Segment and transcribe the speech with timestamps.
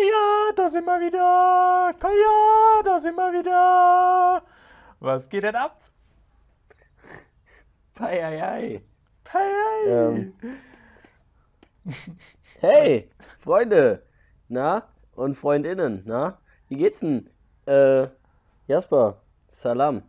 [0.00, 1.92] Kolja, da sind wir wieder.
[2.00, 4.42] Kolja, da sind wir wieder.
[4.98, 5.76] Was geht denn ab?
[7.94, 8.82] Peieiei.
[9.28, 10.34] Hey, Ähm.
[12.60, 13.10] Hey,
[13.42, 14.02] Freunde,
[14.48, 14.88] na?
[15.16, 16.38] Und Freundinnen, na?
[16.68, 17.28] Wie geht's denn?
[17.66, 18.08] Äh,
[18.68, 19.20] Jasper,
[19.50, 20.02] Salam.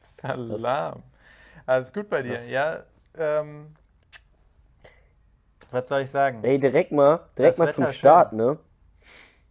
[0.00, 1.02] Salam.
[1.66, 2.32] Alles gut bei dir?
[2.34, 2.82] Was- Ja,
[3.16, 3.74] ähm.
[5.70, 6.42] Was soll ich sagen?
[6.42, 8.58] Ey, direkt mal, direkt Das mal Wetter zum Start, ne?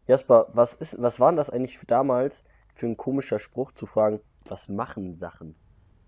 [0.09, 4.19] Jasper, was ist, was war denn das eigentlich damals für ein komischer Spruch zu fragen,
[4.45, 5.55] was machen Sachen?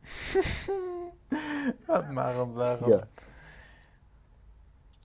[1.86, 2.90] Was machen Sachen?
[2.90, 3.02] Ja,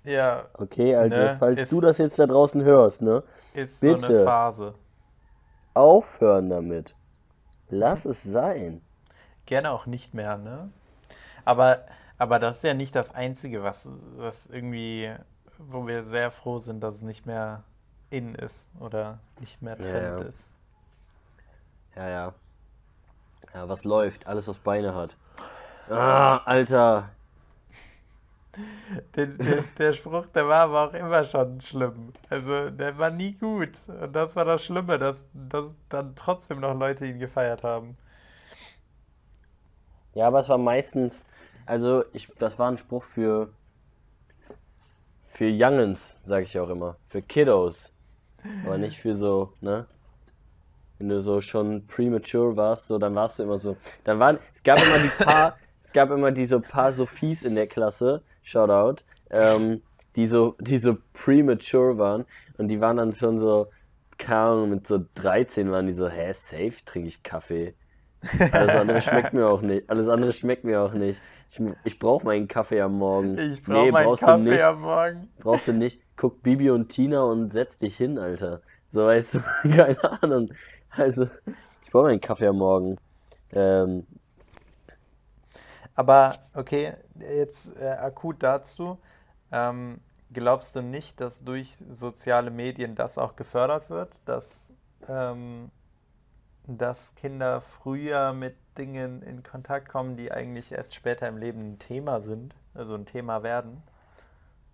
[0.05, 3.23] Ja, okay, also Ne, falls ist- du das jetzt da draußen hörst, ne?
[3.53, 4.25] ist so eine Bitte.
[4.25, 4.75] Phase.
[5.75, 6.95] Aufhören damit.
[7.69, 8.81] Lass es sein.
[9.47, 10.71] Gerne auch nicht mehr, ne?
[11.45, 11.85] Aber,
[12.19, 15.15] aber das ist ja nicht das Einzige, was, was irgendwie,
[15.59, 17.63] wo wir sehr froh sind, dass es nicht mehr
[18.11, 20.27] in ist oder nicht mehr Trend ja.
[20.27, 20.51] ist.
[21.95, 22.35] Ja, ja.
[23.55, 24.27] Ja, was läuft?
[24.27, 25.17] Alles, was Beine hat.
[25.89, 27.11] Ah, Alter.
[29.15, 32.13] Den, den, der Spruch, der war aber auch immer schon schlimm.
[32.31, 33.79] Also der war nie gut.
[33.89, 37.97] Und das war das Schlimme, dass, dass dann trotzdem noch Leute ihn gefeiert haben.
[40.15, 41.25] Ja, aber es war meistens,
[41.67, 43.51] also ich, das war ein Spruch für
[45.37, 47.93] für Youngens, sage ich auch immer, für Kiddos,
[48.65, 49.87] aber nicht für so, ne?
[50.99, 54.63] Wenn du so schon premature warst, so dann warst du immer so, dann waren, es
[54.63, 59.83] gab immer die paar, es gab immer diese paar Sophies in der Klasse, Shoutout, ähm,
[60.17, 62.25] die so, die so premature waren
[62.57, 63.69] und die waren dann schon so,
[64.19, 67.75] keine Ahnung, mit so 13 waren die so, hä, safe trinke ich Kaffee.
[68.53, 69.89] Alles andere schmeckt mir auch nicht.
[69.91, 71.21] Alles andere schmeckt mir auch nicht.
[71.51, 73.39] Ich, ich brauche meinen Kaffee am Morgen.
[73.39, 74.63] Ich brauche Nee, meinen brauchst du Kaffee nicht.
[74.63, 75.29] am Morgen.
[75.39, 76.01] Brauchst du nicht.
[76.17, 78.63] Guck Bibi und Tina und setz dich hin, Alter.
[78.89, 80.51] So, weißt du, keine Ahnung.
[80.91, 81.29] Also,
[81.85, 82.99] ich brauche meinen Kaffee am Morgen.
[83.53, 84.07] Ähm,
[85.95, 88.99] Aber okay, jetzt äh, akut dazu.
[89.53, 90.01] Ähm,
[90.33, 94.75] glaubst du nicht, dass durch soziale Medien das auch gefördert wird, dass,
[95.09, 95.71] ähm,
[96.67, 101.79] dass Kinder früher mit Dingen in Kontakt kommen, die eigentlich erst später im Leben ein
[101.79, 103.83] Thema sind, also ein Thema werden?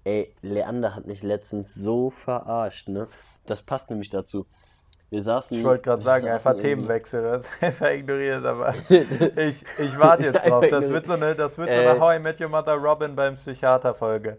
[0.04, 3.06] ey, Leander hat mich letztens so verarscht, ne?
[3.47, 4.47] Das passt nämlich dazu.
[5.10, 5.56] Wir saßen.
[5.56, 10.47] Ich wollte gerade sagen, einfach Themenwechsel, das ist einfach ignoriert, aber ich, ich warte jetzt
[10.47, 10.64] drauf.
[10.69, 12.00] Das wird so eine, das wird so eine Äh.
[12.00, 14.38] How I Met Your Mother Robin beim Psychiater-Folge.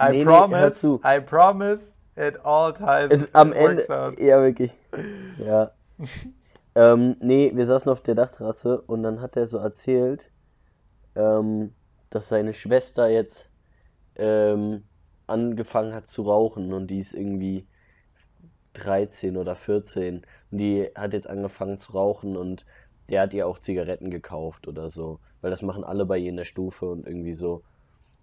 [0.00, 1.00] I Nee, nee, promise, zu.
[1.04, 3.76] I promise, at all times Es, am it Ende.
[3.76, 4.18] works out.
[4.18, 4.72] Ja, wirklich.
[5.38, 5.72] Ja.
[6.74, 10.30] ähm, nee, wir saßen auf der Dachterrasse und dann hat er so erzählt,
[11.14, 11.72] ähm,
[12.10, 13.48] dass seine Schwester jetzt
[14.16, 14.84] ähm,
[15.26, 17.66] angefangen hat zu rauchen und die ist irgendwie
[18.74, 22.64] 13 oder 14 und die hat jetzt angefangen zu rauchen und
[23.08, 26.36] der hat ihr auch Zigaretten gekauft oder so, weil das machen alle bei ihr in
[26.36, 27.62] der Stufe und irgendwie so.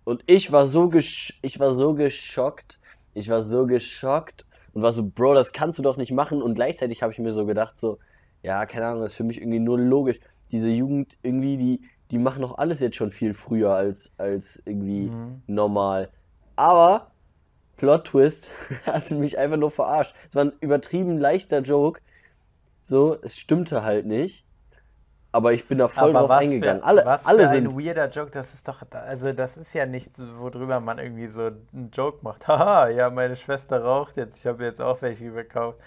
[0.04, 2.80] Und ich war so gesch ich war so geschockt,
[3.14, 6.56] ich war so geschockt und war so, Bro, das kannst du doch nicht machen und
[6.56, 8.00] gleichzeitig habe ich mir so gedacht so,
[8.44, 10.20] ja, keine Ahnung, das ist für mich irgendwie nur logisch.
[10.52, 11.82] Diese Jugend irgendwie, die
[12.12, 15.44] die machen doch alles jetzt schon viel früher als als irgendwie Mhm.
[15.48, 16.10] normal.
[16.56, 17.12] Aber
[17.78, 18.50] Plot Twist
[18.86, 20.16] hat mich einfach nur verarscht.
[20.30, 22.02] Es war ein übertrieben leichter Joke.
[22.86, 24.46] So, es stimmte halt nicht.
[25.34, 26.84] Aber ich bin da voll Aber drauf was eingegangen.
[26.84, 27.78] alle was alle für ein sind.
[27.80, 31.90] weirder Joke, das ist doch, also das ist ja nichts, worüber man irgendwie so einen
[31.94, 32.48] Joke macht.
[32.50, 35.80] Haha, ja, meine Schwester raucht jetzt, ich habe jetzt auch welche gekauft.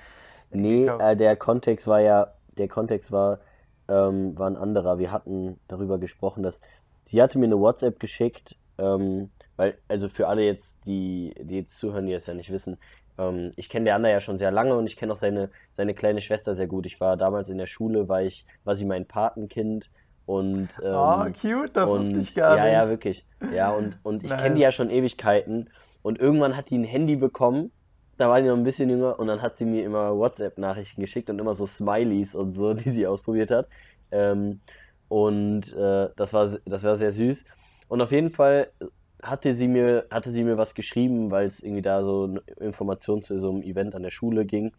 [0.51, 3.41] Nee, äh, der Kontext war ja, der Kontext war,
[3.89, 4.99] ähm, war ein anderer.
[4.99, 6.61] Wir hatten darüber gesprochen, dass
[7.03, 11.79] sie hatte mir eine WhatsApp geschickt, ähm, weil, also für alle jetzt, die, die jetzt
[11.79, 12.79] zuhören, die es ja nicht wissen,
[13.19, 16.21] ähm, ich kenne Leander ja schon sehr lange und ich kenne auch seine, seine kleine
[16.21, 16.87] Schwester sehr gut.
[16.87, 19.91] Ich war damals in der Schule, war ich, war sie mein Patenkind
[20.27, 22.73] und ähm, Oh, cute, das wusste und ich gar ja, nicht.
[22.73, 23.27] ja, wirklich.
[23.53, 24.63] Ja, und, und ich kenne die Nice.
[24.63, 25.71] ja schon Ewigkeiten.
[26.03, 27.71] Und irgendwann hat die ein Handy bekommen.
[28.17, 29.19] Da war die noch ein bisschen jünger.
[29.19, 32.91] Und dann hat sie mir immer WhatsApp-Nachrichten geschickt und immer so Smileys und so, die
[32.91, 33.69] sie ausprobiert hat.
[34.11, 34.61] Ähm,
[35.09, 37.45] und äh, das war, das war sehr süß.
[37.89, 38.71] Und auf jeden Fall
[39.23, 43.23] hatte sie mir, hatte sie mir was geschrieben, weil es irgendwie da so eine Information
[43.23, 44.73] zu so einem Event an der Schule ging.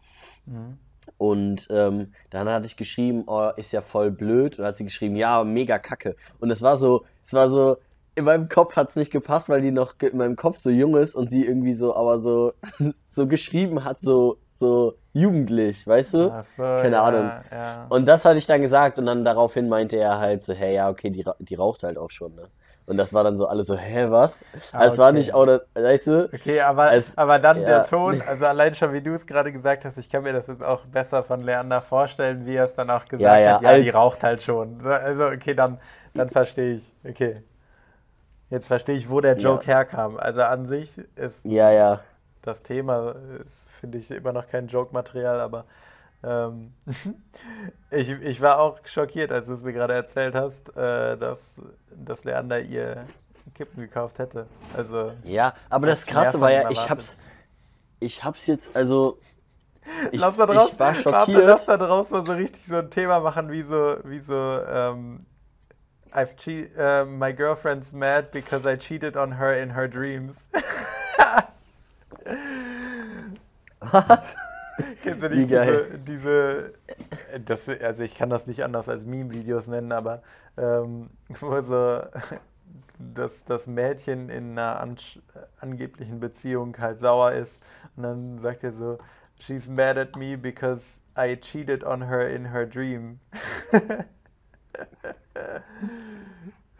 [0.46, 0.78] Mhm.
[1.18, 4.54] Und ähm, dann hatte ich geschrieben, oh, ist ja voll blöd.
[4.54, 6.16] Und dann hat sie geschrieben, ja, mega kacke.
[6.40, 7.78] Und es war so, es war so,
[8.16, 10.96] in meinem Kopf hat es nicht gepasst, weil die noch in meinem Kopf so jung
[10.98, 12.54] ist und sie irgendwie so, aber so,
[13.12, 16.32] so geschrieben hat, so, so jugendlich, weißt du?
[16.32, 17.32] Ach so, Keine ja, Ahnung.
[17.52, 17.86] Ja.
[17.90, 20.90] Und das hatte ich dann gesagt und dann daraufhin meinte er halt so, hey, ja,
[20.90, 22.50] okay, die, die raucht halt auch schon, ne?
[22.88, 24.46] Und das war dann so alle so, hä, was?
[24.72, 25.18] Ah, Also es war okay.
[25.18, 26.30] nicht auch, weißt du?
[26.32, 27.66] Okay, aber, Als- aber dann ja.
[27.66, 30.48] der Ton, also allein schon wie du es gerade gesagt hast, ich kann mir das
[30.48, 33.62] jetzt auch besser von Leander vorstellen, wie er es dann auch gesagt Ja, ja, hat,
[33.64, 34.80] ja, als- die raucht halt schon.
[34.86, 35.80] Also okay, dann,
[36.14, 36.94] dann verstehe ich.
[37.04, 37.42] Okay.
[38.50, 39.50] Jetzt verstehe ich, wo der Ja.
[39.52, 40.18] Joke herkam.
[40.18, 42.02] Also an sich ist Ja, ja.
[42.42, 45.66] das Thema, ist, finde ich, immer noch kein Joke-Material, aber
[46.24, 46.74] ähm,
[47.92, 51.62] ich, ich war auch schockiert, als du es mir gerade erzählt hast, äh, dass,
[51.96, 53.06] dass Leander ihr
[53.54, 54.46] Kippen gekauft hätte.
[54.76, 57.16] Also Ja, aber das Krasse war ja, ich hab's,
[58.00, 59.18] ich hab's jetzt, also,
[60.12, 61.46] ich, lass da draus, ich war schockiert.
[61.46, 64.34] lass da draus mal so richtig so ein Thema machen, wie so, wie so,
[64.68, 65.20] ähm,
[66.16, 70.48] I've che uh, my girlfriend's mad because I cheated on her in her dreams.
[73.82, 74.36] Was?
[75.04, 76.74] Kennst du nicht diese, diese,
[77.46, 80.22] das, also ich kann das nicht anders als Meme-Videos nennen, aber
[80.58, 81.10] ähm,
[81.40, 82.02] wo so
[82.98, 84.96] dass das Mädchen in einer an,
[85.60, 87.62] angeblichen Beziehung halt sauer ist
[87.96, 88.98] und dann sagt er so,
[89.40, 93.20] she's mad at me because I cheated on her in her dream.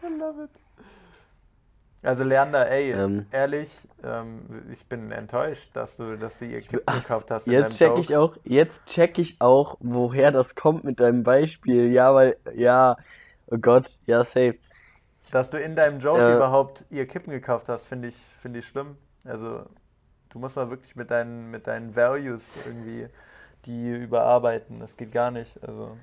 [0.02, 0.50] I love it.
[2.02, 3.26] Also Leander, ey, Ähm.
[3.30, 7.76] ehrlich, ähm, ich bin enttäuscht, dass du, dass du ihr Kippen Ach, gekauft hast Jetzt
[7.76, 7.98] check Joke.
[7.98, 11.92] ich auch, jetzt check ich auch, woher das kommt mit deinem Beispiel.
[11.92, 12.96] Ja, weil, ja,
[13.46, 14.58] oh Gott, ja, safe.
[15.30, 16.32] Dass du in deinem Joke Äh.
[16.32, 18.96] überhaupt ihr Kippen gekauft hast, finde ich, finde ich schlimm.
[19.24, 19.64] Also,
[20.30, 23.08] du musst mal wirklich mit deinen, mit deinen Values irgendwie
[23.66, 24.80] die überarbeiten.
[24.80, 25.62] Das geht gar nicht.
[25.66, 25.96] Also,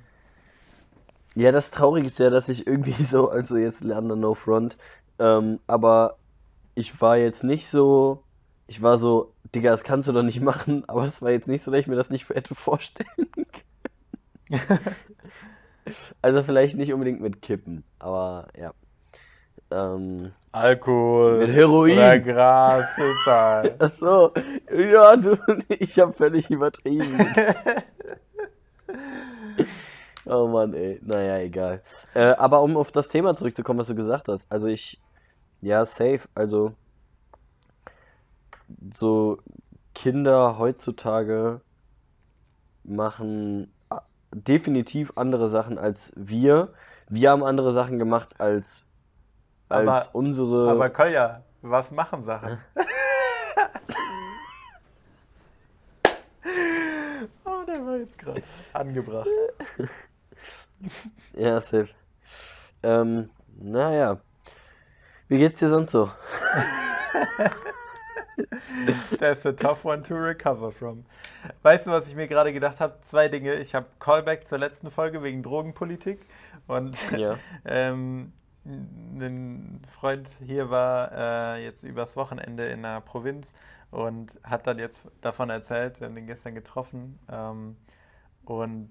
[1.35, 4.77] Ja, das Traurige ist ja, dass ich irgendwie so, also jetzt lerne No Front,
[5.19, 6.18] ähm, aber
[6.75, 8.24] ich war jetzt nicht so,
[8.68, 11.63] ich war so, Digga, das kannst du doch nicht machen, aber es war jetzt nicht
[11.63, 14.80] so, dass ich mir das nicht hätte vorstellen können.
[16.21, 18.74] Also vielleicht nicht unbedingt mit Kippen, aber ja.
[19.71, 21.97] Ähm, Alkohol Mit Heroin.
[21.97, 23.75] oder Gras ist halt.
[23.80, 24.31] ach so,
[24.71, 25.35] ja, du,
[25.69, 27.18] ich habe völlig übertrieben.
[30.25, 31.00] Oh Mann, ey.
[31.04, 31.81] Naja, egal.
[32.14, 34.46] Äh, aber um auf das Thema zurückzukommen, was du gesagt hast.
[34.50, 35.02] Also ich,
[35.62, 36.22] ja, safe.
[36.36, 36.74] Also
[38.94, 39.38] so
[39.94, 41.62] Kinder heutzutage
[42.84, 46.74] machen a- definitiv andere Sachen als wir.
[47.10, 48.86] Wir haben andere Sachen gemacht als,
[49.69, 50.72] als Aber- unsere.
[50.72, 52.58] Aber Kolja, was machen Sachen?
[57.46, 58.42] oh, der war jetzt gerade
[58.74, 59.28] angebracht.
[61.35, 61.89] Ja, safe.
[62.83, 64.19] Ähm, naja.
[65.27, 66.12] Wie geht's dir sonst so?
[69.18, 71.06] That's a tough one to recover from.
[71.62, 72.97] Weißt du, was ich mir gerade gedacht habe?
[73.01, 73.56] Zwei Dinge.
[73.56, 76.25] Ich habe Callback zur letzten Folge wegen Drogenpolitik
[76.68, 77.38] und Ja.
[77.65, 78.33] ähm,
[78.65, 83.53] ein Freund hier war äh, jetzt übers Wochenende in der Provinz
[83.91, 87.75] und hat dann jetzt davon erzählt, wir haben den gestern getroffen ähm,
[88.45, 88.89] und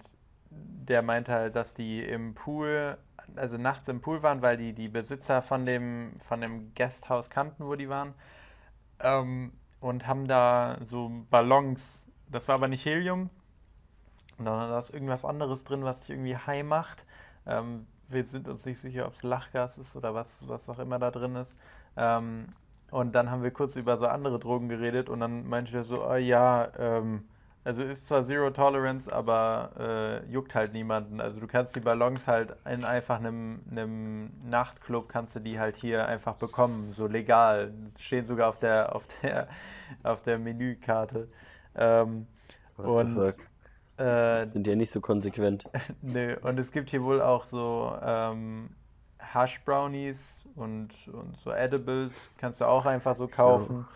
[0.88, 2.98] der meinte halt, dass die im Pool,
[3.36, 7.66] also nachts im Pool waren, weil die die Besitzer von dem, von dem Guesthouse kannten,
[7.66, 8.14] wo die waren
[9.00, 13.30] ähm, und haben da so Ballons, das war aber nicht Helium,
[14.38, 17.06] dann da ist irgendwas anderes drin, was dich irgendwie high macht.
[17.46, 20.98] Ähm, wir sind uns nicht sicher, ob es Lachgas ist oder was, was auch immer
[20.98, 21.58] da drin ist.
[21.96, 22.48] Ähm,
[22.90, 26.06] und dann haben wir kurz über so andere Drogen geredet und dann meinte er so,
[26.06, 27.24] oh ja, ähm,
[27.64, 31.20] also ist zwar Zero Tolerance, aber äh, juckt halt niemanden.
[31.20, 35.76] Also du kannst die Ballons halt in einfach einem, einem Nachtclub kannst du die halt
[35.76, 37.72] hier einfach bekommen, so legal.
[37.98, 39.48] Stehen sogar auf der auf der
[40.02, 41.28] auf der Menükarte.
[41.76, 42.26] Ähm,
[42.76, 43.34] und
[43.98, 45.64] äh, Sind ja nicht so konsequent.
[46.02, 48.70] Nö, und es gibt hier wohl auch so ähm,
[49.18, 53.86] Hash Brownies und, und so Edibles, kannst du auch einfach so kaufen.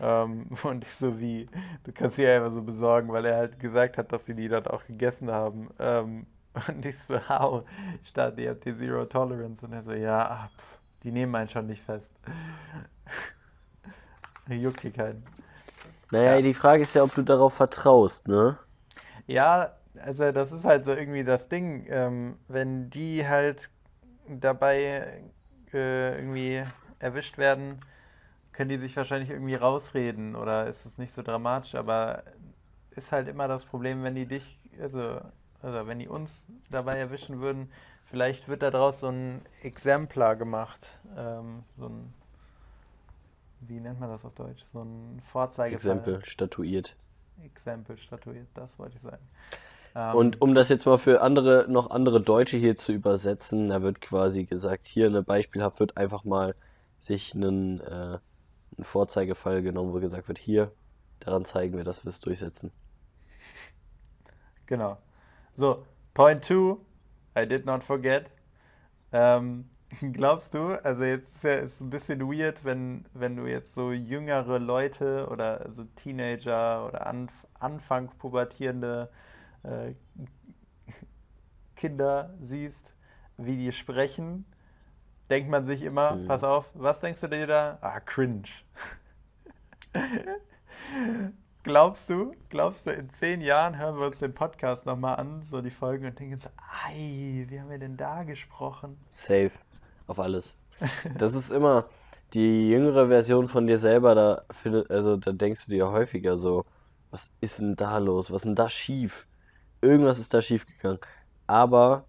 [0.00, 1.48] Ähm, und ich so wie,
[1.84, 4.68] du kannst die einfach so besorgen, weil er halt gesagt hat, dass sie die dort
[4.70, 5.68] auch gegessen haben.
[5.78, 6.26] Ähm,
[6.68, 7.64] und ich so, how?
[8.02, 9.66] Ich dachte, ihr habt die Zero Tolerance.
[9.66, 12.20] Und er so, ja, ah, pf, die nehmen einen schon nicht fest.
[14.48, 15.24] Juckt hier keinen.
[16.10, 16.42] Naja, Ja.
[16.42, 18.58] die Frage ist ja, ob du darauf vertraust, ne?
[19.26, 19.70] Ja,
[20.00, 23.70] also das ist halt so irgendwie das Ding, ähm, wenn die halt
[24.28, 25.22] dabei
[25.72, 26.62] äh, irgendwie
[26.98, 27.80] erwischt werden,
[28.54, 32.22] können die sich wahrscheinlich irgendwie rausreden oder ist es nicht so dramatisch, aber
[32.90, 35.20] ist halt immer das Problem, wenn die dich, also,
[35.60, 37.70] also wenn die uns dabei erwischen würden,
[38.04, 42.14] vielleicht wird daraus so ein Exemplar gemacht, ähm, so ein,
[43.60, 45.96] wie nennt man das auf Deutsch, so ein Vorzeigefall.
[45.96, 46.94] Exempel statuiert.
[47.44, 49.26] Exempel statuiert, das wollte ich sagen.
[49.96, 53.82] Ähm, Und um das jetzt mal für andere, noch andere Deutsche hier zu übersetzen, da
[53.82, 56.54] wird quasi gesagt, hier eine beispielhaft wird einfach mal
[57.08, 58.18] sich einen, äh,
[58.76, 60.72] einen Vorzeigefall genommen, wo gesagt wird, hier,
[61.20, 62.72] daran zeigen wir, dass wir es durchsetzen.
[64.66, 64.98] Genau.
[65.54, 66.80] So, point two,
[67.36, 68.30] I did not forget.
[69.12, 69.68] Ähm,
[70.12, 74.58] glaubst du, also jetzt ist ist ein bisschen weird, wenn, wenn du jetzt so jüngere
[74.58, 79.10] Leute oder so Teenager oder Anf Anfang pubertierende
[79.62, 79.94] äh,
[81.76, 82.96] Kinder siehst,
[83.36, 84.46] wie die sprechen,
[85.30, 86.24] denkt man sich immer, Mhm.
[86.26, 87.78] pass auf, was denkst du dir da?
[87.80, 88.42] Ah, cringe.
[91.62, 95.62] Glaubst du, glaubst du, in zehn Jahren hören wir uns den Podcast nochmal an, so
[95.62, 96.50] die Folgen und denken so,
[96.86, 98.98] ei, wie haben wir denn da gesprochen?
[99.12, 99.52] Safe.
[100.06, 100.54] Auf alles.
[101.16, 101.86] Das ist immer
[102.34, 106.66] die jüngere Version von dir selber, da findet, also da denkst du dir häufiger so,
[107.10, 108.30] was ist denn da los?
[108.30, 109.26] Was ist denn da schief?
[109.80, 110.98] Irgendwas ist da schief gegangen.
[111.46, 112.04] Aber,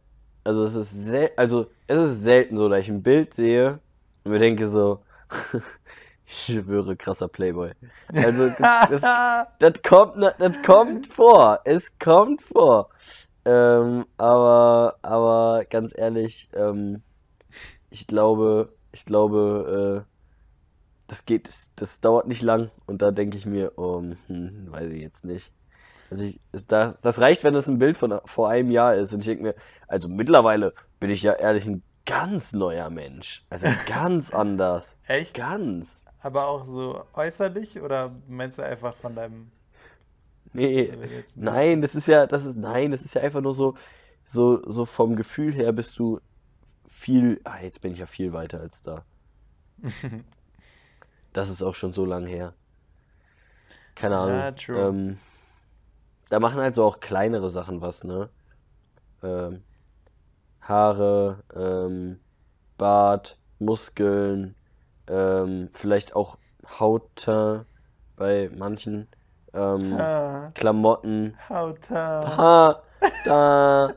[0.46, 3.80] also es ist sel also es ist selten so, dass ich ein Bild sehe
[4.24, 5.00] und mir denke so,
[6.26, 7.72] ich schwöre, krasser Playboy.
[8.14, 9.02] Also das,
[9.60, 11.60] das, kommt, das kommt vor.
[11.66, 12.90] Es kommt vor.
[13.44, 17.02] Ähm, aber, aber ganz ehrlich, ähm,
[17.90, 20.12] ich glaube, ich glaube, äh,
[21.08, 24.92] das geht, das, das dauert nicht lang und da denke ich mir, oh, hm, weiß
[24.92, 25.52] ich jetzt nicht.
[26.10, 29.22] Also ich, das, das reicht, wenn es ein Bild von vor einem Jahr ist und
[29.22, 29.56] ich denke mir,
[29.88, 33.44] also mittlerweile bin ich ja ehrlich ein ganz neuer Mensch.
[33.50, 34.96] Also ganz anders.
[35.08, 35.36] Echt?
[35.36, 36.04] Ganz.
[36.22, 39.52] Aber auch so äußerlich oder meinst du einfach von deinem,
[40.54, 43.76] Nee, Bild nein, das ist ja, das ist, nein, das ist ja einfach nur so,
[44.26, 46.22] so, so vom Gefühl her bist du
[46.88, 49.04] viel, ah, jetzt bin ich ja viel weiter als da.
[51.34, 52.54] Das ist auch schon so lang her.
[53.94, 54.38] Keine Ahnung.
[54.38, 54.88] Ja, true.
[54.88, 55.18] Ähm,
[56.30, 58.30] da machen halt so auch kleinere Sachen was, ne?
[59.24, 59.64] Ähm,
[60.62, 62.20] Haare, ähm,
[62.78, 64.56] Bart, Muskeln,
[65.08, 66.38] ähm, vielleicht auch
[66.80, 67.66] Hautteint
[68.16, 69.08] bei manchen,
[69.54, 69.98] ähm,
[70.54, 71.38] Klamotten.
[71.50, 72.38] Hauta.
[72.38, 72.84] Ha,
[73.26, 73.94] da,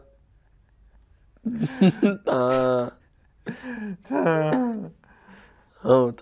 [2.24, 2.92] da,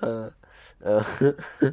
[0.01, 0.31] da.
[0.81, 1.03] Äh,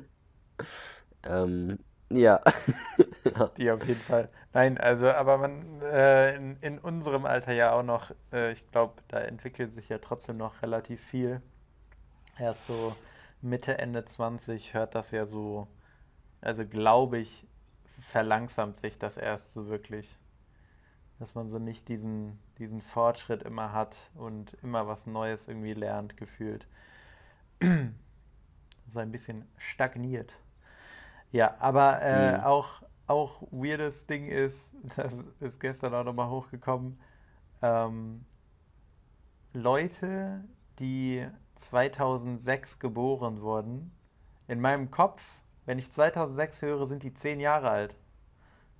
[1.24, 2.42] ähm, ja.
[3.58, 4.30] Die auf jeden Fall.
[4.54, 8.96] Nein, also, aber man, äh, in, in unserem Alter ja auch noch, äh, ich glaube,
[9.08, 11.42] da entwickelt sich ja trotzdem noch relativ viel.
[12.40, 12.96] Erst so
[13.42, 15.68] Mitte, Ende 20 hört das ja so,
[16.42, 17.48] also glaube ich,
[18.00, 20.18] verlangsamt sich das erst so wirklich.
[21.20, 26.18] Dass man so nicht diesen, diesen Fortschritt immer hat und immer was Neues irgendwie lernt,
[26.18, 26.68] gefühlt.
[28.88, 30.40] So ein bisschen stagniert.
[31.32, 32.44] Ja, aber äh, Hm.
[32.44, 37.00] auch, auch weirdes Ding ist, das ist gestern auch nochmal hochgekommen,
[37.62, 38.26] ähm,
[39.54, 40.44] Leute,
[40.80, 43.92] die 2006 geboren wurden,
[44.48, 47.96] in meinem Kopf, wenn ich 2006 höre, sind die 10 Jahre alt.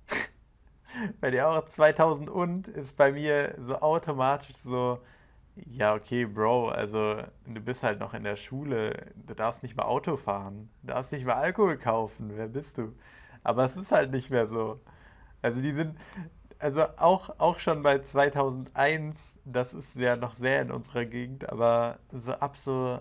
[1.20, 5.00] Bei dir auch 2000 und ist bei mir so automatisch so,
[5.56, 7.16] ja, okay, Bro, also
[7.46, 11.12] du bist halt noch in der Schule, du darfst nicht mehr Auto fahren, du darfst
[11.12, 12.94] nicht mehr Alkohol kaufen, wer bist du?
[13.44, 14.80] Aber es ist halt nicht mehr so.
[15.42, 15.98] Also die sind,
[16.60, 21.98] also auch, auch schon bei 2001, das ist ja noch sehr in unserer Gegend, aber
[22.12, 23.00] so ab so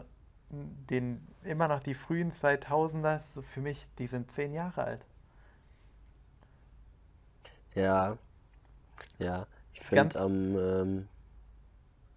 [0.52, 5.08] den, immer noch die frühen 2000er, ist so für mich, die sind 10 Jahre alt.
[7.76, 8.18] Ja,
[9.20, 9.48] ja.
[9.74, 11.08] Ich finde ganz, am, ähm,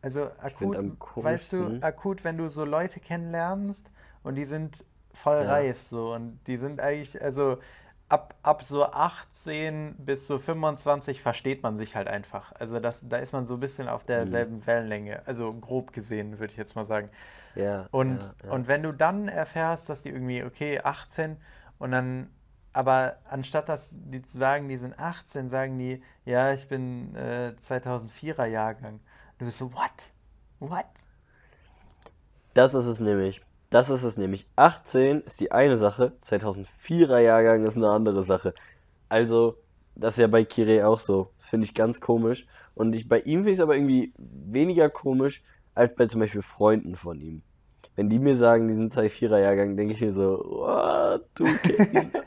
[0.02, 0.84] Also akut,
[1.20, 3.92] weißt du, akut, wenn du so Leute kennenlernst
[4.22, 7.58] und die sind voll ja, reif so und die sind eigentlich, also
[8.08, 12.52] ab, ab so 18 bis so 25 versteht man sich halt einfach.
[12.52, 16.38] Also das, da ist man so ein bisschen auf hm, derselben Wellenlänge, also grob gesehen,
[16.38, 17.10] würde ich jetzt mal sagen.
[17.54, 18.52] ja, Und, ja, ja.
[18.52, 21.36] und wenn du dann erfährst, dass die irgendwie, okay, 18
[21.78, 22.30] und dann,
[22.72, 27.54] aber anstatt dass die zu sagen, die sind 18, sagen die, ja, ich bin äh,
[27.60, 29.00] 2004er Jahrgang.
[29.38, 30.12] Du bist so, what?
[30.60, 30.86] What?
[32.54, 33.45] Das ist es nämlich.
[33.70, 34.46] Das ist es nämlich.
[34.56, 38.54] 18 ist die eine Sache, 2004er Jahrgang ist eine andere Sache.
[39.08, 39.56] Also,
[39.94, 41.30] das ist ja bei Kire auch so.
[41.38, 42.46] Das finde ich ganz komisch.
[42.74, 45.42] Und ich, bei ihm finde ich es aber irgendwie weniger komisch
[45.74, 47.42] als bei zum Beispiel Freunden von ihm.
[47.96, 52.22] Wenn die mir sagen, die sind 2004er Jahrgang, denke ich mir so, what, du Kind.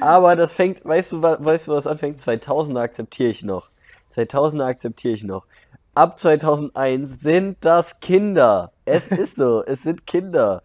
[0.00, 2.20] Aber das fängt, weißt du, weißt du, was anfängt?
[2.20, 3.70] 2000er akzeptiere ich noch.
[4.12, 5.46] 2000er akzeptiere ich noch.
[5.94, 8.72] Ab 2001 sind das Kinder.
[8.92, 10.62] Es ist so, es sind Kinder.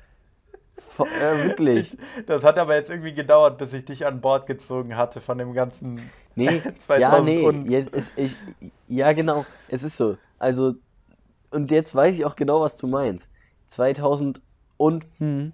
[0.98, 1.94] Vo- äh, wirklich.
[1.94, 5.38] Ich, das hat aber jetzt irgendwie gedauert, bis ich dich an Bord gezogen hatte von
[5.38, 7.72] dem ganzen Nee, 2000 ja, nee, und.
[7.72, 8.38] jetzt ist ich,
[8.88, 10.18] ja, genau, es ist so.
[10.38, 10.76] Also,
[11.52, 13.30] und jetzt weiß ich auch genau, was du meinst.
[13.70, 14.42] 2000
[14.78, 15.54] und, hm,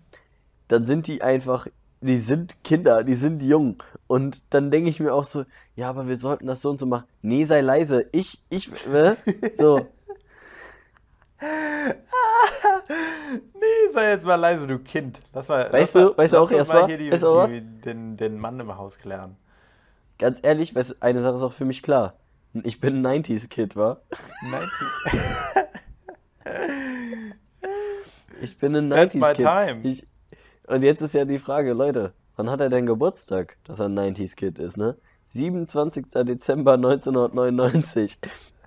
[0.67, 1.67] dann sind die einfach,
[2.01, 3.83] die sind Kinder, die sind jung.
[4.07, 6.85] Und dann denke ich mir auch so, ja, aber wir sollten das so und so
[6.85, 7.07] machen.
[7.21, 9.17] Nee, sei leise, ich, ich, ne?
[9.51, 9.87] So,
[13.53, 15.19] Nee, sei jetzt mal leise, du Kind.
[15.33, 16.97] Lass mal, Weißt lass du- mal, weißt du lass auch uns erst mal mal- hier
[16.97, 19.37] die, weißt du die, den, den Mann im Haus klären.
[20.19, 22.13] ganz ehrlich, eine Sache ist auch für mich klar.
[22.63, 24.01] Ich bin ein 90s-Kid, wa?
[24.43, 24.69] 90.
[28.41, 29.45] Ich bin ein That's my 90s-Kid.
[29.45, 29.79] time.
[29.83, 30.07] Ich,
[30.67, 33.97] und jetzt ist ja die Frage, Leute, wann hat er denn Geburtstag, dass er ein
[33.97, 34.97] 90s-Kid ist, ne?
[35.27, 36.07] 27.
[36.25, 38.17] Dezember 1999.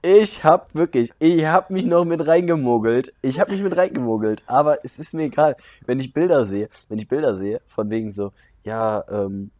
[0.06, 3.14] Ich hab wirklich, ich hab mich noch mit reingemogelt.
[3.22, 4.42] Ich hab mich mit reingemogelt.
[4.46, 5.56] Aber es ist mir egal,
[5.86, 8.32] wenn ich Bilder sehe, wenn ich Bilder sehe, von wegen so,
[8.64, 9.50] ja, ähm,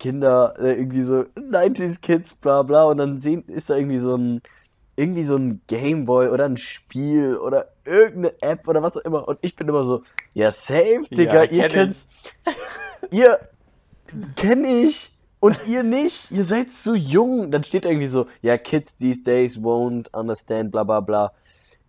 [0.00, 4.16] Kinder, äh, irgendwie so 90s Kids, bla bla, und dann sehen, ist da irgendwie so
[4.16, 4.42] ein,
[4.96, 9.28] irgendwie so ein Gameboy oder ein Spiel oder irgendeine App oder was auch immer.
[9.28, 10.02] Und ich bin immer so,
[10.34, 13.12] ja, safe, Digga, ihr kenn könnt, ich.
[13.20, 13.38] ihr
[14.34, 16.30] kenn ich und ihr nicht.
[16.30, 17.50] Ihr seid zu jung.
[17.50, 21.32] Dann steht irgendwie so, ja, kids these days won't understand, bla bla bla.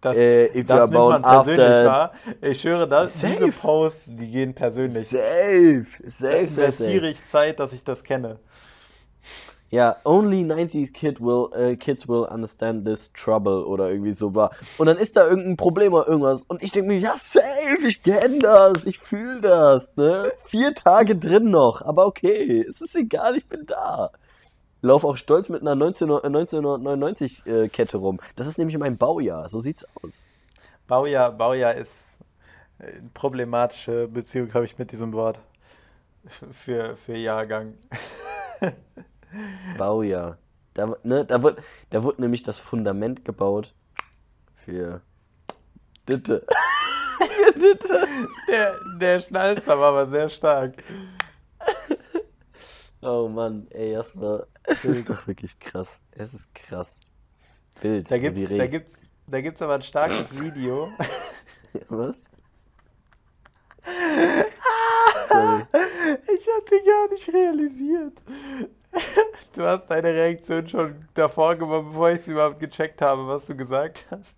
[0.02, 2.12] Das, Äh, das nimmt man persönlich after- wahr.
[2.42, 3.34] Ich schwöre, das, Safe.
[3.34, 5.10] diese Posts, die gehen persönlich.
[5.10, 7.08] Safe, Da safe, safe, investiere safe.
[7.12, 8.40] ich Zeit, dass ich das kenne.
[9.72, 14.52] Ja, only 90s kid will, äh, kids will understand this trouble oder irgendwie so war.
[14.78, 16.44] Und dann ist da irgendein Problem oder irgendwas.
[16.44, 20.34] Und ich denke mir, ja, safe, ich kenn das, ich fühle das, ne?
[20.44, 24.12] Vier Tage drin noch, aber okay, es ist egal, ich bin da.
[24.82, 28.20] Lauf auch stolz mit einer 19, äh, 1999 äh, Kette rum.
[28.36, 30.26] Das ist nämlich mein Baujahr, so sieht's aus.
[30.86, 32.20] Baujahr, Baujahr ist
[32.78, 35.40] äh, eine problematische Beziehung, habe ich mit diesem Wort.
[36.52, 37.76] Für, für Jahrgang.
[39.78, 40.38] Baujahr.
[40.74, 41.60] Da, ne, da, wird,
[41.90, 43.74] da wird nämlich das Fundament gebaut
[44.56, 45.02] für
[46.10, 46.46] Ditte.
[47.20, 48.08] für Ditte.
[48.48, 50.76] Der, der Schnalzer war aber sehr stark.
[53.02, 54.48] Oh Mann, ey, das war.
[54.64, 56.00] Das ist doch wirklich krass.
[56.12, 57.00] Es ist krass.
[57.82, 58.12] Bild.
[58.12, 60.92] Da gibt's, da gibt's, da gibt's aber ein starkes Video.
[61.90, 62.30] Was?
[65.28, 65.64] Sorry.
[66.36, 68.22] Ich hatte gar nicht realisiert.
[69.54, 73.56] Du hast deine Reaktion schon davor gemacht, bevor ich sie überhaupt gecheckt habe, was du
[73.56, 74.38] gesagt hast.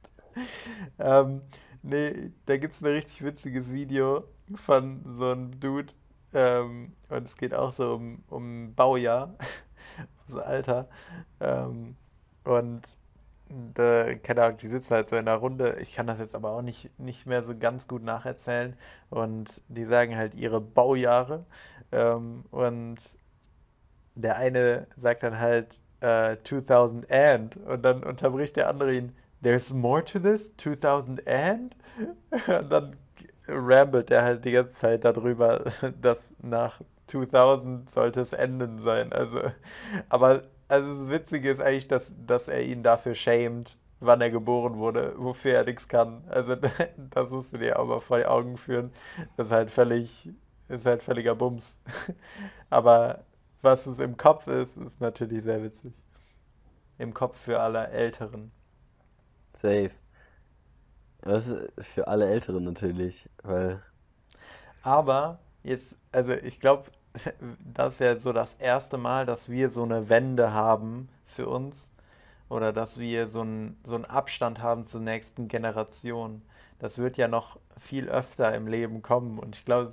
[0.97, 1.41] Ähm,
[1.83, 4.23] nee, da gibt es ein richtig witziges Video
[4.55, 5.93] von so einem Dude.
[6.33, 9.35] Ähm, und es geht auch so um, um Baujahr,
[10.27, 10.89] so Alter.
[11.39, 11.95] Ähm,
[12.43, 12.81] und
[13.73, 15.77] da, keine Ahnung, die sitzen halt so in einer Runde.
[15.79, 18.75] Ich kann das jetzt aber auch nicht, nicht mehr so ganz gut nacherzählen.
[19.09, 21.45] Und die sagen halt ihre Baujahre.
[21.91, 22.97] Ähm, und
[24.15, 27.57] der eine sagt dann halt äh, 2000 and.
[27.57, 29.15] Und dann unterbricht der andere ihn.
[29.41, 30.51] There's more to this?
[30.57, 31.75] 2000 and?
[32.47, 32.95] Und dann
[33.47, 35.63] rambelt er halt die ganze Zeit darüber,
[36.01, 39.11] dass nach 2000 sollte es enden sein.
[39.11, 39.39] Also,
[40.09, 44.77] aber also das Witzige ist eigentlich, dass, dass er ihn dafür schämt, wann er geboren
[44.77, 46.23] wurde, wofür er nichts kann.
[46.29, 46.55] Also
[47.11, 48.91] das musst du dir auch mal vor die Augen führen.
[49.37, 50.29] Das ist halt völlig,
[50.69, 51.77] ist halt völliger Bums.
[52.69, 53.23] Aber
[53.63, 55.93] was es im Kopf ist, ist natürlich sehr witzig.
[56.97, 58.51] Im Kopf für alle Älteren.
[59.53, 59.91] Safe.
[61.25, 63.81] Ist für alle Älteren natürlich, weil.
[64.81, 66.83] Aber jetzt, also ich glaube,
[67.73, 71.93] das ist ja so das erste Mal, dass wir so eine Wende haben für uns
[72.49, 76.41] oder dass wir so einen, so einen Abstand haben zur nächsten Generation.
[76.83, 79.89] Das wird ja noch viel öfter im Leben kommen und ich glaube,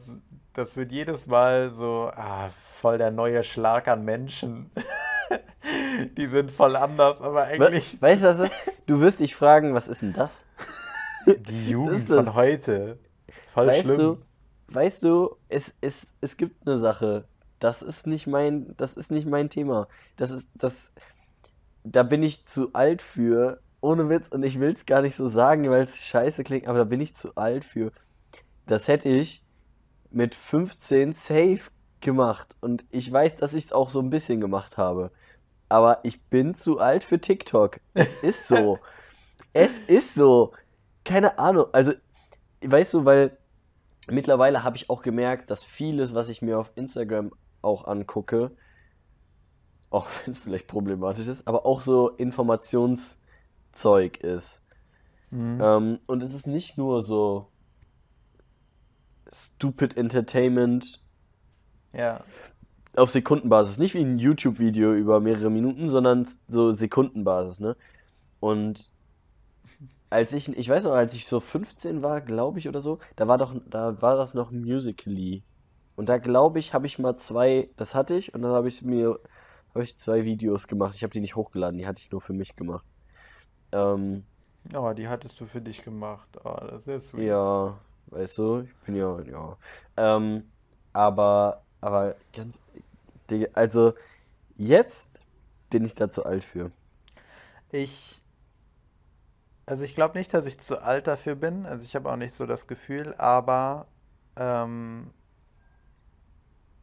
[0.55, 4.73] das- wird jedes Mal so, ah, voll der neue Schlag an Menschen.
[6.17, 8.53] Die sind voll anders, aber eigentlich Weißt du, was ist?
[8.87, 10.43] Du wirst dich fragen, was ist denn das?
[11.27, 12.99] die Jugend von heute.
[13.47, 13.97] Voll Weißt schlimm.
[13.97, 14.19] du,
[14.75, 17.25] weißt du, es, es, es gibt eine Sache.
[17.61, 19.87] Das ist nicht mein, das ist nicht mein Thema.
[20.17, 20.91] Das ist, das,
[21.85, 23.61] da bin ich zu alt für.
[23.81, 26.79] Ohne Witz, und ich will es gar nicht so sagen, weil es scheiße klingt, aber
[26.79, 27.93] da bin ich zu alt für.
[28.67, 29.43] Das hätte ich
[30.11, 32.55] mit 15 safe gemacht.
[32.61, 35.11] Und ich weiß, dass ich es auch so ein bisschen gemacht habe.
[35.69, 37.81] Aber ich bin zu alt für TikTok.
[37.95, 38.79] Es ist so.
[39.53, 40.53] es ist so.
[41.05, 41.67] Keine Ahnung.
[41.73, 41.93] Also,
[42.63, 43.39] weißt du, weil
[44.09, 48.51] mittlerweile habe ich auch gemerkt, dass vieles, was ich mir auf Instagram auch angucke,
[49.91, 52.11] auch wenn es vielleicht problematisch ist, aber auch so
[53.75, 54.61] Informationszeug ist.
[55.33, 57.47] Ähm, und es ist nicht nur so
[59.33, 61.01] stupid Entertainment,
[61.93, 62.25] Ja.
[62.97, 63.79] auf Sekundenbasis.
[63.79, 67.77] Nicht wie ein YouTube-Video über mehrere Minuten, sondern so Sekundenbasis, ne?
[68.41, 68.93] Und
[70.09, 73.29] als ich, ich weiß noch, als ich so 15 war, glaube ich, oder so, da
[73.29, 75.45] war doch, da war das noch Musically.
[75.95, 78.83] Und da glaube ich, habe ich mal zwei, das hatte ich, und dann habe ich
[78.83, 79.21] mir,
[79.75, 80.97] habe ich zwei Videos gemacht.
[80.97, 82.85] Ich habe die nicht hochgeladen, die hatte ich nur für mich gemacht.
[83.73, 84.25] Ähm,
[84.75, 86.29] Oh, die hattest du für dich gemacht.
[86.45, 87.27] Oh, das ist sweet.
[87.27, 89.57] ja, weißt du, ich bin ja, ja.
[89.97, 90.51] Ähm,
[90.93, 92.57] aber, aber ganz,
[93.55, 93.95] also
[94.57, 95.21] jetzt
[95.71, 96.71] bin ich da zu alt für.
[97.73, 98.23] Ich,
[99.67, 101.67] also ich glaube nicht, dass ich zu alt dafür bin.
[101.67, 103.87] Also ich habe auch nicht so das Gefühl, aber
[104.37, 105.13] ähm,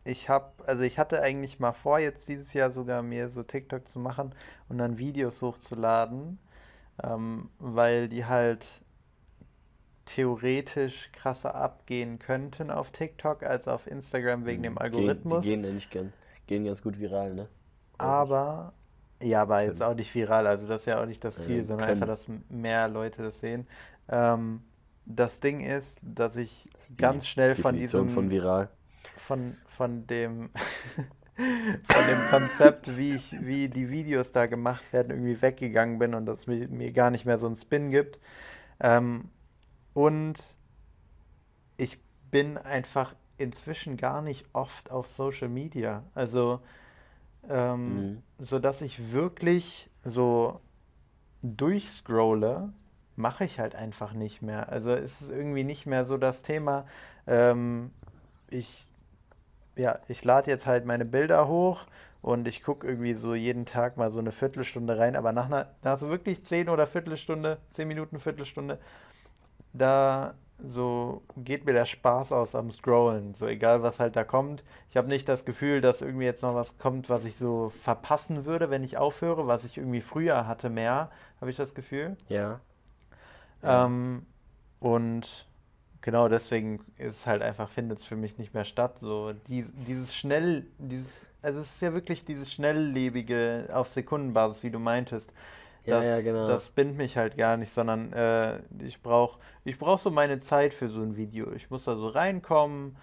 [0.04, 3.88] ich habe, also ich hatte eigentlich mal vor, jetzt dieses Jahr sogar mir so TikTok
[3.88, 4.34] zu machen
[4.70, 6.40] und dann Videos hochzuladen,
[7.04, 8.82] ähm, weil die halt
[10.06, 15.44] theoretisch krasser abgehen könnten auf TikTok als auf Instagram wegen dem Hm, Gehen, die Algorithmus.
[15.44, 16.14] gehen ja nicht gern,
[16.48, 17.50] gehen ganz gut viral, ne?
[17.98, 18.74] Aber,
[19.22, 21.64] ja, aber jetzt auch nicht viral, also das ist ja auch nicht das Ziel, Äh,
[21.64, 22.10] sondern einfach, können.
[22.10, 23.68] dass m- mehr Leute das sehen.
[24.08, 24.62] Ähm,
[25.06, 28.70] das Ding ist, dass ich ganz schnell von Definition von diesem, viral.
[29.18, 30.52] von, von dem,
[31.86, 36.26] von dem Konzept, wie ich, wie die Videos da gemacht werden, irgendwie weggegangen bin und
[36.26, 38.20] dass mir, mir gar nicht mehr so einen Spin gibt.
[38.80, 39.30] Ähm,
[39.94, 40.58] und
[41.78, 42.00] ich
[42.32, 46.04] bin einfach inzwischen gar nicht oft auf Social Media.
[46.16, 46.60] Also,
[47.50, 48.24] ähm, Mhm.
[48.40, 50.62] so dass ich wirklich so
[51.44, 52.74] durchscrolle,
[53.16, 54.70] mache ich halt einfach nicht mehr.
[54.70, 56.86] Also es ist irgendwie nicht mehr so das Thema.
[57.28, 57.92] Ähm,
[58.50, 58.90] ich,
[59.78, 61.86] ja, ich lade jetzt halt meine Bilder hoch
[62.22, 65.68] und ich gucke irgendwie so jeden Tag mal so eine Viertelstunde rein, aber nach einer,
[65.84, 68.80] nach so wirklich zehn oder Viertelstunde, zehn Minuten, Viertelstunde,
[69.74, 74.64] da so geht mir der Spaß aus am Scrollen, so egal was halt da kommt.
[74.90, 78.46] Ich habe nicht das Gefühl, dass irgendwie jetzt noch was kommt, was ich so verpassen
[78.46, 82.18] würde, wenn ich aufhöre, was ich irgendwie früher hatte mehr, habe ich das Gefühl.
[82.28, 82.60] Ja.
[83.62, 84.26] Ähm,
[84.80, 85.47] und
[86.08, 88.98] genau deswegen ist halt einfach, findet es für mich nicht mehr statt.
[88.98, 94.72] So dies, dieses schnell, dieses, also es ist ja wirklich dieses schnelllebige auf Sekundenbasis, wie
[94.72, 95.34] du meintest.
[95.84, 96.46] Ja, ja, Das, genau.
[96.48, 100.74] das bindet mich halt gar nicht, sondern äh, ich brauche ich brauch so meine Zeit
[100.74, 101.52] für so ein Video.
[101.52, 102.96] Ich muss da so reinkommen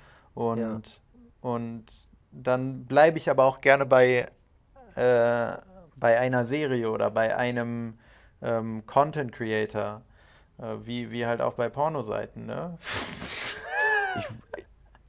[0.55, 0.77] Ja.
[0.77, 1.01] und,
[1.43, 1.85] und
[2.33, 4.27] dann bleibe ich aber auch gerne bei,
[4.97, 5.53] äh,
[5.97, 7.99] bei einer Serie oder bei einem
[8.43, 10.03] ähm, Content Creator,
[10.83, 12.79] wie, wie halt auch bei Pornoseiten, ne?
[14.19, 14.29] Ich,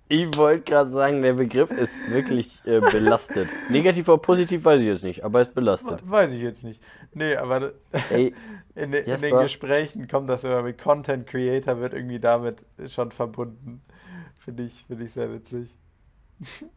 [0.07, 3.47] ich wollte gerade sagen, der Begriff ist wirklich äh, belastet.
[3.69, 6.01] Negativ oder positiv weiß ich jetzt nicht, aber ist belastet.
[6.09, 6.81] Weiß ich jetzt nicht.
[7.13, 7.71] Nee, aber
[8.09, 8.33] Ey,
[8.75, 13.11] in, de- in den Gesprächen kommt das immer mit Content Creator, wird irgendwie damit schon
[13.11, 13.81] verbunden.
[14.37, 15.75] Finde ich, finde ich sehr witzig.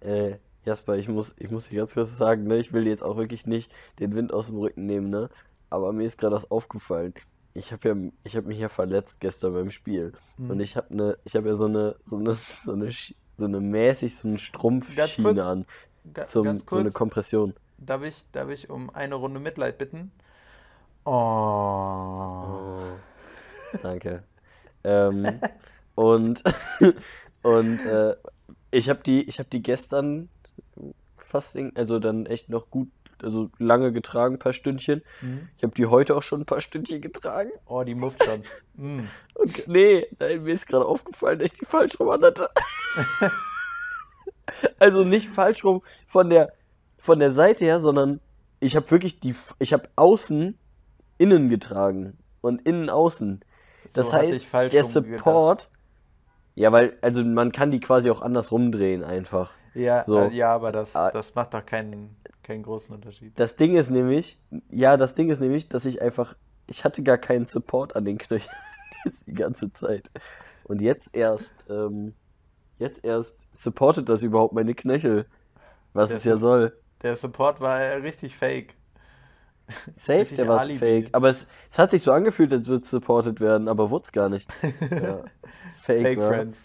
[0.00, 3.02] äh, Jasper, ich muss, ich muss dir ganz kurz sagen, ne, ich will dir jetzt
[3.02, 5.30] auch wirklich nicht den Wind aus dem Rücken nehmen, ne?
[5.70, 7.14] Aber mir ist gerade das aufgefallen.
[7.54, 10.12] Ich habe ja, ich habe mich ja verletzt gestern beim Spiel.
[10.48, 10.60] Und Hm.
[10.60, 12.90] ich habe ne, ich habe ja so eine, so eine, so eine,
[13.36, 14.38] so eine mäßig so eine
[14.94, 15.66] Ganz Strumpfschiene kurz, an.
[16.24, 17.54] Zum, ganz so eine kurz, Kompression.
[17.78, 20.12] darf ich, darf ich um eine Runde Mitleid bitten?
[21.04, 21.12] Oh.
[22.42, 22.98] Oh,
[23.82, 24.24] danke.
[24.84, 25.40] Ähm,
[25.94, 26.42] und
[27.42, 28.16] und äh,
[28.70, 30.28] ich habe die, ich habe die gestern
[31.16, 32.88] fast, also dann echt noch gut,
[33.22, 35.02] also lange getragen, ein paar Stündchen.
[35.20, 35.48] Hm?
[35.56, 37.50] Ich habe die heute auch schon ein paar Stündchen getragen.
[37.66, 38.42] Oh, die mufft schon.
[38.78, 39.08] Hm.
[39.34, 42.48] Und nee, nein, mir ist gerade aufgefallen, dass ich die falsch rum hatte.
[44.78, 46.52] Also nicht falsch rum von der
[47.00, 48.20] von der Seite her, sondern
[48.60, 50.58] ich habe wirklich die, ich habe außen
[51.18, 53.40] innen getragen und innen außen.
[53.94, 55.18] Das So heißt, falsch der rum gedacht.
[55.24, 55.68] Support,
[56.54, 59.52] ja, weil, also man kann die quasi auch anders rumdrehen einfach.
[59.74, 60.24] Ja, äh, So.
[60.32, 62.16] ja, aber das, Ah, das macht doch keinen,
[62.48, 63.38] keinen großen Unterschied.
[63.38, 66.34] Das Ding ist nämlich, ja, das Ding ist nämlich, dass ich einfach,
[66.66, 68.54] ich hatte gar keinen Support an den Knöcheln
[69.26, 70.10] die ganze Zeit.
[70.64, 72.14] Und jetzt erst, ähm,
[72.78, 75.26] jetzt erst supportet das überhaupt meine Knöchel,
[75.92, 76.82] was Der, es ja Su soll.
[77.02, 78.74] der Support war richtig fake.
[79.96, 81.10] Safe, Richtig der war fake.
[81.12, 84.12] Aber es, es hat sich so angefühlt, als würde es supported werden, aber wurde es
[84.12, 84.48] gar nicht.
[84.90, 85.22] Ja,
[85.82, 86.22] fake Fake.
[86.22, 86.64] Friends.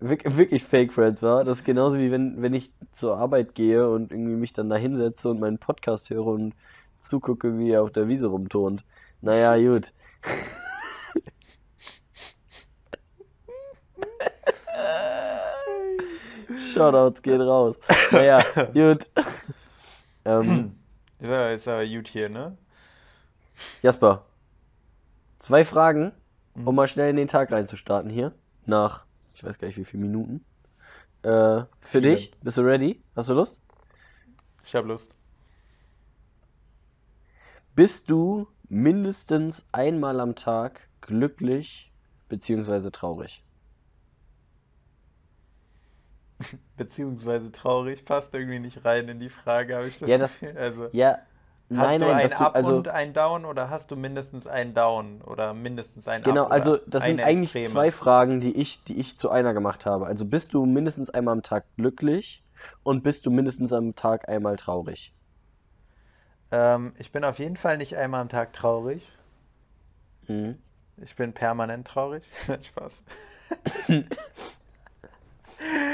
[0.00, 1.44] Wirk- Wirklich Fake Friends war.
[1.44, 4.76] Das ist genauso wie wenn, wenn ich zur Arbeit gehe und irgendwie mich dann da
[4.76, 6.54] hinsetze und meinen Podcast höre und
[7.00, 8.84] zugucke, wie er auf der Wiese rumturnt.
[9.20, 9.92] Naja, gut.
[16.72, 17.78] Shoutouts gehen raus.
[18.12, 18.40] Naja,
[18.72, 19.08] gut.
[20.24, 20.76] Ähm,
[21.18, 22.56] Ist aber, ist aber gut hier, ne?
[23.82, 24.24] Jasper,
[25.38, 26.12] zwei Fragen,
[26.54, 26.74] um Mhm.
[26.74, 28.32] mal schnell in den Tag reinzustarten hier.
[28.66, 29.04] Nach,
[29.38, 30.44] ich weiß gar nicht wie viele Minuten.
[31.22, 32.16] Äh, für Viele.
[32.16, 32.32] dich?
[32.42, 33.00] Bist du ready?
[33.14, 33.60] Hast du Lust?
[34.64, 35.14] Ich habe Lust.
[37.76, 41.92] Bist du mindestens einmal am Tag glücklich
[42.28, 43.44] beziehungsweise traurig?
[46.76, 50.58] Beziehungsweise traurig passt irgendwie nicht rein in die Frage, habe ich das Ja, das- Gefühl.
[50.58, 51.18] Also, Ja,
[51.76, 54.74] hast nein, du nein, ein Up also und ein Down oder hast du mindestens ein
[54.74, 57.66] Down oder mindestens ein genau, Up also oder das sind eigentlich Extreme?
[57.66, 60.06] zwei Fragen, die ich, die ich zu einer gemacht habe.
[60.06, 62.42] Also bist du mindestens einmal am Tag glücklich
[62.82, 65.12] und bist du mindestens am Tag einmal traurig?
[66.50, 69.12] Ähm, ich bin auf jeden Fall nicht einmal am Tag traurig.
[70.28, 70.58] Mhm.
[70.96, 72.24] Ich bin permanent traurig.
[72.62, 73.02] Spaß.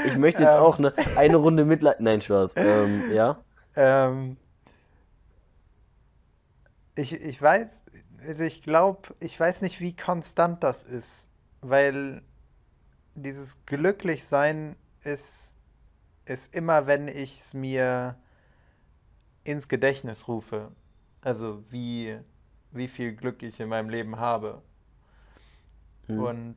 [0.03, 0.59] Ich möchte jetzt Ähm.
[0.59, 1.99] auch eine, eine Runde Mitleid.
[1.99, 2.53] Nein, Spaß.
[2.55, 3.39] Ähm, ja.
[3.77, 4.37] Ähm,
[6.95, 7.83] ich, ich weiß,
[8.27, 11.29] also ich glaube, ich weiß nicht, wie konstant das ist,
[11.61, 12.21] weil
[13.15, 15.57] dieses Glücklichsein ist,
[16.25, 18.17] ist immer, wenn ich es mir
[19.43, 20.71] ins Gedächtnis rufe.
[21.21, 22.17] Also wie,
[22.71, 24.61] wie viel Glück ich in meinem Leben habe.
[26.07, 26.19] Mhm.
[26.19, 26.55] Und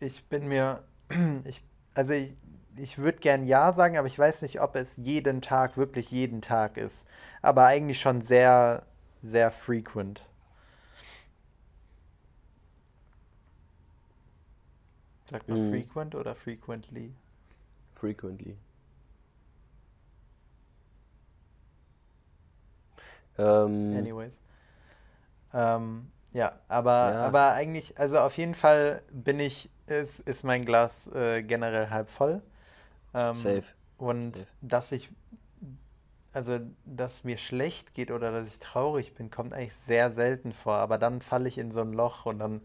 [0.00, 0.84] ich bin mir,
[1.44, 1.62] ich,
[1.94, 2.36] also ich,
[2.76, 6.40] ich würde gern Ja sagen, aber ich weiß nicht, ob es jeden Tag, wirklich jeden
[6.42, 7.06] Tag ist.
[7.42, 8.86] Aber eigentlich schon sehr,
[9.24, 10.20] sehr frequent.
[15.26, 15.60] Sagt man Mhm.
[15.60, 17.14] frequent oder frequently?
[17.96, 18.56] Frequently.
[23.38, 24.40] Ähm, Anyways.
[25.52, 27.22] Ähm, ja, aber, Ja.
[27.22, 32.08] aber eigentlich, also auf jeden Fall bin ich, ist, ist mein Glas äh, generell halb
[32.08, 32.42] voll.
[33.14, 33.64] Ähm, safe.
[33.98, 34.48] Und Safe.
[34.62, 35.10] dass ich,
[36.34, 40.74] also dass mir schlecht geht oder dass ich traurig bin, kommt eigentlich sehr selten vor.
[40.76, 42.62] Aber dann falle ich in so ein Loch und dann,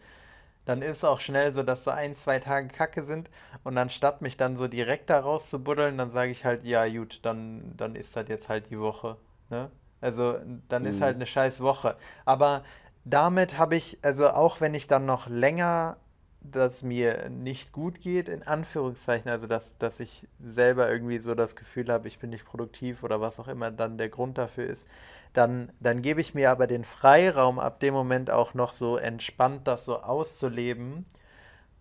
[0.65, 3.29] dann ist auch schnell so, dass so ein, zwei Tage Kacke sind.
[3.63, 7.73] Und anstatt mich dann so direkt da rauszubuddeln, dann sage ich halt, ja gut, dann,
[7.77, 9.17] dann ist das jetzt halt die Woche.
[9.49, 9.71] Ne?
[10.01, 10.37] Also
[10.69, 11.03] dann ist Mhm.
[11.03, 11.95] halt eine scheiß Woche.
[12.25, 12.63] Aber
[13.05, 15.97] damit habe ich, also auch wenn ich dann noch länger
[16.41, 21.55] dass mir nicht gut geht, in Anführungszeichen, also dass, dass ich selber irgendwie so das
[21.55, 24.87] Gefühl habe, ich bin nicht produktiv oder was auch immer dann der Grund dafür ist,
[25.33, 29.67] dann, dann gebe ich mir aber den Freiraum, ab dem Moment auch noch so entspannt
[29.67, 31.05] das so auszuleben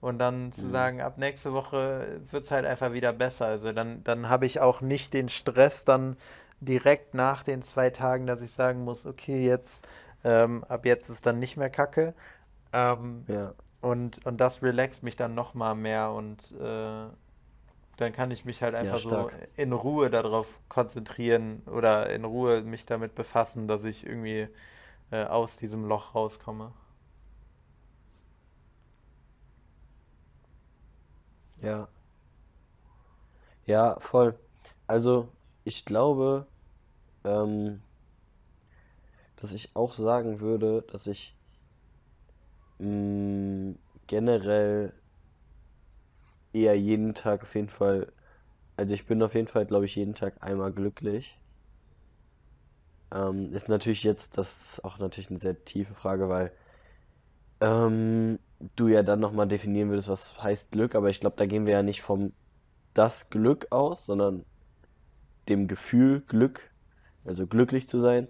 [0.01, 0.69] und dann zu Mhm.
[0.69, 3.47] sagen, ab nächste Woche wird es halt einfach wieder besser.
[3.47, 6.17] Also dann, dann habe ich auch nicht den Stress dann
[6.61, 9.89] direkt nach den zwei Tagen, dass ich sagen muss, okay, jetzt,
[10.25, 12.15] ähm, ab jetzt ist dann nicht mehr Kacke.
[12.73, 13.55] Ähm, Ja.
[13.81, 17.07] Und, und das relaxt mich dann nochmal mehr und äh,
[17.97, 19.39] dann kann ich mich halt Ja, einfach so stark.
[19.57, 24.49] in Ruhe darauf konzentrieren oder in Ruhe mich damit befassen, dass ich irgendwie
[25.13, 26.73] äh, aus diesem Loch rauskomme.
[31.63, 31.89] Ja.
[33.67, 34.37] Ja, voll.
[34.89, 35.29] Also,
[35.65, 36.47] ich glaube,
[37.25, 37.83] ähm,
[39.37, 41.38] dass ich auch sagen würde, dass ich
[42.79, 43.75] mh,
[44.07, 44.93] generell
[46.53, 48.13] eher jeden Tag auf jeden Fall,
[48.77, 51.39] also ich bin auf jeden Fall, glaube ich, jeden Tag einmal glücklich.
[53.13, 56.53] Ähm, ist natürlich jetzt, das ist auch natürlich eine sehr tiefe Frage, weil
[57.61, 58.39] ähm,
[58.77, 61.73] du ja dann nochmal definieren würdest, was heißt Glück, aber ich glaube, da gehen wir
[61.75, 62.33] ja nicht vom
[62.95, 64.45] das Glück aus, sondern
[65.49, 66.71] dem Gefühl Glück,
[67.25, 68.29] also glücklich zu sein.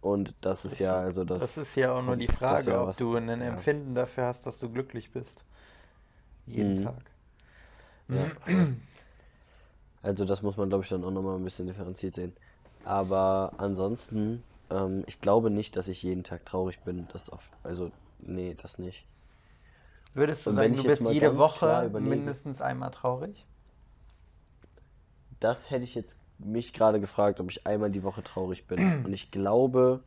[0.00, 2.82] Und das ist Das, ja, also das das ist ja auch nur die Frage, ja
[2.82, 3.34] ob du ein ja.
[3.40, 5.44] Empfinden dafür hast, dass du glücklich bist.
[6.46, 6.84] Jeden Mhm.
[6.84, 7.10] Tag.
[8.08, 8.30] Ja.
[10.02, 12.36] Also das muss man, glaube ich, dann auch nochmal ein bisschen differenziert sehen.
[12.84, 17.08] Aber ansonsten, ähm, ich glaube nicht, dass ich jeden Tag traurig bin.
[17.08, 19.06] Das auf, also, nee, das nicht.
[20.12, 23.44] Würdest du sagen, du bist jede Woche mindestens einmal traurig?
[25.40, 28.92] das hätte ich jetzt mich gerade gefragt, ob ich einmal die Woche traurig bin.
[29.02, 30.04] Und ich glaube,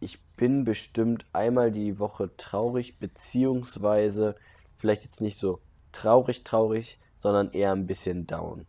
[0.00, 4.36] ich bin bestimmt einmal die Woche traurig, beziehungsweise
[4.76, 5.62] vielleicht jetzt nicht so
[5.92, 8.66] traurig, traurig, sondern eher ein bisschen down.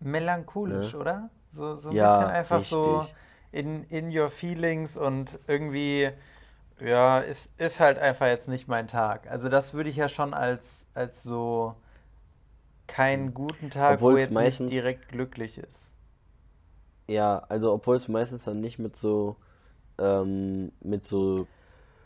[0.00, 0.94] Melancholisch, Ne?
[0.94, 1.30] oder?
[1.50, 3.16] So, so ein bisschen Ja, einfach so richtig.
[3.52, 6.10] in, in your feelings und irgendwie,
[6.80, 9.30] ja, ist, ist halt einfach jetzt nicht mein Tag.
[9.30, 11.76] Also das würde ich ja schon als, als so
[12.86, 15.92] keinen guten Tag, wo Obwohl es jetzt nicht meistens, direkt glücklich ist.
[17.08, 19.36] ja, also obwohl es meistens dann nicht mit so,
[19.98, 21.46] ähm, mit so,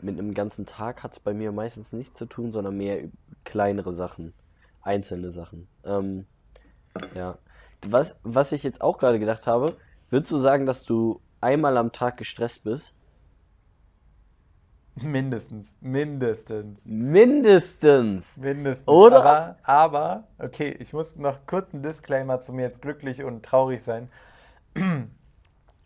[0.01, 3.09] mit einem ganzen Tag hat es bei mir meistens nichts zu tun, sondern mehr
[3.43, 4.33] kleinere Sachen,
[4.81, 5.67] einzelne Sachen.
[5.83, 6.25] Ähm,
[7.15, 7.37] ja.
[7.87, 9.75] Was, was ich jetzt auch gerade gedacht habe,
[10.09, 12.93] würdest du sagen, dass du einmal am Tag gestresst bist?
[15.01, 15.73] Mindestens.
[15.81, 16.85] Mindestens.
[16.85, 18.25] Mindestens.
[18.35, 18.87] Mindestens.
[18.87, 19.19] Oder?
[19.19, 23.83] Aber, aber, okay, ich muss noch kurz einen Disclaimer zu mir jetzt glücklich und traurig
[23.83, 24.09] sein.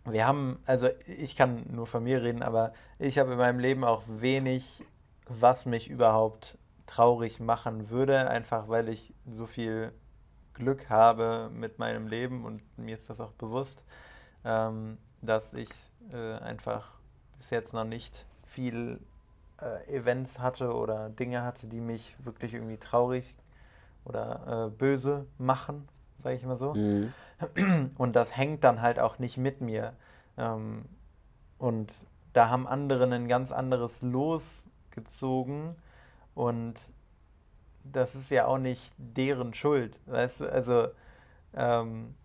[0.08, 3.84] Wir haben, also ich kann nur von mir reden, aber ich habe in meinem Leben
[3.84, 4.86] auch wenig,
[5.28, 9.92] was mich überhaupt traurig machen würde, einfach weil ich so viel
[10.54, 13.84] Glück habe mit meinem Leben und mir ist das auch bewusst,
[14.44, 15.70] ähm, dass ich
[16.14, 16.92] äh, einfach
[17.38, 19.00] bis jetzt noch nicht viel
[19.62, 23.36] äh, Events hatte oder Dinge hatte, die mich wirklich irgendwie traurig
[24.06, 26.74] oder äh, böse machen, sage ich mal so.
[26.74, 27.12] Mhm.
[27.98, 29.94] Und das hängt dann halt auch nicht mit mir.
[30.38, 30.86] Ähm,
[31.58, 31.92] und
[32.34, 35.76] da haben andere ein ganz anderes Los gezogen
[36.34, 36.76] und
[37.84, 40.52] das ist ja auch nicht deren Schuld, weißt du?
[40.52, 40.88] Also,
[41.54, 42.16] ähm,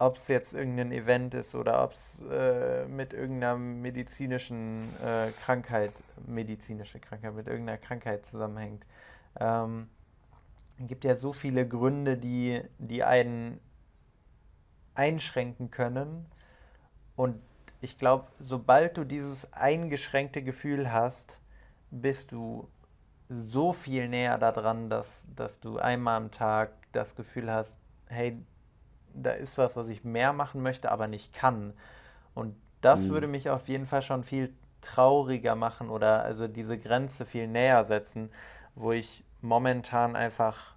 [0.00, 5.92] ob es jetzt irgendein Event ist oder ob es äh, mit irgendeiner medizinischen äh, Krankheit,
[6.26, 8.86] medizinische Krankheit, mit irgendeiner Krankheit zusammenhängt.
[9.38, 9.90] Ähm,
[10.80, 13.60] es gibt ja so viele Gründe, die, die einen
[14.94, 16.24] einschränken können.
[17.14, 17.38] Und
[17.82, 21.42] ich glaube, sobald du dieses eingeschränkte Gefühl hast,
[21.90, 22.68] bist du
[23.28, 28.42] so viel näher daran, dass, dass du einmal am Tag das Gefühl hast, hey,
[29.14, 31.74] da ist was, was ich mehr machen möchte, aber nicht kann.
[32.34, 33.10] Und das Mhm.
[33.10, 37.84] würde mich auf jeden Fall schon viel trauriger machen oder also diese Grenze viel näher
[37.84, 38.30] setzen,
[38.74, 40.74] wo ich momentan einfach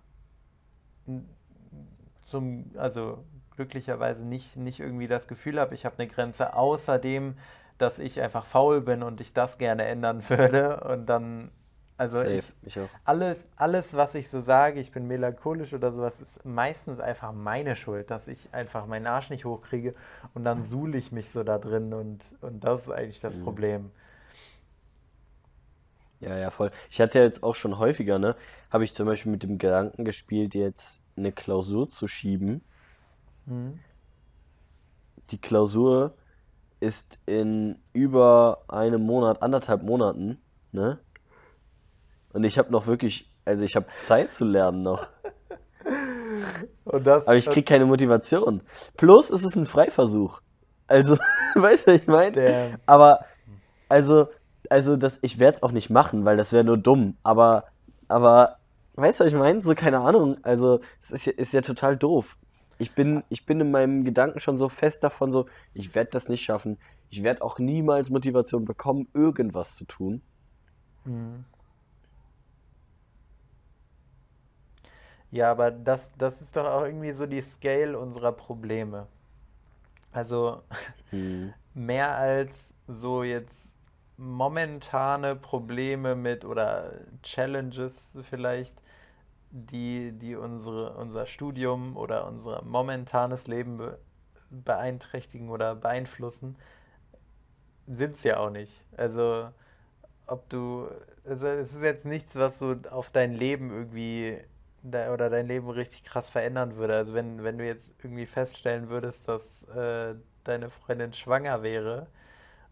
[2.21, 3.23] zum, also
[3.55, 7.35] glücklicherweise nicht, nicht irgendwie das Gefühl habe, ich habe eine Grenze, außerdem,
[7.77, 10.81] dass ich einfach faul bin und ich das gerne ändern würde.
[10.81, 11.51] Und dann,
[11.97, 16.21] also Safe, ich, ich alles, alles, was ich so sage, ich bin melancholisch oder sowas,
[16.21, 19.93] ist meistens einfach meine Schuld, dass ich einfach meinen Arsch nicht hochkriege
[20.33, 23.43] und dann suhle ich mich so da drin und, und das ist eigentlich das Mhm.
[23.43, 23.91] Problem.
[26.19, 26.71] Ja, ja, voll.
[26.89, 28.35] Ich hatte jetzt auch schon häufiger, ne,
[28.71, 32.61] habe ich zum Beispiel mit dem Gedanken gespielt, jetzt eine Klausur zu schieben.
[33.45, 33.79] Mhm.
[35.31, 36.15] Die Klausur
[36.79, 40.99] ist in über einem Monat, anderthalb Monaten, ne?
[42.33, 45.07] Und ich habe noch wirklich, also ich habe Zeit zu lernen noch.
[46.85, 48.61] Das, Aber ich krieg keine Motivation.
[48.97, 50.41] Plus, es ist ein Freiversuch.
[50.87, 51.17] Also,
[51.55, 52.79] weißt du, was ich meine?
[52.85, 53.25] Aber,
[53.87, 54.27] also,
[54.69, 57.17] also das, ich werde es auch nicht machen, weil das wäre nur dumm.
[57.23, 57.65] Aber,
[58.07, 58.57] aber,
[58.95, 59.61] weißt du, was ich meine?
[59.61, 60.37] So, keine Ahnung.
[60.43, 62.37] Also, es ist ja, ist ja total doof.
[62.79, 66.27] Ich bin, ich bin in meinem Gedanken schon so fest davon, so, ich werde das
[66.27, 66.79] nicht schaffen.
[67.09, 70.21] Ich werde auch niemals Motivation bekommen, irgendwas zu tun.
[71.05, 71.45] Mhm.
[75.33, 79.07] Ja, aber das, das ist doch auch irgendwie so die Scale unserer Probleme.
[80.11, 80.61] Also
[81.09, 81.55] Hm.
[81.73, 83.75] mehr als so jetzt
[84.15, 86.91] momentane Probleme mit oder
[87.23, 88.79] Challenges vielleicht,
[89.49, 93.97] die, die unsere, unser Studium oder unser momentanes Leben be
[94.51, 96.57] beeinträchtigen oder beeinflussen,
[97.87, 98.85] sind es ja auch nicht.
[98.95, 99.49] Also
[100.27, 100.89] ob du,
[101.25, 104.37] also es ist jetzt nichts, was so auf dein Leben irgendwie
[104.83, 106.95] oder dein Leben richtig krass verändern würde.
[106.95, 112.07] Also wenn, wenn du jetzt irgendwie feststellen würdest, dass äh, deine Freundin schwanger wäre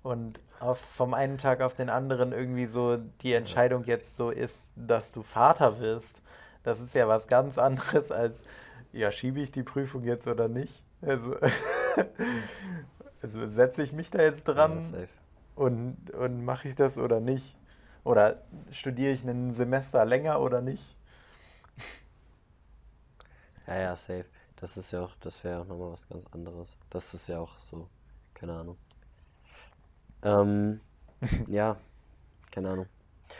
[0.04, 4.74] und auf, vom einen Tag auf den anderen irgendwie so die Entscheidung jetzt so ist,
[4.76, 6.21] dass du Vater wirst,
[6.63, 8.45] das ist ja was ganz anderes als,
[8.93, 10.84] ja, schiebe ich die Prüfung jetzt oder nicht?
[11.02, 11.36] Also,
[13.21, 15.08] also setze ich mich da jetzt Ja, dran safe.
[15.56, 17.56] und, und mache ich das oder nicht?
[18.04, 20.95] Oder studiere ich ein Semester länger oder nicht?
[23.71, 24.25] Ja, ja, safe.
[24.57, 26.75] Das ist ja auch, das wäre auch nochmal was ganz anderes.
[26.89, 27.88] Das ist ja auch so,
[28.34, 28.77] keine Ahnung.
[30.23, 30.81] Ähm,
[31.47, 31.77] ja,
[32.51, 32.86] keine Ahnung.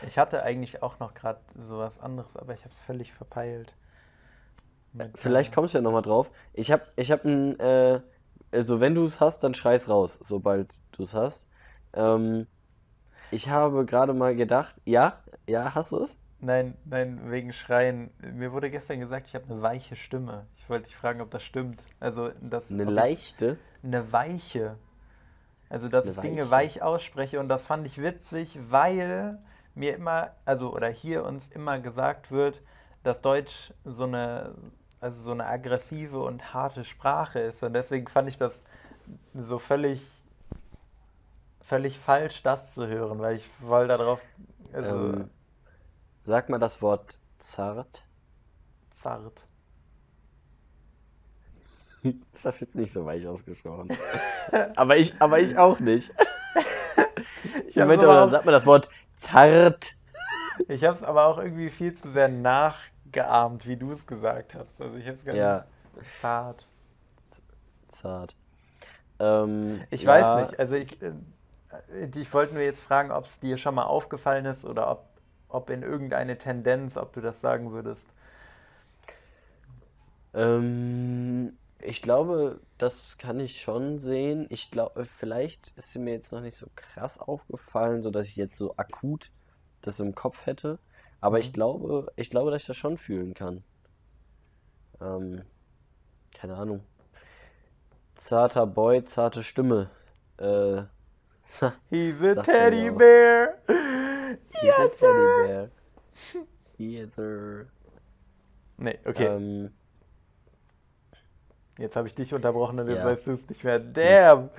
[0.06, 3.76] Ich hatte eigentlich auch noch gerade sowas anderes, aber ich habe es völlig verpeilt.
[4.94, 6.30] Mit, Vielleicht äh, kommst du ja nochmal drauf.
[6.54, 8.00] Ich hab, ich hab ein, äh,
[8.52, 11.46] also wenn du es hast, dann schrei's raus, sobald du es hast.
[11.92, 12.46] Ähm,
[13.30, 16.16] ich habe gerade mal gedacht, ja, ja, hast du es?
[16.42, 18.10] Nein, nein, wegen Schreien.
[18.34, 20.46] Mir wurde gestern gesagt, ich habe eine weiche Stimme.
[20.56, 21.82] Ich wollte dich fragen, ob das stimmt.
[22.00, 24.76] Also, dass, Eine leichte, eine weiche.
[25.70, 26.80] Also, dass eine ich Dinge weiche.
[26.80, 29.38] weich ausspreche und das fand ich witzig, weil
[29.74, 32.60] mir immer, also oder hier uns immer gesagt wird,
[33.02, 34.54] dass Deutsch so eine,
[35.00, 38.64] also so eine aggressive und harte Sprache ist und deswegen fand ich das
[39.34, 40.22] so völlig,
[41.62, 44.22] völlig falsch, das zu hören, weil ich voll darauf,
[44.72, 45.30] also Ähm,
[46.22, 48.02] sag mal das Wort zart.
[48.90, 49.42] zart.
[52.32, 53.88] Das hast jetzt nicht so weich ausgesprochen.
[54.76, 56.10] Aber ich, aber ich auch nicht.
[57.68, 59.94] Ich hab's Winter aber sagt man das Wort zart.
[60.68, 64.80] Ich habe es aber auch irgendwie viel zu sehr nachgeahmt, wie du es gesagt hast.
[64.80, 65.64] Also ich habe es gar Ja,
[65.96, 66.66] nicht zart.
[67.88, 68.36] zart.
[69.18, 70.58] Ähm, Ich ja, weiß nicht.
[70.60, 71.12] Also ich, äh,
[72.14, 75.04] ich wollte nur jetzt fragen, ob es dir schon mal aufgefallen ist oder ob,
[75.54, 78.08] ob in irgendeine Tendenz, ob du das sagen würdest.
[80.34, 84.46] Ähm, ich glaube, das kann ich schon sehen.
[84.50, 88.36] Ich glaube, vielleicht ist sie mir jetzt noch nicht so krass aufgefallen, so dass ich
[88.36, 89.30] jetzt so akut
[89.82, 90.78] das im Kopf hätte.
[91.20, 91.52] Aber ich Mhm.
[91.52, 93.64] glaube, ich glaube, dass ich das schon fühlen kann.
[95.00, 95.42] Ähm,
[96.34, 96.84] keine Ahnung.
[98.16, 99.90] Zarter Boy, zarte Stimme.
[100.38, 100.82] Äh,
[101.90, 103.58] He's a teddy bear.
[104.62, 105.70] Yes, Teddybär.
[106.78, 107.66] Yes, sir.
[108.78, 109.26] Nee, okay.
[109.26, 109.70] Ähm,
[111.78, 113.06] Jetzt habe ich dich unterbrochen und jetzt Ja.
[113.06, 113.78] weißt du es nicht mehr.
[113.78, 114.50] Damn.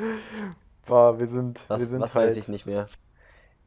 [0.88, 2.30] Boah, wir sind, was, wir sind was halt.
[2.30, 2.86] weiß ich nicht mehr.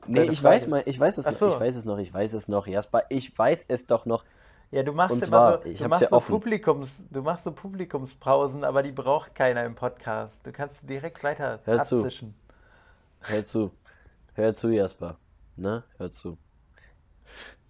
[0.07, 1.55] Nee, ich weiß mal, ich weiß es Ach noch, so.
[1.55, 4.24] ich weiß es noch, ich weiß es noch, Jasper, ich weiß es doch noch.
[4.70, 6.32] Ja, du machst Und immer zwar, so, du machst ja so offen.
[6.32, 10.47] Publikums, du machst so Publikumspausen, aber die braucht keiner im Podcast.
[10.47, 11.97] Du kannst direkt weiter Hör zu.
[11.97, 12.34] abzischen.
[13.20, 13.70] Hör zu,
[14.34, 15.16] hör zu, Jasper,
[15.57, 16.39] ne, hör zu.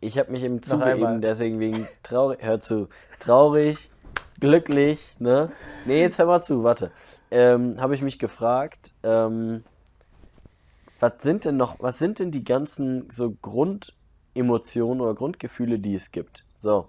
[0.00, 3.90] Ich habe mich im Zuge eben deswegen wegen traurig, hör zu, traurig,
[4.40, 5.48] glücklich, ne?
[5.86, 6.90] Nee, jetzt hör mal zu, warte.
[7.30, 9.64] Ähm, habe ich mich gefragt, ähm,
[11.00, 16.10] was sind denn noch, was sind denn die ganzen so Grundemotionen oder Grundgefühle, die es
[16.10, 16.44] gibt?
[16.58, 16.88] So.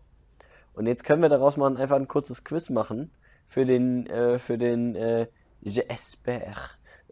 [0.74, 3.12] Und jetzt können wir daraus mal einfach ein kurzes Quiz machen
[3.48, 5.28] für den, äh, für den äh,
[5.62, 6.56] Jesper.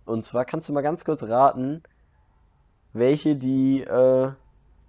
[0.06, 1.82] Und zwar kannst du mal ganz kurz raten,
[2.96, 4.32] welche die, äh,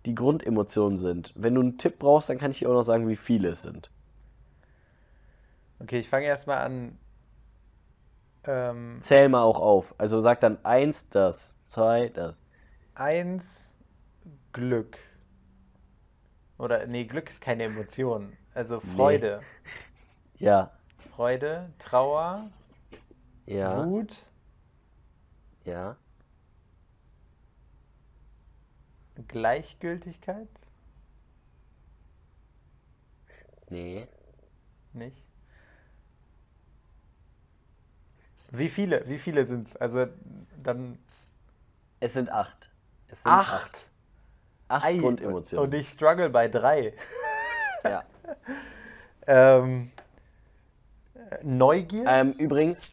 [0.06, 1.32] die Grundemotionen sind.
[1.36, 3.62] Wenn du einen Tipp brauchst, dann kann ich dir auch noch sagen, wie viele es
[3.62, 3.90] sind.
[5.80, 6.98] Okay, ich fange erstmal an.
[8.44, 9.94] Ähm, Zähl mal auch auf.
[9.98, 12.40] Also sag dann eins das, zwei das.
[12.94, 13.76] eins,
[14.52, 14.96] Glück.
[16.58, 18.36] Oder, nee, Glück ist keine Emotion.
[18.54, 19.42] Also Freude.
[20.38, 20.70] Ja,
[21.10, 22.50] Freude, Trauer,
[23.46, 24.14] ja, Wut,
[25.64, 25.96] ja.
[29.28, 30.48] Gleichgültigkeit.
[33.68, 34.06] Nee.
[34.92, 35.22] Nicht?
[38.50, 39.06] Wie viele?
[39.08, 39.76] Wie viele sind es?
[39.76, 40.06] Also
[40.62, 40.98] dann
[42.00, 42.70] Es sind acht.
[43.08, 43.90] Es sind acht.
[44.68, 45.64] Acht Ei, Grundemotionen.
[45.66, 46.94] Und ich struggle bei drei.
[47.84, 48.04] Ja.
[49.28, 49.90] Ähm,
[51.14, 52.04] äh, Neugier?
[52.06, 52.92] Ähm, übrigens.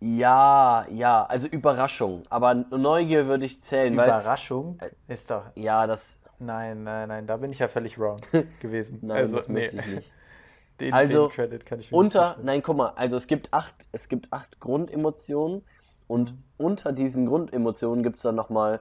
[0.00, 2.22] Ja, ja, also Überraschung.
[2.30, 4.08] Aber Neugier würde ich zählen, weil.
[4.08, 4.78] Überraschung?
[5.06, 5.44] Ist doch.
[5.54, 6.16] Ja, das.
[6.38, 8.16] Nein, nein, nein, da bin ich ja völlig wrong
[8.60, 9.00] gewesen.
[9.02, 10.12] Nein, also, das möchte nee, ich nicht.
[10.80, 12.46] Den, Also, den Credit kann ich mir nicht Unter, zustimmen.
[12.46, 15.62] nein, guck mal, also es gibt acht, es gibt acht Grundemotionen
[16.06, 18.80] und unter diesen Grundemotionen gibt es dann nochmal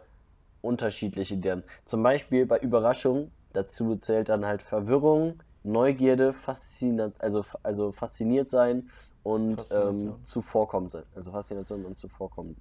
[0.61, 1.63] unterschiedliche deren.
[1.84, 8.89] Zum Beispiel bei Überraschung, dazu zählt dann halt Verwirrung, Neugierde, Faszinat, also, also fasziniert sein
[9.30, 11.04] und ähm, zuvorkommen sein.
[11.16, 12.56] Also Faszination und zuvorkommen.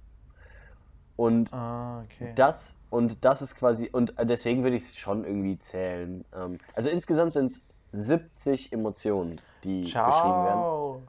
[1.15, 2.33] Und Ah, okay.
[2.35, 6.23] das und das ist quasi und deswegen würde ich es schon irgendwie zählen.
[6.33, 10.61] Ähm, also insgesamt sind es 70 Emotionen, die beschrieben werden.
[10.61, 11.01] Ciao.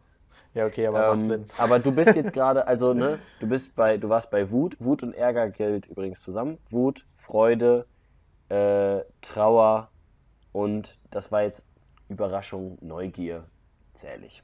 [0.52, 1.46] Ja, okay, aber macht Ähm, Sinn.
[1.58, 4.76] aber du bist jetzt gerade, also ne, du bist bei, du warst bei Wut.
[4.80, 6.58] Wut und Ärger gilt übrigens zusammen.
[6.70, 7.86] Wut, Freude,
[8.48, 9.90] äh, Trauer
[10.52, 11.64] und das war jetzt
[12.08, 13.44] Überraschung, Neugier,
[13.94, 14.42] zähle ich.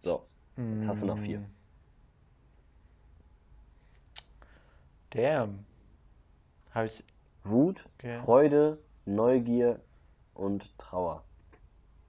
[0.00, 0.22] So,
[0.56, 1.42] jetzt hast du noch vier.
[5.10, 5.64] Damn.
[6.72, 7.04] Habe ich.
[7.44, 8.20] Wut, Okay.
[8.24, 9.80] Freude, Neugier
[10.34, 11.24] und Trauer.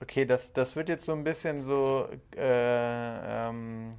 [0.02, 2.08] Okay, das, das wird jetzt so ein bisschen so.
[2.36, 3.92] Äh, ähm,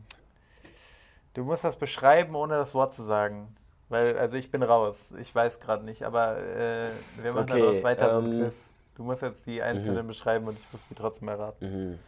[1.34, 3.57] du musst das beschreiben, ohne das Wort zu sagen.
[3.88, 5.12] Weil, also ich bin raus.
[5.20, 6.90] Ich weiß gerade nicht, aber äh,
[7.20, 8.72] wir machen Okay, daraus weiter so ein ähm, Quiz.
[8.95, 11.99] Du musst jetzt die einzelnen beschreiben und ich muss die trotzdem erraten.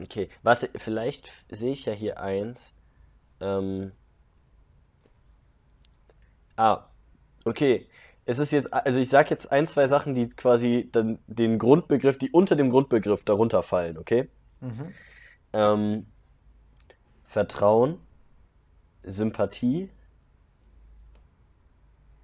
[0.00, 2.72] Okay, warte, vielleicht sehe ich ja hier eins.
[3.40, 3.92] Ähm.
[6.56, 6.86] Ah,
[7.44, 7.88] okay.
[8.24, 12.18] Es ist jetzt, also ich sage jetzt ein, zwei Sachen, die quasi dann den Grundbegriff,
[12.18, 14.28] die unter dem Grundbegriff darunter fallen, okay?
[14.60, 14.94] Mhm.
[15.52, 16.06] Ähm,
[17.26, 17.98] Vertrauen,
[19.02, 19.90] Sympathie,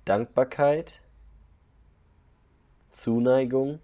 [0.04, 1.00] Dankbarkeit,
[2.90, 3.80] Zuneigung,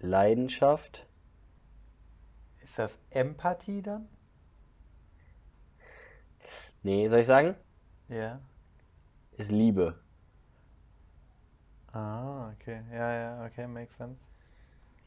[0.00, 1.06] Leidenschaft,
[2.64, 4.08] Ist das Empathie dann?
[6.82, 7.54] nee, soll ich sagen?
[8.08, 8.40] Ja.
[9.36, 10.00] Ist Liebe.
[11.92, 12.82] Ah, okay.
[12.90, 14.30] Ja, ja, okay, makes sense.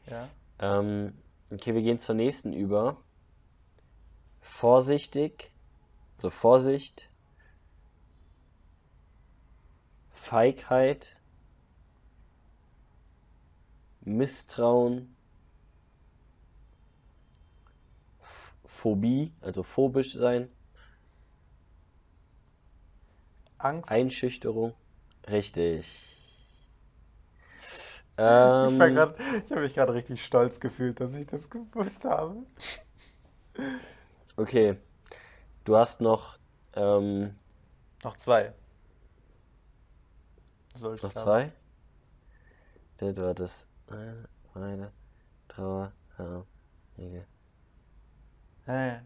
[0.06, 0.28] Ja.
[0.60, 1.14] Ähm,
[1.50, 2.96] okay, wir gehen zur nächsten über.
[4.40, 5.50] Vorsichtig,
[6.16, 7.10] Also Vorsicht,
[10.14, 11.16] Feigheit,
[14.02, 15.17] Misstrauen,
[18.80, 20.48] Phobie, also phobisch sein,
[23.58, 23.90] Angst.
[23.90, 24.74] Einschüchterung.
[25.28, 25.86] Richtig.
[28.60, 32.04] ich war Ähm, grad, ich habe mich gerade richtig stolz gefühlt, dass ich das gewusst
[32.04, 32.36] habe.
[34.36, 34.76] okay.
[35.64, 36.38] Du hast noch
[36.74, 37.36] ähm,
[38.04, 38.54] Noch zwei.
[40.74, 41.38] Sollte noch klappen.
[41.38, 41.52] zwei.
[43.00, 44.92] Der- Du hattest eine, eine
[45.48, 47.26] Trauer, Harmige.
[48.68, 49.00] Ja,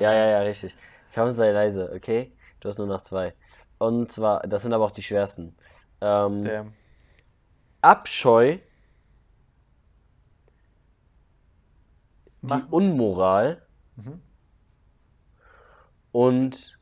[0.00, 0.74] ja, ja, ja, richtig.
[1.14, 2.32] Komm, sei leise, okay?
[2.60, 3.34] Du hast nur noch zwei.
[3.78, 5.54] Und zwar, das sind aber auch die schwersten.
[6.00, 6.72] Ähm, Damn.
[7.82, 8.58] Abscheu,
[12.42, 13.62] die Mach- Unmoral
[13.96, 14.20] Mhm.
[16.12, 16.78] und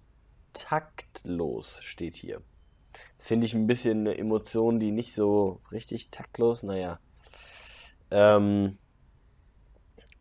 [0.52, 2.42] taktlos steht hier.
[3.18, 7.00] Finde ich ein bisschen eine Emotion, die nicht so richtig taktlos, naja.
[8.10, 8.78] Ähm,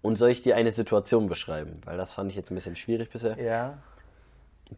[0.07, 1.81] und soll ich dir eine Situation beschreiben?
[1.83, 3.37] Weil das fand ich jetzt ein bisschen schwierig bisher.
[3.37, 3.77] Ja.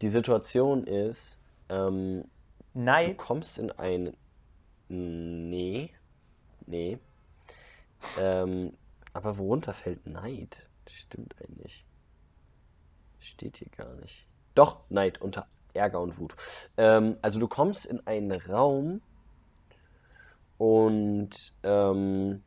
[0.02, 1.38] Die Situation ist,
[1.70, 2.26] ähm,
[2.74, 3.18] du Neid.
[3.20, 4.18] kommst in ein...
[4.88, 5.94] Nee,
[6.66, 6.98] nee.
[8.20, 8.74] Ähm,
[9.14, 10.58] aber worunter fällt Neid?
[10.90, 11.86] Stimmt eigentlich.
[13.20, 14.26] Steht hier gar nicht.
[14.56, 16.36] Doch, Neid unter Ärger und Wut.
[16.76, 19.04] Ähm, also du kommst in einen Raum
[20.58, 22.42] und ähm,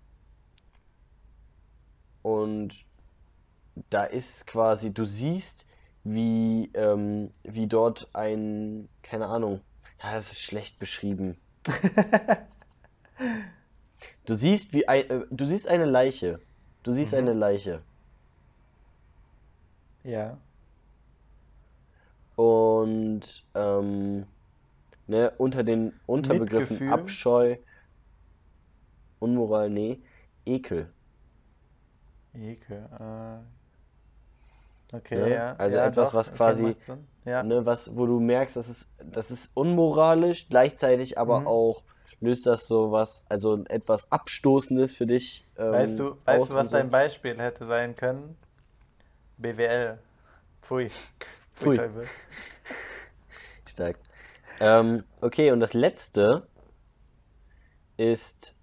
[2.23, 2.75] und
[3.91, 5.66] da ist quasi, du siehst,
[6.05, 9.61] wie, ähm, wie dort ein, keine Ahnung,
[10.03, 11.37] ja, das ist schlecht beschrieben.
[14.25, 16.39] Du siehst, wie ein, äh, du siehst eine Leiche.
[16.83, 17.83] Du siehst eine Leiche.
[20.05, 20.39] Ja.
[22.37, 24.27] Und ähm,
[25.07, 26.93] ne, unter den Unterbegriffen Mitgefühl?
[26.93, 27.57] Abscheu,
[29.18, 30.01] Unmoral, nee,
[30.47, 30.89] Ekel.
[32.35, 32.89] Ekel.
[32.99, 34.97] Äh.
[34.97, 35.35] Okay, Ne?
[35.35, 35.55] ja.
[35.57, 36.14] Also ja, etwas, doch.
[36.14, 37.07] was Okay, quasi- Sinn.
[37.24, 37.43] Ja.
[37.43, 41.47] Ne, was, wo du merkst, das ist, das ist unmoralisch, gleichzeitig aber Mhm.
[41.47, 41.83] auch
[42.20, 45.45] löst das so was, also etwas Abstoßendes für dich.
[45.57, 46.76] Ähm, Weißt du, weißt du, was so.
[46.76, 48.37] dein Beispiel hätte sein können?
[49.39, 49.99] BWL.
[50.62, 50.91] Pfui.
[51.53, 51.76] Pfui.
[51.76, 52.07] Teufel.
[53.68, 53.97] Stark.
[54.61, 56.47] Ähm, okay, und das letzte
[57.97, 58.55] ist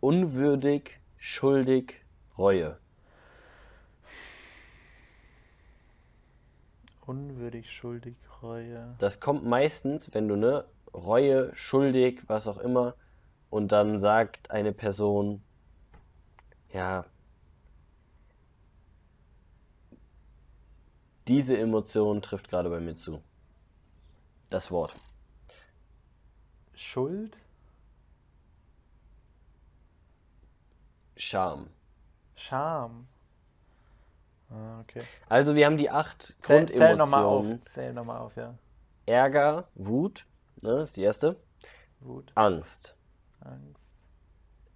[0.00, 2.00] unwürdig, schuldig,
[2.36, 2.78] Reue.
[7.06, 8.94] Unwürdig, schuldig, Reue.
[8.98, 12.94] Das kommt meistens, wenn du ne Reue, schuldig, was auch immer,
[13.50, 15.42] und dann sagt eine Person,
[16.72, 17.04] ja,
[21.28, 23.22] diese Emotion trifft gerade bei mir zu.
[24.50, 24.94] Das Wort.
[26.74, 27.36] Schuld?
[31.16, 31.68] Scham.
[32.34, 33.06] Scham.
[34.54, 35.02] Ah, okay.
[35.28, 37.40] Also wir haben die acht Zähl, zähl nochmal auf.
[37.42, 37.66] Grundemotionen.
[37.66, 38.54] Zähl nochmal auf, ja.
[39.06, 40.26] Ärger, Wut,
[40.62, 41.36] ne, ist die erste.
[42.00, 42.96] Wut, Angst.
[43.40, 43.96] Angst.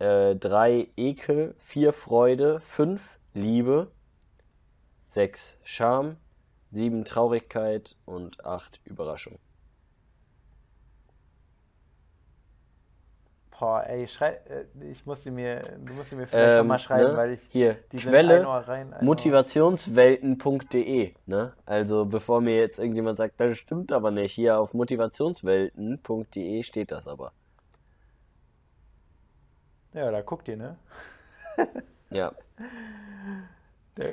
[0.01, 3.03] Äh, drei Ekel, vier Freude, fünf
[3.35, 3.91] Liebe,
[5.07, 6.17] sechs Scham,
[6.71, 9.39] sieben Traurigkeit und acht Überraschung.
[13.59, 16.79] Boah, ey, schrei, äh, ich muss sie mir, du musst sie mir vielleicht Ähm, nochmal
[16.79, 17.17] schreiben, ne?
[17.17, 18.65] weil ich, Hier, die Quelle Ohr
[19.01, 21.53] motivationswelten.de, ne?
[21.67, 27.09] Also bevor mir jetzt irgendjemand sagt, das stimmt aber nicht, hier auf motivationswelten.de steht das
[27.09, 27.33] aber.
[29.93, 30.77] Ja, da guckt ihr, ne?
[32.11, 32.33] Ja,
[33.97, 34.05] Da,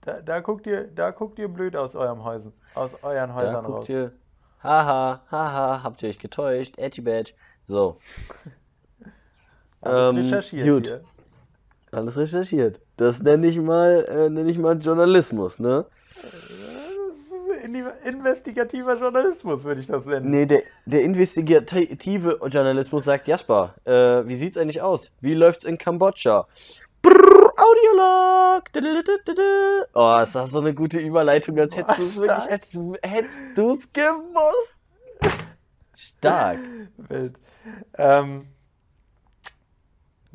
[0.00, 3.64] da, da guckt ihr, da guckt ihr blöd aus eurem Häusen, aus euren da Häusern
[3.66, 3.88] guckt raus.
[3.88, 4.10] ihr,
[4.62, 7.32] haha, haha, habt ihr euch getäuscht, edgy badge.
[7.66, 7.98] So,
[9.86, 10.84] Alles Ähm, recherchiert gut.
[10.86, 11.00] hier.
[11.92, 12.80] alles recherchiert.
[12.96, 15.86] Das nenne ich mal, äh, nenne ich mal Journalismus, ne?
[16.22, 20.30] Das ist in- investigativer Journalismus, würde ich das nennen.
[20.30, 25.10] Nee, der, der investigative Journalismus sagt, Jasper, äh, wie sieht's eigentlich aus?
[25.20, 26.46] Wie läuft's in Kambodscha?
[27.02, 28.64] Brrr, Audiolog!
[29.94, 33.92] Oh, ist das so eine gute Überleitung, als hättest du es wirklich, du- hättest du's
[33.92, 34.80] gewusst.
[35.94, 36.58] Stark.
[36.98, 37.34] Wild.
[37.96, 38.48] Ähm,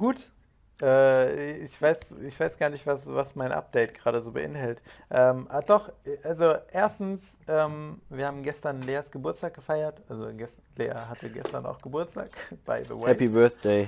[0.01, 0.31] gut.
[0.81, 4.81] Äh, ich, weiß, ich weiß gar nicht, was, was mein Update gerade so beinhält.
[5.11, 5.91] Ähm, ah, doch,
[6.23, 10.01] also erstens, ähm, wir haben gestern Leas Geburtstag gefeiert.
[10.09, 12.31] Also gest Lea hatte gestern auch Geburtstag,
[12.65, 13.09] by the way.
[13.09, 13.87] Happy Birthday,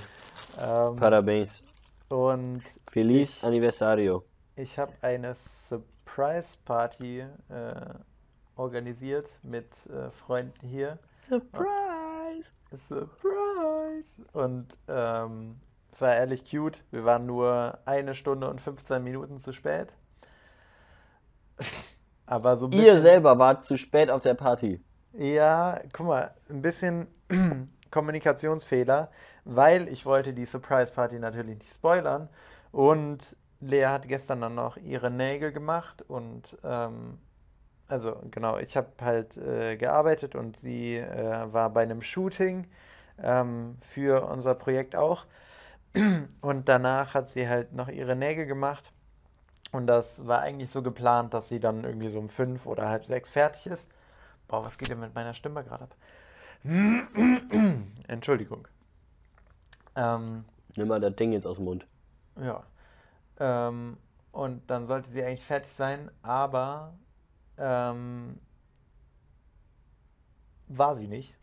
[0.59, 1.63] Ähm, Parabéns.
[2.09, 2.61] und
[2.91, 4.23] Feliz ich, Anniversario.
[4.55, 7.27] ich habe eine Surprise Party äh,
[8.55, 10.99] organisiert mit äh, Freunden hier.
[11.27, 12.51] Surprise!
[12.71, 14.21] Surprise!
[14.33, 15.55] Und ähm,
[15.93, 16.83] es war ehrlich cute.
[16.91, 19.93] Wir waren nur eine Stunde und 15 Minuten zu spät.
[22.25, 24.81] Aber so ein Ihr selber wart zu spät auf der Party.
[25.13, 27.07] Ja, guck mal, ein bisschen
[27.91, 29.11] Kommunikationsfehler,
[29.45, 32.27] weil ich wollte die Surprise Party natürlich nicht spoilern.
[32.71, 37.19] Und Lea hat gestern dann noch ihre Nägel gemacht und ähm,
[37.87, 42.65] also genau, ich habe halt äh, gearbeitet und sie äh, war bei einem Shooting
[43.21, 45.27] ähm, für unser Projekt auch.
[46.41, 48.91] Und danach hat sie halt noch ihre Nägel gemacht.
[49.71, 53.05] Und das war eigentlich so geplant, dass sie dann irgendwie so um fünf oder halb
[53.05, 53.89] sechs fertig ist.
[54.47, 55.95] Boah, was geht denn mit meiner Stimme gerade ab?
[58.07, 58.67] Entschuldigung.
[59.95, 61.85] Ähm, Nimm mal das Ding jetzt aus dem Mund.
[62.39, 62.63] ja.
[63.39, 63.97] Ähm,
[64.31, 66.93] und dann sollte sie eigentlich fertig sein, aber
[67.57, 68.39] ähm,
[70.67, 71.35] war sie nicht.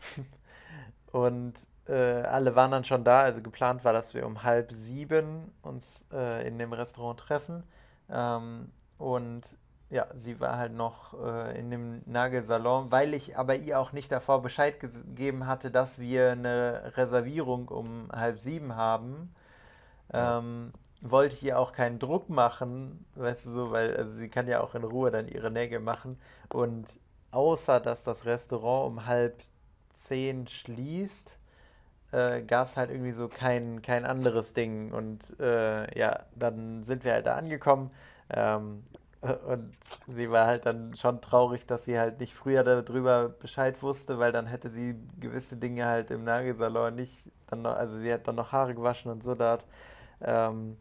[1.13, 1.55] Und
[1.91, 3.23] äh, alle waren dann schon da.
[3.23, 7.65] Also geplant war, dass wir um halb sieben uns äh, in dem Restaurant treffen.
[8.09, 9.43] Ähm, und
[9.91, 14.13] ja, sie war halt noch äh, in dem Nagelsalon, weil ich aber ihr auch nicht
[14.13, 19.35] davor Bescheid gegeben hatte, dass wir eine Reservierung um halb sieben haben.
[20.13, 20.73] Ähm,
[21.03, 24.61] wollte ich ihr auch keinen Druck machen, weißt du so, weil also sie kann ja
[24.61, 26.21] auch in Ruhe dann ihre Nägel machen.
[26.49, 26.99] Und
[27.33, 29.41] außer dass das Restaurant um halb
[29.89, 31.40] zehn schließt,
[32.13, 34.93] äh, gab es halt irgendwie so kein, kein anderes Ding.
[34.93, 37.91] Und äh, ja, dann sind wir halt da angekommen.
[38.31, 38.85] Ähm,
[39.47, 39.75] und
[40.07, 44.33] sie war halt dann schon traurig, dass sie halt nicht früher darüber Bescheid wusste, weil
[44.33, 48.37] dann hätte sie gewisse Dinge halt im Nagelsalon nicht, dann noch, also sie hat dann
[48.37, 49.65] noch Haare gewaschen und so dort.
[50.23, 50.79] Ähm,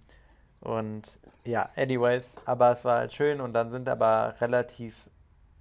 [0.61, 1.03] und
[1.45, 5.09] ja, anyways, aber es war halt schön und dann sind aber relativ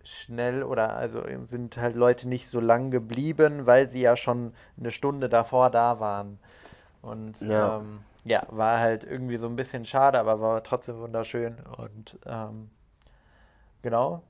[0.09, 4.91] schnell oder also sind halt Leute nicht so lang geblieben, weil sie ja schon eine
[4.91, 6.39] Stunde davor da waren.
[7.03, 7.77] Und Ja.
[7.79, 11.59] ähm, ja, war halt irgendwie so ein bisschen schade, aber war trotzdem wunderschön.
[11.79, 12.71] Und ähm,
[13.83, 14.23] genau,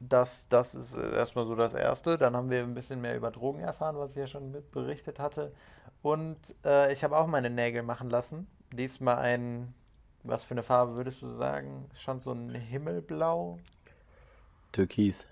[0.00, 2.18] das, das ist erstmal so das Erste.
[2.18, 5.18] Dann haben wir ein bisschen mehr über Drogen erfahren, was ich ja schon mit berichtet
[5.18, 5.52] hatte.
[6.02, 8.46] Und äh, ich habe auch meine Nägel machen lassen.
[8.72, 9.74] Diesmal ein,
[10.22, 11.88] was für eine Farbe würdest du sagen?
[11.94, 13.58] Schon so ein Himmelblau?
[14.74, 15.24] Türkis.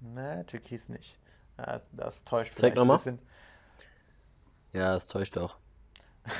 [0.00, 1.18] Ne, Türkis nicht.
[1.58, 2.96] Ja, das täuscht Zeig vielleicht ein nochmal.
[2.96, 3.18] bisschen.
[4.72, 5.56] Ja, das täuscht auch.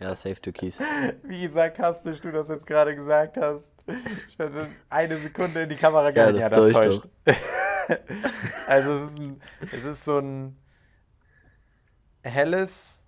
[0.00, 0.78] Ja, safe Türkis.
[1.22, 3.70] Wie sarkastisch du das jetzt gerade gesagt hast.
[4.26, 6.38] Ich hatte eine Sekunde in die Kamera Ja, gehalten.
[6.38, 7.08] das Ja, das täuscht täuscht.
[8.66, 9.40] Also es ist, ein,
[9.70, 10.56] es ist so ein
[12.24, 13.02] helles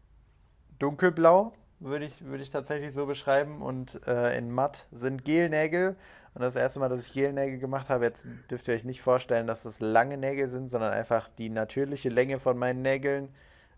[0.79, 1.53] Dunkelblau,
[1.85, 3.63] würde ich, würde ich tatsächlich so beschreiben.
[3.63, 5.97] Und äh, in matt sind Gelnägel.
[6.35, 9.47] Und das erste Mal, dass ich Gelnägel gemacht habe, jetzt dürft ihr euch nicht vorstellen,
[9.47, 13.29] dass das lange Nägel sind, sondern einfach die natürliche Länge von meinen Nägeln.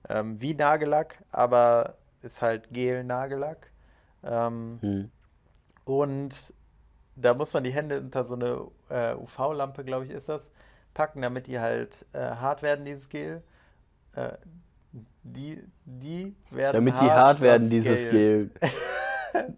[0.09, 3.71] Ähm, wie Nagellack, aber ist halt Gel-Nagellack.
[4.25, 5.11] Ähm, Hm.
[5.85, 6.55] und
[7.17, 10.51] da muss man die Hände unter so eine äh, UV-Lampe, glaube ich, ist das,
[10.95, 13.43] packen, damit die halt äh, hart werden, dieses Gel.
[14.15, 14.33] Äh,
[14.93, 18.11] die, die werden Damit die hart, werden, dieses Gel.
[18.11, 18.61] Geld.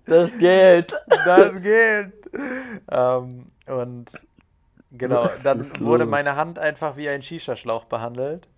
[0.06, 0.92] Das Geld.
[1.06, 2.28] Das Geld!
[2.90, 4.10] Ähm, und
[4.90, 8.48] genau, dann wurde meine Hand einfach wie ein Shisha-Schlauch behandelt.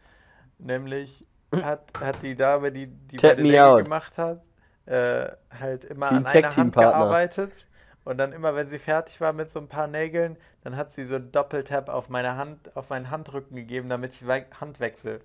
[0.59, 3.85] Nämlich hat, hat die Dame, die, die Tap out.
[3.85, 4.43] gemacht hat,
[4.87, 5.27] äh,
[5.59, 7.67] halt immer ein an einer Hand gearbeitet.
[8.05, 11.05] Und dann immer, wenn sie fertig war mit so ein paar Nägeln, dann hat sie
[11.05, 14.27] so Doppeltap auf meine Hand, auf meinen Handrücken gegeben, damit ich
[14.59, 15.21] Hand wechsle.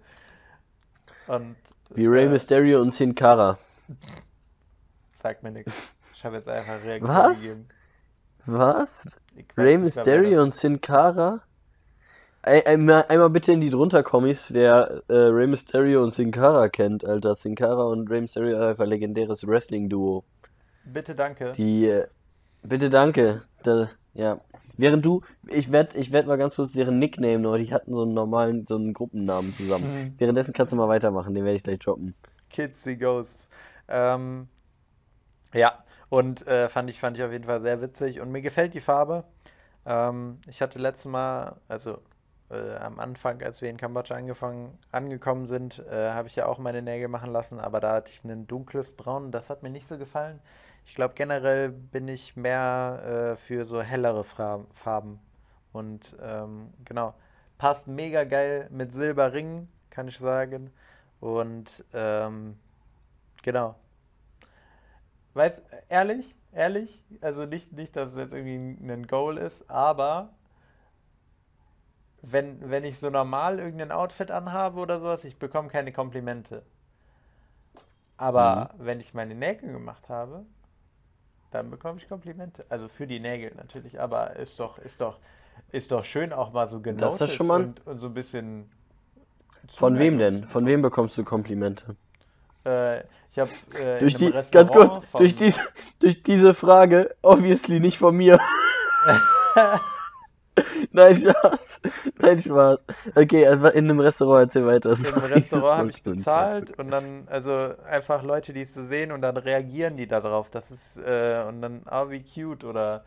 [1.27, 1.55] Und
[1.89, 3.57] Wie Rey äh, Mysterio und Sin Cara.
[5.13, 5.73] sagt mir nichts.
[6.13, 7.41] Ich habe jetzt einfach Reaktion Was?
[7.41, 7.67] gegeben.
[8.45, 9.07] Was?
[9.57, 11.41] Rey nicht Mysterio das und Sin Cara?
[12.41, 17.03] Einmal, einmal bitte in die drunter Kommis, wer äh, Rey Mysterio und Sin Cara kennt,
[17.03, 17.33] Alter.
[17.33, 20.23] Sin Cara und Rey Mysterio einfach ein legendäres Wrestling-Duo.
[20.83, 21.53] Bitte danke.
[21.57, 22.07] Die, äh,
[22.61, 23.41] bitte danke.
[23.63, 24.39] Da, ja.
[24.77, 28.03] Während du, ich werd, ich werd mal ganz kurz deren Nickname noch, die hatten so
[28.03, 29.85] einen normalen, so einen Gruppennamen zusammen.
[29.85, 30.13] Mhm.
[30.17, 32.13] Währenddessen kannst du mal weitermachen, den werde ich gleich droppen.
[32.49, 33.49] Kids see Ghosts.
[33.87, 34.47] Ähm,
[35.53, 38.21] ja, und äh, fand ich, fand ich auf jeden Fall sehr witzig.
[38.21, 39.25] Und mir gefällt die Farbe.
[39.85, 41.99] Ähm, ich hatte letztes Mal, also
[42.49, 46.59] äh, am Anfang, als wir in Kambodscha angefangen, angekommen sind, äh, habe ich ja auch
[46.59, 49.31] meine Nägel machen lassen, aber da hatte ich ein dunkles Braun.
[49.31, 50.39] Das hat mir nicht so gefallen.
[50.85, 55.19] Ich glaube, generell bin ich mehr äh, für so hellere Fra Farben.
[55.73, 57.15] Und ähm, genau,
[57.57, 60.71] passt mega geil mit Silberringen, kann ich sagen.
[61.19, 62.57] Und ähm,
[63.41, 63.75] genau.
[65.33, 70.29] weiß, ehrlich, ehrlich, also nicht, nicht, dass es jetzt irgendwie ein Goal ist, aber
[72.31, 76.63] wenn, wenn ich so normal irgendein Outfit anhabe oder sowas, ich bekomme keine Komplimente.
[78.17, 80.45] Aber wenn ich meine Nägel gemacht habe,
[81.51, 82.65] dann bekomme ich Komplimente.
[82.69, 85.19] Also für die Nägel natürlich, aber ist doch, ist doch,
[85.71, 86.79] ist doch schön auch mal so
[87.43, 87.61] mal.
[87.61, 88.71] und, und so ein bisschen
[89.67, 90.45] Von wem denn?
[90.45, 91.95] Von wem bekommst du Komplimente?
[92.65, 95.53] Äh, ich habe äh, Durch die, ganz Restaurant kurz, vom, durch, die,
[95.99, 98.39] durch diese Frage, obviously nicht von mir.
[100.95, 101.59] Nein, Spaß.
[102.19, 102.79] Nein, Spaß.
[103.15, 104.97] Okay, also in einem Restaurant, erzähl weiter.
[105.01, 107.51] im Restaurant habe ich bezahlt und dann, also
[107.85, 110.49] einfach Leute, die es so sehen und dann reagieren die darauf.
[110.49, 113.03] Das ist, äh, und dann, ah, wie cute oder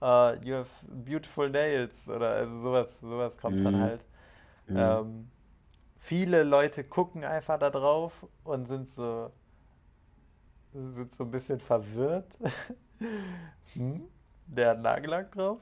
[0.00, 3.80] uh, you have beautiful nails oder also sowas, sowas kommt dann Mhm.
[3.80, 4.04] halt.
[4.68, 4.76] Mhm.
[4.76, 5.30] Ähm,
[5.98, 9.32] viele Leute gucken einfach da drauf und sind so,
[10.72, 12.38] sind so ein bisschen verwirrt.
[13.74, 14.02] hm?
[14.46, 15.60] Der hat Nagellack drauf.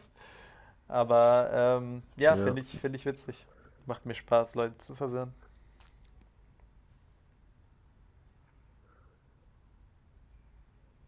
[0.91, 2.37] Aber ähm, ja, Ja.
[2.37, 3.47] finde ich, finde ich witzig.
[3.87, 5.35] Macht mir Spaß, Leute zu verwirren.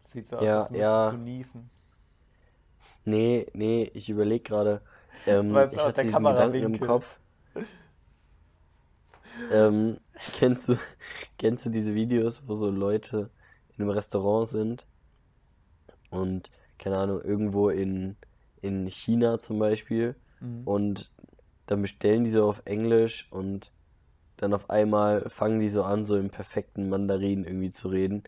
[0.05, 1.11] Sieht so aus, Ja, als müsstest ja.
[1.11, 1.69] du niesen.
[3.05, 4.81] Nee, nee, ich überlege gerade.
[5.25, 6.79] Ähm, Weißt ich auch, hatte der diesen Gedanken im.
[6.79, 7.05] Kopf.
[9.49, 9.99] Ähm,
[10.33, 10.77] kennst du,
[11.37, 13.29] kennst du diese Videos, wo so Leute
[13.77, 14.85] in einem Restaurant sind
[16.11, 18.15] und, keine Ahnung, irgendwo in,
[18.63, 20.61] in China zum Beispiel Mhm.
[20.65, 21.09] und
[21.67, 23.71] dann bestellen die so auf Englisch und
[24.37, 28.23] dann auf einmal fangen die so an, so im perfekten Mandarin irgendwie zu reden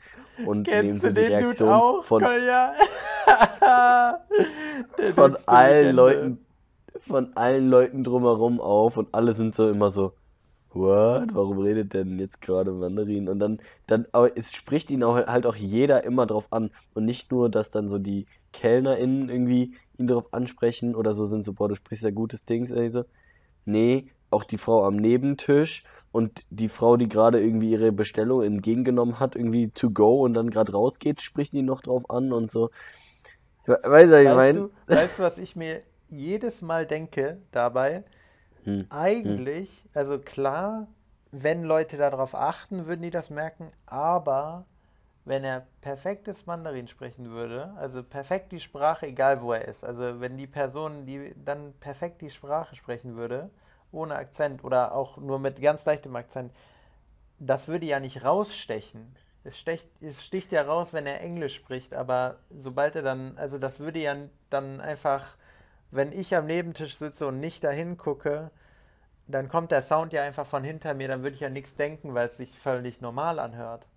[0.46, 2.22] und nehmen Kennst so du die Reaktion auch, von,
[5.16, 5.96] von allen.
[5.96, 6.46] Leuten,
[7.08, 10.14] von allen Leuten drumherum auf und alle sind so immer so,
[10.74, 11.34] what?
[11.34, 13.30] Warum redet denn jetzt gerade Mandarin?
[13.30, 17.06] Und dann, dann, aber es spricht ihn auch, halt auch jeder immer drauf an und
[17.06, 21.54] nicht nur, dass dann so die KellnerInnen irgendwie ihn darauf ansprechen oder so sind so,
[21.54, 23.06] boah, du sprichst ja gutes Dings, so.
[23.66, 29.20] Nee, auch die Frau am Nebentisch und die Frau, die gerade irgendwie ihre Bestellung entgegengenommen
[29.20, 32.70] hat, irgendwie to go und dann gerade rausgeht, spricht ihn noch drauf an und so.
[33.68, 37.42] We- Weißt du, was ich Weißt du, weißt du, was ich mir jedes Mal denke
[37.52, 38.04] dabei?
[38.66, 38.82] Hm,
[39.24, 39.46] hm.
[39.50, 40.88] Eigentlich, also klar,
[41.32, 44.66] wenn Leute darauf achten, würden die das merken, aber
[45.26, 50.22] wenn er perfektes Mandarin sprechen würde, also perfekt die Sprache, egal wo er ist, also
[50.22, 53.50] wenn die Person, die dann perfekt die Sprache sprechen würde,
[53.92, 56.54] ohne Akzent oder auch nur mit ganz leichtem Akzent,
[57.40, 59.16] das würde ja nicht rausstechen.
[59.44, 63.58] Es stecht, es sticht ja raus, wenn er Englisch spricht, aber sobald er dann, also
[63.58, 64.16] das würde ja
[64.50, 65.38] dann einfach,
[65.92, 68.52] wenn ich am Nebentisch sitze und nicht dahin gucke,
[69.28, 72.14] dann kommt der Sound ja einfach von hinter mir, dann würde ich ja nichts denken,
[72.14, 73.88] weil es sich völlig normal anhört.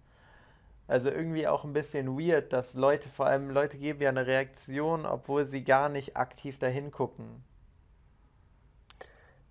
[0.89, 5.05] Also irgendwie auch ein bisschen weird, dass Leute, vor allem Leute geben ja eine Reaktion,
[5.07, 7.45] obwohl sie gar nicht aktiv dahin gucken.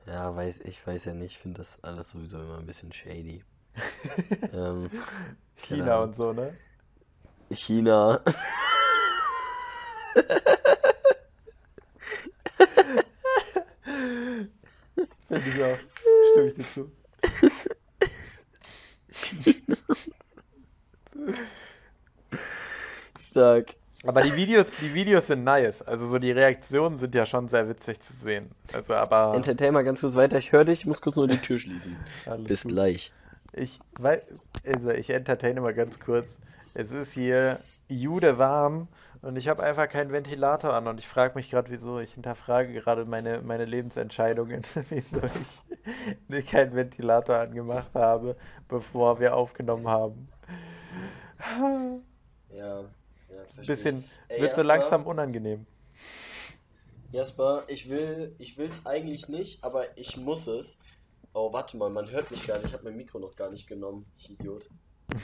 [0.07, 3.43] Ja, weiß, ich weiß ja nicht, ich finde das alles sowieso immer ein bisschen shady.
[4.53, 4.89] Ähm,
[5.55, 6.07] China Ahnung.
[6.07, 6.57] und so, ne?
[7.51, 8.21] China.
[15.27, 15.77] Finde ich auch.
[16.31, 16.91] Stimme ich dir zu.
[23.37, 23.75] Stark.
[24.05, 25.81] Aber die Videos, die Videos sind nice.
[25.81, 28.51] Also so die Reaktionen sind ja schon sehr witzig zu sehen.
[28.71, 30.37] Also aber Entertain mal ganz kurz weiter.
[30.37, 31.95] Ich höre dich, ich muss kurz nur die Tür schließen.
[32.25, 32.71] alles Bis gut.
[32.71, 33.11] gleich.
[33.53, 34.21] Ich, weil,
[34.65, 36.39] also ich entertaine mal ganz kurz.
[36.73, 37.59] Es ist hier
[37.89, 38.87] Jude warm
[39.21, 41.99] und ich habe einfach keinen Ventilator an und ich frage mich gerade, wieso.
[41.99, 45.21] Ich hinterfrage gerade meine, meine Lebensentscheidungen, wieso
[46.29, 48.35] ich keinen Ventilator angemacht habe,
[48.67, 50.29] bevor wir aufgenommen haben.
[52.49, 52.83] Ja,
[53.65, 55.65] Bisschen, Ey, wird so langsam unangenehm.
[57.11, 60.77] Jasper, ich will, ich will es eigentlich nicht, aber ich muss es.
[61.33, 62.67] Oh, warte mal, man hört mich gar nicht.
[62.67, 64.05] Ich habe mein Mikro noch gar nicht genommen.
[64.17, 64.69] Ich Idiot.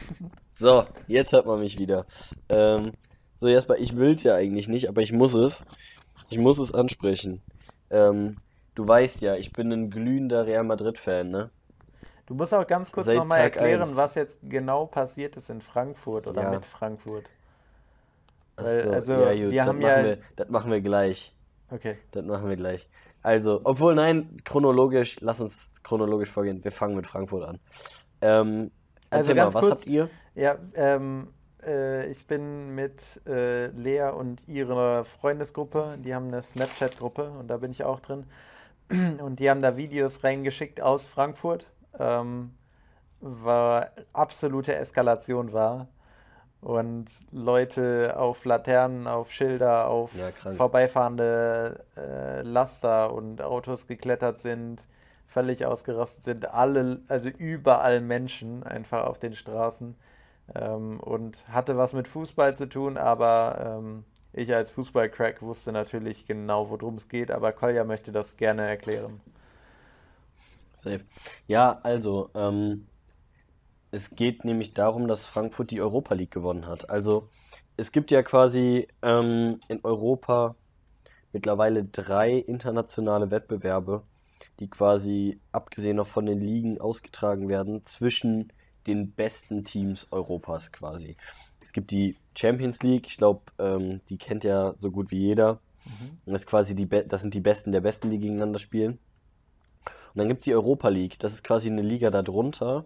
[0.55, 2.05] So, jetzt hört man mich wieder.
[2.47, 2.91] Ähm,
[3.39, 5.65] so, Jasper, ich will es ja eigentlich nicht, aber ich muss es.
[6.29, 7.41] Ich muss es ansprechen.
[7.89, 8.37] Ähm,
[8.75, 11.49] du weißt ja, ich bin ein glühender Real Madrid-Fan, ne?
[12.27, 13.95] Du musst auch ganz kurz nochmal erklären, eins.
[13.95, 16.49] was jetzt genau passiert ist in Frankfurt oder Ja.
[16.51, 17.29] mit Frankfurt.
[18.55, 21.35] Weil, so, also, ja, gut, wir das haben machen ja- Wir, das machen wir gleich.
[21.69, 21.97] Okay.
[22.11, 22.87] Das machen wir gleich.
[23.21, 26.63] Also, obwohl, nein, chronologisch, lass uns chronologisch vorgehen.
[26.63, 27.59] Wir fangen mit Frankfurt an.
[28.21, 28.71] Ähm,
[29.09, 30.09] Also ganz mal, was kurz- habt ihr?
[30.35, 31.29] Ja, ähm,
[31.65, 37.57] äh, ich bin mit äh, Lea und ihrer Freundesgruppe, die haben eine Snapchat-Gruppe und da
[37.57, 38.25] bin ich auch drin.
[39.23, 41.65] Und die haben da Videos reingeschickt aus Frankfurt,
[41.97, 42.51] ähm,
[43.21, 45.87] war absolute Eskalation war.
[46.63, 54.87] Und Leute auf Laternen, auf Schilder, auf Ja, vorbeifahrende äh, Laster und Autos geklettert sind,
[55.27, 56.53] völlig ausgerastet sind.
[56.53, 59.95] Alle, also überall Menschen einfach auf den Straßen.
[60.55, 66.25] Ähm, und hatte was mit Fußball zu tun, aber ähm, ich als Fußballcrack wusste natürlich
[66.25, 69.21] genau, worum es geht, aber Kolja möchte das gerne erklären.
[70.77, 71.01] Safe.
[71.47, 72.87] Ja, also, ähm,
[73.93, 76.89] es geht nämlich darum, dass Frankfurt die Europa League gewonnen hat.
[76.89, 77.29] Also,
[77.77, 80.55] es gibt ja quasi ähm, in Europa
[81.31, 84.03] mittlerweile drei internationale Wettbewerbe,
[84.59, 88.51] die quasi, abgesehen noch von den Ligen, ausgetragen werden zwischen
[88.87, 91.15] den besten Teams Europas quasi.
[91.61, 95.59] Es gibt die Champions League, ich glaube, ähm, die kennt ja so gut wie jeder.
[96.25, 98.93] Und das ist quasi die, Be- das sind die Besten der Besten, die gegeneinander spielen.
[100.13, 102.85] Und dann gibt es die Europa League, das ist quasi eine Liga darunter.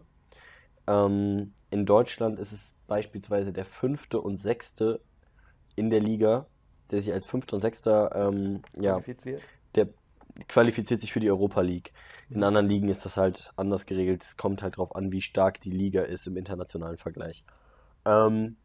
[0.87, 5.01] Ähm, in Deutschland ist es beispielsweise der fünfte und sechste
[5.75, 6.47] in der Liga,
[6.91, 9.41] der sich als fünfter und sechster, ähm, ja, Qualifiziert.
[9.75, 9.89] der
[10.47, 11.93] qualifiziert sich für die Europa League.
[12.29, 14.23] In anderen Ligen ist das halt anders geregelt.
[14.23, 17.43] Es kommt halt drauf an, wie stark die Liga ist im internationalen Vergleich.
[18.05, 18.57] Ähm,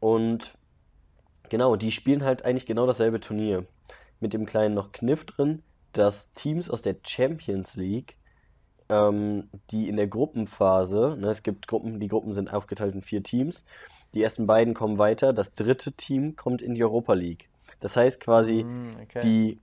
[0.00, 0.56] und
[1.48, 3.66] genau, die spielen halt eigentlich genau dasselbe Turnier.
[4.20, 8.16] Mit dem kleinen noch Kniff drin, dass Teams aus der Champions League,
[8.94, 13.22] ähm, die in der Gruppenphase, ne, es gibt Gruppen, die Gruppen sind aufgeteilt in vier
[13.22, 13.64] Teams.
[14.14, 17.48] Die ersten beiden kommen weiter, das dritte Team kommt in die Europa League.
[17.80, 19.22] Das heißt quasi, Hm, okay.
[19.22, 19.58] die,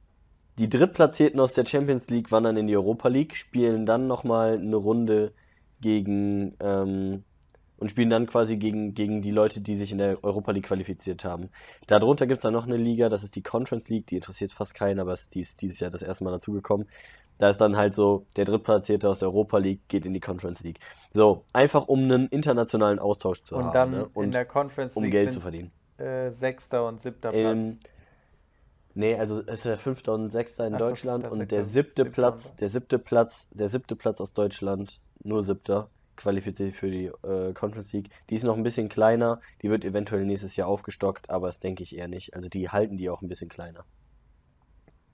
[0.59, 4.75] die Drittplatzierten aus der Champions League wandern in die Europa League, spielen dann nochmal eine
[4.75, 5.31] Runde
[5.79, 7.23] gegen ähm,
[7.77, 11.25] und spielen dann quasi gegen, gegen die Leute, die sich in der Europa League qualifiziert
[11.25, 11.49] haben.
[11.87, 14.75] Darunter gibt es dann noch eine Liga, das ist die Conference League, die interessiert fast
[14.75, 16.87] keinen, aber es- die ist dieses Jahr das erste Mal dazugekommen.
[17.37, 20.61] Da ist dann halt so, der Drittplatzierte aus der Europa League geht in die Conference
[20.63, 20.79] League.
[21.11, 23.97] So, einfach um einen internationalen Austausch zu Und haben, dann ne?
[24.01, 25.71] in Und der Conference um League Geld sind zu verdienen.
[25.97, 27.79] äh, sechster und siebter Platz.
[28.93, 31.63] Nee, also es ist der fünfte und sechster in Ach so, Deutschland fünfter, und der
[31.63, 36.69] siebte siebter Platz, und- der siebte Platz, der siebte Platz aus Deutschland, nur siebter, qualifiziert
[36.71, 38.09] sich für die äh, Conference League.
[38.29, 41.83] Die ist noch ein bisschen kleiner, die wird eventuell nächstes Jahr aufgestockt, aber das denke
[41.83, 42.35] ich eher nicht.
[42.35, 43.85] Also die halten die auch ein bisschen kleiner.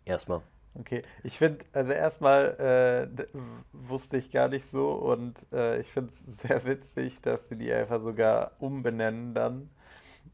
[0.05, 0.41] Erstmal.
[0.79, 3.25] Okay, ich finde, also erstmal äh,
[3.73, 7.71] wusste ich gar nicht so und äh, ich finde es sehr witzig, dass sie die
[7.73, 9.69] einfach sogar umbenennen dann,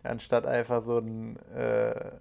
[0.04, 2.12] anstatt einfach so ein, äh,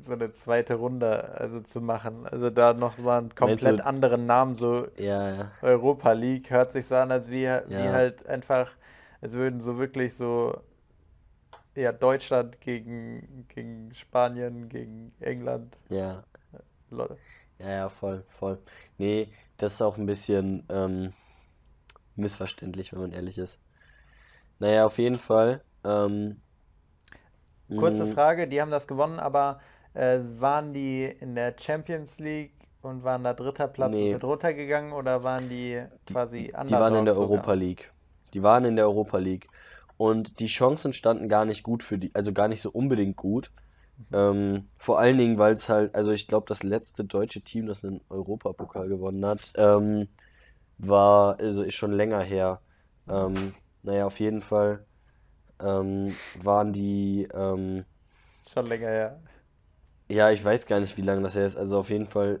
[0.00, 2.26] so eine zweite Runde also zu machen.
[2.26, 5.50] Also da noch mal einen komplett anderen Namen, so Ja, ja.
[5.62, 7.92] Europa League, hört sich so an, als wie, wie Ja.
[7.92, 8.70] halt einfach,
[9.20, 10.60] es würden so wirklich so,
[11.76, 15.76] ja, Deutschland gegen, gegen Spanien, gegen England.
[15.90, 16.24] Ja,
[16.90, 17.18] Leute.
[17.58, 18.58] ja, ja, voll, voll.
[18.98, 21.12] Nee, das ist auch ein bisschen ähm,
[22.16, 23.58] missverständlich, wenn man ehrlich ist.
[24.58, 25.62] Naja, auf jeden Fall.
[25.84, 26.40] Ähm,
[27.76, 29.58] Kurze mh, Frage, die haben das gewonnen, aber
[29.94, 34.08] äh, waren die in der Champions League und waren da dritter Platz und Nee.
[34.08, 37.16] sind runtergegangen oder waren die quasi Die waren in der sogar?
[37.16, 37.92] Europa League.
[38.32, 39.48] Die waren in der Europa League.
[39.96, 43.50] Und die Chancen standen gar nicht gut für die, also gar nicht so unbedingt gut.
[44.12, 47.84] Ähm, vor allen Dingen, weil es halt, also ich glaube, das letzte deutsche Team, das
[47.84, 50.08] einen Europapokal gewonnen hat, ähm,
[50.78, 52.60] war, also ist schon länger her.
[53.08, 54.86] Ähm, naja, auf jeden Fall
[55.60, 57.84] ähm, waren die, ähm,
[58.46, 59.20] Schon länger her.
[60.08, 62.40] ja, ich weiß gar nicht, wie lange das her ist, also auf jeden Fall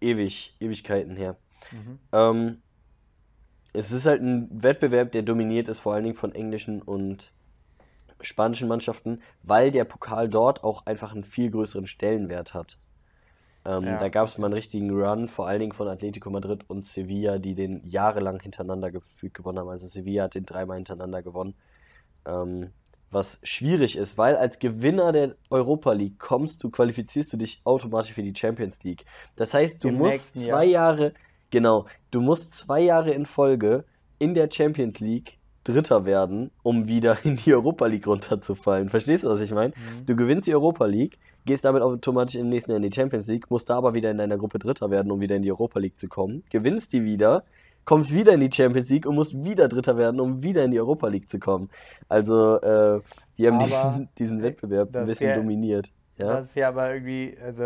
[0.00, 1.36] ewig, Ewigkeiten her.
[1.70, 1.98] Mhm.
[2.12, 2.62] Ähm,
[3.72, 7.32] es ist halt ein Wettbewerb, der dominiert ist, vor allen Dingen von englischen und
[8.24, 12.78] spanischen Mannschaften, weil der Pokal dort auch einfach einen viel größeren Stellenwert hat.
[13.64, 16.64] Ähm, Ja, da gab es mal einen richtigen Run, vor allen Dingen von Atletico Madrid
[16.68, 19.68] und Sevilla, die den jahrelang hintereinander gefügt gewonnen haben.
[19.68, 21.54] Also Sevilla hat den dreimal hintereinander gewonnen.
[22.26, 22.70] Ähm,
[23.10, 28.12] was schwierig ist, weil als Gewinner der Europa League kommst du, qualifizierst du dich automatisch
[28.12, 29.04] für die Champions League.
[29.36, 31.14] Das heißt, du Im musst zwei Jahre,
[31.50, 33.84] genau, du musst zwei Jahre in Folge
[34.18, 38.88] in der Champions League Dritter werden, um wieder in die Europa League runterzufallen.
[38.88, 39.70] Verstehst du, was ich meine?
[39.70, 40.06] Mhm.
[40.06, 43.50] Du gewinnst die Europa League, gehst damit automatisch im nächsten Jahr in die Champions League,
[43.50, 45.98] musst da aber wieder in deiner Gruppe Dritter werden, um wieder in die Europa League
[45.98, 47.44] zu kommen, gewinnst die wieder,
[47.84, 50.80] kommst wieder in die Champions League und musst wieder Dritter werden, um wieder in die
[50.80, 51.68] Europa League zu kommen.
[52.08, 53.00] Also, äh,
[53.36, 55.90] die haben diesen, diesen Wettbewerb ein bisschen ja- dominiert.
[56.16, 56.28] Ja?
[56.28, 57.64] Das ist ja aber irgendwie, also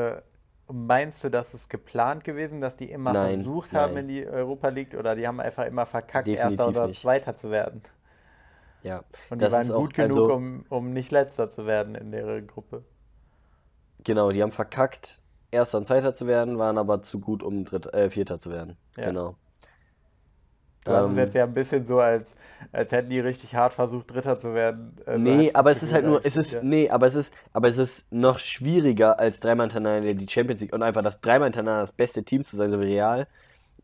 [0.71, 4.03] meinst du, dass es geplant gewesen, dass die immer Nein, versucht haben nein.
[4.05, 7.01] in die Europa League oder die haben einfach immer verkackt, Erster Definitiv oder nicht.
[7.01, 7.83] Zweiter zu werden?
[8.83, 9.03] ja.
[9.31, 11.95] Und die Das waren ist auch- gut genug, also- um, um nicht Letzter zu werden
[11.95, 12.85] in der Gruppe.
[14.05, 17.93] Genau, die haben verkackt, Erster und Zweiter zu werden, waren aber zu gut, um Dritter,
[17.95, 18.77] äh, Vierter zu werden.
[18.97, 19.07] Ja.
[19.07, 19.37] Genau.
[20.89, 22.36] Du hast es jetzt ja ein bisschen so, als,
[22.72, 24.97] als hätten die richtig hart versucht, Dritter zu werden.
[25.07, 26.62] Also nee, aber es ist halt nur, es ist, ja.
[26.62, 30.72] nee, aber es ist, aber es ist noch schwieriger als dreimal hintereinander die Champions League
[30.72, 33.26] und einfach das dreimal hintereinander das beste Team zu sein, so wie Real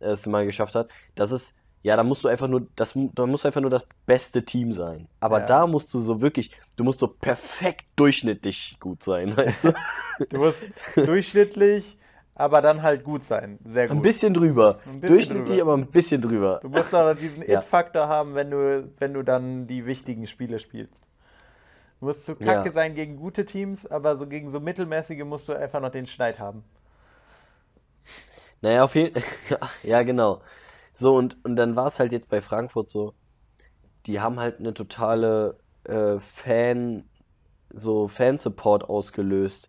[0.01, 0.89] es mal geschafft hat.
[1.15, 3.87] Das ist, ja, da musst du einfach nur, das, da musst du einfach nur das
[4.07, 5.09] beste Team sein.
[5.21, 5.47] Aber ja.
[5.47, 9.75] da musst du so wirklich, du musst so perfekt durchschnittlich gut sein, weißt du?
[10.31, 11.97] du musst durchschnittlich
[12.35, 13.59] aber dann halt gut sein.
[13.65, 13.97] Sehr gut.
[13.97, 14.81] Ein bisschen drüber.
[14.87, 15.63] Ein bisschen Durchschnittlich, drüber.
[15.63, 16.59] aber ein bisschen drüber.
[16.63, 17.59] Du musst auch diesen ja.
[17.59, 21.07] It-Faktor haben, wenn du, wenn du dann die wichtigen Spiele spielst.
[22.01, 22.73] Du musst zu kacke ja.
[22.73, 26.39] sein gegen gute Teams, aber so gegen so mittelmäßige musst du einfach noch den Schneid
[26.39, 26.65] haben.
[28.61, 29.59] Naja, auf jeden Fall.
[29.83, 30.41] ja, genau.
[30.95, 33.15] So, und, und dann war es halt jetzt bei Frankfurt so,
[34.07, 37.05] die haben halt eine totale äh, Fan,
[37.71, 39.69] so Fansupport ausgelöst.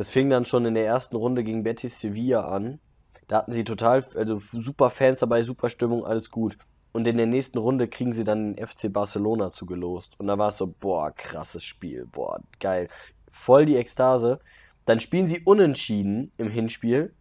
[0.00, 2.80] Das fing dann schon in der ersten Runde gegen Betis Sevilla an.
[3.28, 6.56] Da hatten sie total, also super Fans dabei, super Stimmung, alles gut.
[6.92, 10.18] Und in der nächsten Runde kriegen sie dann den FC Barcelona zugelost.
[10.18, 12.88] Und da war es so, boah, krasses Spiel, boah, geil.
[13.30, 14.40] Voll die Ekstase.
[14.86, 17.12] Dann spielen sie unentschieden im Hinspiel.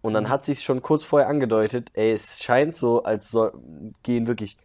[0.00, 0.28] Und dann mhm.
[0.28, 3.52] hat sich schon kurz vorher angedeutet, ey, es scheint so, als soll,
[4.04, 4.56] gehen wirklich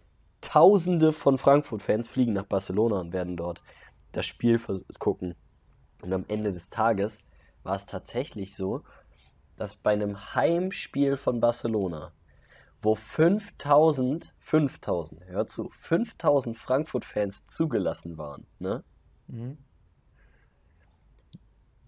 [0.41, 3.63] Tausende von Frankfurt-Fans fliegen nach Barcelona und werden dort
[4.11, 4.61] das Spiel
[4.99, 5.33] gucken.
[6.03, 7.17] Und am Ende des Tages
[7.63, 8.83] war es tatsächlich so,
[9.57, 12.13] dass bei einem Heimspiel von Barcelona,
[12.81, 18.83] wo 5000, 5000, hör zu, 5000 Frankfurt-Fans zugelassen waren, ne?
[19.27, 19.57] Mhm.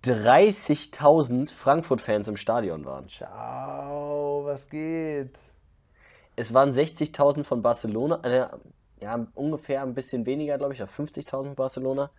[0.04, 3.08] 30.000 Frankfurt-Fans im Stadion waren.
[3.08, 5.40] Ciao, was geht?
[6.36, 8.50] Es waren 60.000 von Barcelona, äh,
[9.02, 12.12] ja, ungefähr ein bisschen weniger, glaube ich, 50.000 Barcelona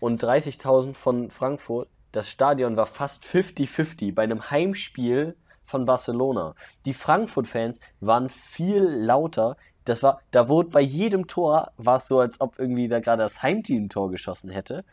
[0.00, 5.34] und 30.000 von Frankfurt das Stadion war fast 50-50 bei einem Heimspiel
[5.64, 6.54] von Barcelona.
[6.84, 9.56] Die Frankfurt-Fans waren viel lauter.
[9.86, 13.22] Das war, da wurde bei jedem Tor war es so, als ob irgendwie da gerade
[13.22, 14.84] das Heimteam ein Tor geschossen hätte.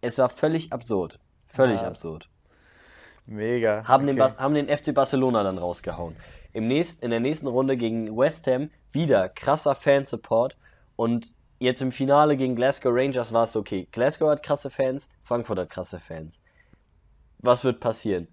[0.00, 1.18] Es war völlig absurd.
[1.46, 2.28] Völlig ja, absurd.
[3.26, 3.86] Mega.
[3.86, 4.16] Haben, okay.
[4.16, 6.16] den, haben den FC Barcelona dann rausgehauen.
[6.52, 10.56] Im nächst, in der nächsten Runde gegen West Ham wieder krasser Fansupport
[10.96, 13.88] und jetzt im Finale gegen Glasgow Rangers war es okay.
[13.90, 16.40] Glasgow hat krasse Fans, Frankfurt hat krasse Fans
[17.38, 18.28] was wird passieren?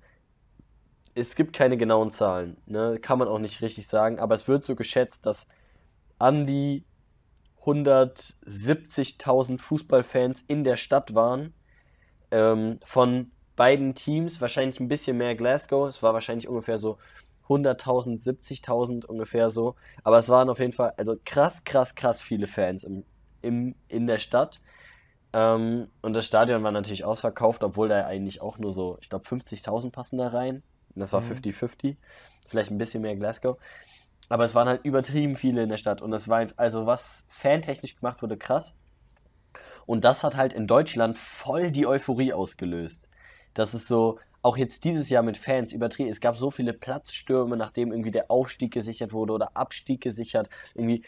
[1.13, 2.99] Es gibt keine genauen Zahlen, ne?
[3.01, 5.47] kann man auch nicht richtig sagen, aber es wird so geschätzt, dass
[6.19, 6.83] an die
[7.65, 11.53] 170.000 Fußballfans in der Stadt waren.
[12.31, 15.87] Ähm, von beiden Teams, wahrscheinlich ein bisschen mehr Glasgow.
[15.87, 16.97] Es war wahrscheinlich ungefähr so
[17.47, 19.75] 100.000, 70.000 ungefähr so.
[20.03, 23.03] Aber es waren auf jeden Fall also krass, krass, krass viele Fans im,
[23.41, 24.61] im, in der Stadt.
[25.35, 29.27] Ähm, und das Stadion war natürlich ausverkauft, obwohl da eigentlich auch nur so, ich glaube,
[29.27, 30.63] 50.000 passen da rein.
[30.95, 31.83] Und das war 50-50.
[31.83, 31.97] Mhm.
[32.47, 33.57] Vielleicht ein bisschen mehr Glasgow.
[34.29, 36.01] Aber es waren halt übertrieben viele in der Stadt.
[36.01, 38.75] Und es war, also was fantechnisch gemacht wurde, krass.
[39.85, 43.09] Und das hat halt in Deutschland voll die Euphorie ausgelöst.
[43.53, 46.09] Das ist so, auch jetzt dieses Jahr mit Fans übertrieben.
[46.09, 50.49] Es gab so viele Platzstürme, nachdem irgendwie der Aufstieg gesichert wurde oder Abstieg gesichert.
[50.75, 51.03] Irgendwie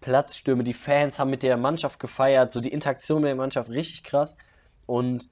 [0.00, 4.04] Platzstürme, die Fans haben mit der Mannschaft gefeiert, so die Interaktion mit der Mannschaft richtig
[4.04, 4.36] krass.
[4.86, 5.28] Und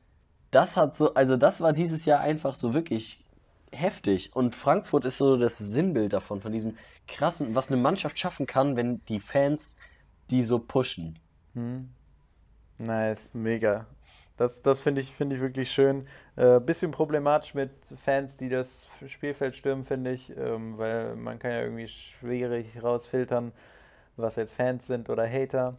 [0.50, 3.24] das hat so, also das war dieses Jahr einfach so wirklich
[3.72, 4.34] heftig.
[4.34, 8.76] Und Frankfurt ist so das Sinnbild davon, von diesem krassen, was eine Mannschaft schaffen kann,
[8.76, 9.76] wenn die Fans
[10.30, 11.18] die so pushen.
[11.54, 11.88] Hm.
[12.78, 13.86] Nice, mega.
[14.36, 16.02] Das, das finde ich, find ich wirklich schön.
[16.36, 21.52] Äh, bisschen problematisch mit Fans, die das Spielfeld stürmen, finde ich, ähm, weil man kann
[21.52, 23.52] ja irgendwie schwierig rausfiltern,
[24.16, 25.76] was jetzt Fans sind oder Hater.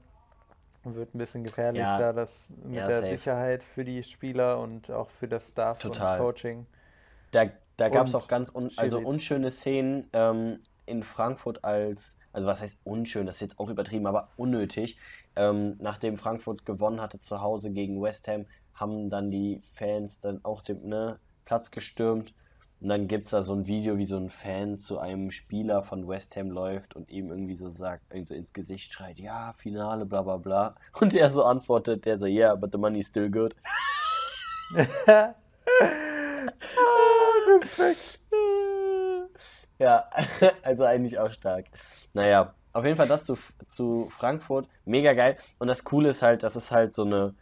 [0.84, 1.98] Wird ein bisschen gefährlich ja.
[1.98, 3.18] da, das mit ja, der safe.
[3.18, 6.20] Sicherheit für die Spieler und auch für das Staff Total.
[6.20, 6.66] und Coaching.
[7.32, 12.48] Da, da gab es auch ganz un also unschöne Szenen ähm, in Frankfurt als, also
[12.48, 14.98] was heißt unschön, das ist jetzt auch übertrieben, aber unnötig.
[15.36, 20.40] Ähm, nachdem Frankfurt gewonnen hatte zu Hause gegen West Ham, haben dann die Fans dann
[20.46, 22.34] auch den ne, Platz gestürmt
[22.80, 25.82] und dann gibt es da so ein Video, wie so ein Fan zu einem Spieler
[25.82, 29.54] von West Ham läuft und ihm irgendwie so sagt, irgendwie so ins Gesicht schreit, ja,
[29.58, 30.76] Finale, bla bla bla.
[31.00, 33.56] Und er so antwortet, der so, yeah, but the money's still good.
[35.08, 35.34] ah,
[37.56, 38.20] Respekt.
[39.80, 40.10] Ja,
[40.64, 41.66] also eigentlich auch stark.
[42.14, 45.38] Naja, auf jeden Fall das zu, zu Frankfurt, mega geil.
[45.60, 47.36] Und das Coole ist halt, das ist halt so eine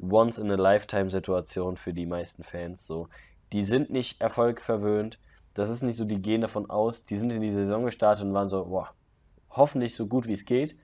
[0.00, 2.86] Once-in-a-Lifetime-Situation für die meisten Fans.
[2.86, 3.08] So,
[3.52, 5.18] die sind nicht erfolgverwöhnt.
[5.54, 8.32] Das ist nicht so, die gehen davon aus, die sind in die Saison gestartet und
[8.32, 8.94] waren so, boah,
[9.50, 10.76] hoffentlich so gut wie es geht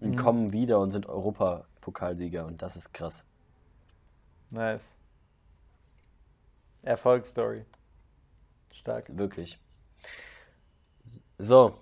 [0.00, 0.16] und mhm.
[0.16, 3.24] kommen wieder und sind Europapokalsieger und das ist krass.
[4.52, 4.98] Nice.
[6.82, 7.64] Erfolgsstory.
[8.72, 9.16] Stark.
[9.16, 9.58] Wirklich.
[11.38, 11.78] So,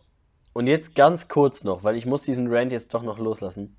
[0.53, 3.76] Und jetzt ganz kurz noch, weil ich muss diesen Rant jetzt doch noch loslassen.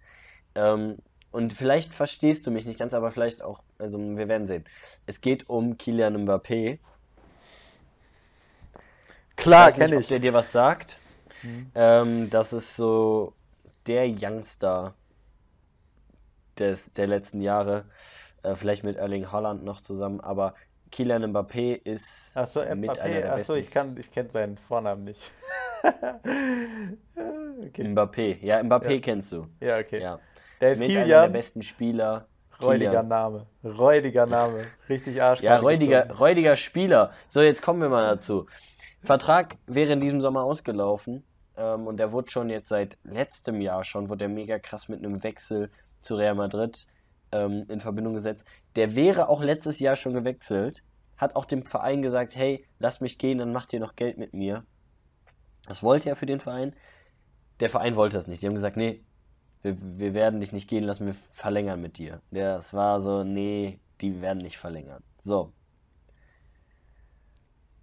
[0.56, 0.98] Ähm,
[1.32, 4.66] und vielleicht verstehst du mich nicht ganz, aber vielleicht auch, also wir werden sehen.
[5.06, 6.80] Es geht um Kylian Mbappé.
[9.36, 10.06] Klar, kenne ich.
[10.06, 10.98] Ob der dir was sagt.
[11.44, 11.72] Mhm.
[11.74, 13.34] Ähm, das ist so
[13.88, 14.94] der Youngster
[16.58, 17.86] des, der letzten Jahre.
[18.44, 20.54] Äh, vielleicht mit Erling Haaland noch zusammen, aber
[20.92, 25.32] Kylian Mbappé ist Achso, Mbappé, achso, ich kann, ich kenne seinen Vornamen nicht.
[25.84, 27.84] okay.
[27.84, 29.00] Mbappé, ja, Mbappé ja.
[29.00, 29.48] kennst du.
[29.60, 30.02] Ja, okay.
[30.02, 30.20] Ja.
[30.62, 31.06] Der ist mit Kilian.
[31.06, 32.28] Einer der besten Spieler.
[32.62, 33.46] Räudiger Name.
[33.64, 34.66] Räudiger Name.
[34.90, 35.42] Richtig arsch.
[35.42, 37.12] Ja, räudiger, räudiger Spieler.
[37.30, 38.48] So, jetzt kommen wir mal dazu.
[39.02, 41.24] Vertrag wäre in diesem Sommer ausgelaufen.
[41.60, 45.00] Ähm, und der wurde schon jetzt seit letztem Jahr schon, wurde der mega krass mit
[45.00, 45.70] einem Wechsel
[46.02, 46.88] zu Real Madrid
[47.32, 48.46] ähm, in Verbindung gesetzt.
[48.76, 50.84] Der wäre auch letztes Jahr schon gewechselt.
[51.18, 54.34] Hat auch dem Verein gesagt, hey, lass mich gehen, dann macht ihr noch Geld mit
[54.34, 54.64] mir.
[55.68, 56.74] Das wollte er für den Verein.
[57.60, 58.42] Der Verein wollte das nicht.
[58.42, 59.04] Die haben gesagt, nee,
[59.62, 62.22] wir, wir werden dich nicht gehen lassen, wir verlängern mit dir.
[62.32, 65.04] Das war so, nee, die werden nicht verlängern.
[65.18, 65.52] So.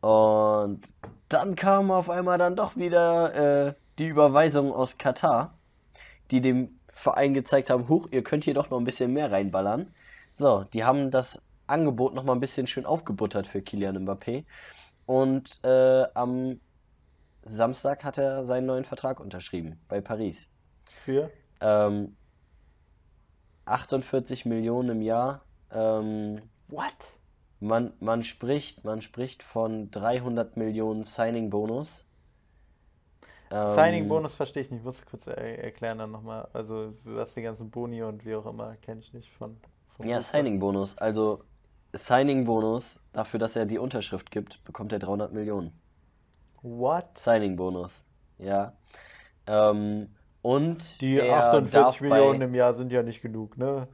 [0.00, 0.80] Und
[1.28, 5.58] dann kam auf einmal dann doch wieder äh, die Überweisung aus Katar,
[6.30, 9.92] die dem Verein gezeigt haben, huch, ihr könnt hier doch noch ein bisschen mehr reinballern.
[10.32, 14.44] So, die haben das Angebot noch mal ein bisschen schön aufgebuttert für Kilian Mbappé.
[15.06, 16.60] Und äh, am
[17.42, 20.48] Samstag hat er seinen neuen Vertrag unterschrieben bei Paris.
[20.92, 21.30] Für?
[21.60, 22.16] Ähm,
[23.64, 25.42] 48 Millionen im Jahr.
[25.70, 26.92] Ähm, What?
[27.60, 32.04] Man, man, spricht, man spricht von 300 Millionen Signing-Bonus.
[33.50, 34.80] Ähm, Signing-Bonus verstehe ich nicht.
[34.80, 36.48] Ich muss kurz er erklären dann nochmal.
[36.52, 39.56] Also, was die ganzen Boni und wie auch immer, kenne ich nicht von.
[40.02, 40.98] Ja, Signing-Bonus.
[40.98, 41.44] Also,
[41.94, 45.72] Signing-Bonus, dafür, dass er die Unterschrift gibt, bekommt er 300 Millionen.
[46.62, 47.16] What?
[47.16, 48.02] Signing-Bonus.
[48.38, 48.74] Ja.
[49.46, 50.08] Ähm,
[50.46, 53.88] und die 48 Millionen im Jahr sind ja nicht genug, ne?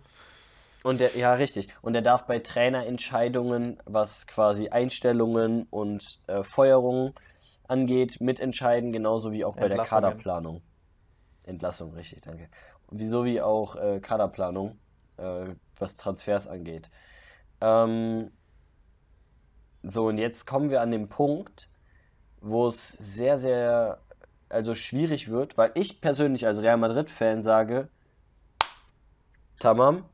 [0.82, 1.68] Und der, ja, richtig.
[1.80, 7.14] Und er darf bei Trainerentscheidungen, was quasi Einstellungen und äh, Feuerungen
[7.68, 10.60] angeht, mitentscheiden, genauso wie auch bei der Kaderplanung.
[11.44, 12.48] Entlassung, richtig, danke.
[12.90, 14.78] Wieso wie auch äh, Kaderplanung,
[15.16, 15.46] äh,
[15.78, 16.90] was Transfers angeht.
[17.62, 18.30] Ähm,
[19.84, 21.70] so, und jetzt kommen wir an den Punkt,
[22.42, 24.00] wo es sehr, sehr
[24.52, 27.88] also schwierig wird, weil ich persönlich als Real Madrid-Fan sage,
[29.58, 30.04] Tamam,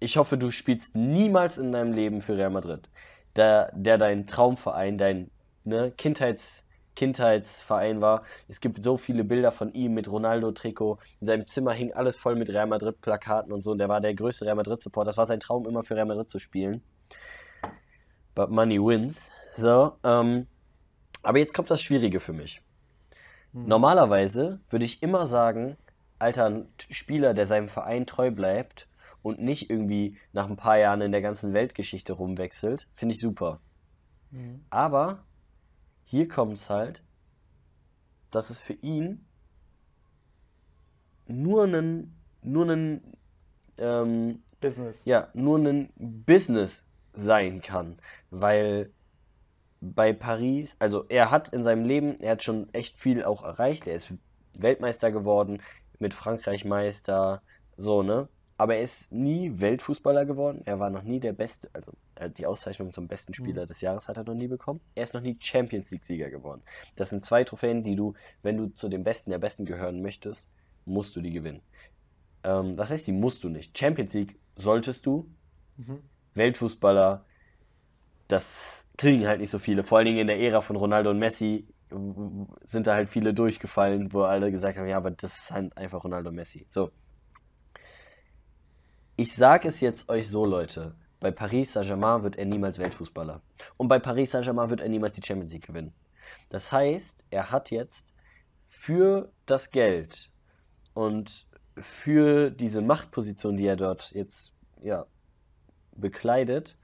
[0.00, 2.88] ich hoffe, du spielst niemals in deinem Leben für Real Madrid.
[3.36, 5.30] Der, der dein Traumverein, dein
[5.64, 6.64] ne, Kindheits,
[6.96, 8.22] Kindheitsverein war.
[8.48, 10.98] Es gibt so viele Bilder von ihm mit Ronaldo-Trikot.
[11.20, 13.72] In seinem Zimmer hing alles voll mit Real Madrid-Plakaten und so.
[13.72, 15.06] Und der war der größte Real Madrid-Support.
[15.06, 16.82] Das war sein Traum, immer für Real Madrid zu spielen.
[18.34, 19.30] But money wins.
[19.58, 20.46] So, ähm,
[21.22, 22.62] aber jetzt kommt das Schwierige für mich.
[23.52, 23.66] Mhm.
[23.68, 25.76] Normalerweise würde ich immer sagen,
[26.18, 28.88] Alter, ein Spieler, der seinem Verein treu bleibt
[29.22, 33.60] und nicht irgendwie nach ein paar Jahren in der ganzen Weltgeschichte rumwechselt, finde ich super.
[34.30, 34.64] Mhm.
[34.70, 35.24] Aber
[36.04, 37.02] hier kommt es halt,
[38.30, 39.24] dass es für ihn
[41.26, 43.16] nur ein nur einen
[43.78, 45.04] ähm, Business.
[45.04, 46.82] Ja, nur ein Business
[47.14, 47.98] sein kann,
[48.30, 48.90] weil
[49.82, 53.88] bei Paris, also er hat in seinem Leben, er hat schon echt viel auch erreicht.
[53.88, 54.14] Er ist
[54.56, 55.60] Weltmeister geworden,
[55.98, 57.42] mit Frankreich Meister,
[57.76, 58.28] so, ne?
[58.56, 60.62] Aber er ist nie Weltfußballer geworden.
[60.66, 61.92] Er war noch nie der Beste, also
[62.38, 63.66] die Auszeichnung zum besten Spieler mhm.
[63.66, 64.80] des Jahres hat er noch nie bekommen.
[64.94, 66.62] Er ist noch nie Champions League-Sieger geworden.
[66.94, 70.48] Das sind zwei Trophäen, die du, wenn du zu den Besten der Besten gehören möchtest,
[70.84, 71.60] musst du die gewinnen.
[72.44, 73.76] Ähm, das heißt, die musst du nicht.
[73.76, 75.28] Champions League solltest du.
[75.76, 76.02] Mhm.
[76.34, 77.24] Weltfußballer,
[78.28, 79.84] das kriegen halt nicht so viele.
[79.84, 81.66] Vor allen Dingen in der Ära von Ronaldo und Messi
[82.64, 86.04] sind da halt viele durchgefallen, wo alle gesagt haben, ja, aber das ist halt einfach
[86.04, 86.66] Ronaldo und Messi.
[86.68, 86.90] So.
[89.16, 90.94] Ich sage es jetzt euch so, Leute.
[91.20, 93.42] Bei Paris Saint-Germain wird er niemals Weltfußballer.
[93.76, 95.94] Und bei Paris Saint-Germain wird er niemals die Champions League gewinnen.
[96.48, 98.12] Das heißt, er hat jetzt
[98.68, 100.30] für das Geld
[100.94, 101.46] und
[101.76, 104.52] für diese Machtposition, die er dort jetzt
[104.82, 105.06] ja,
[105.94, 106.76] bekleidet,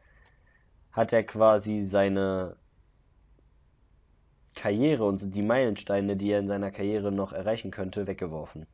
[0.99, 2.57] hat er quasi seine
[4.57, 8.67] Karriere und die Meilensteine, die er in seiner Karriere noch erreichen könnte, weggeworfen.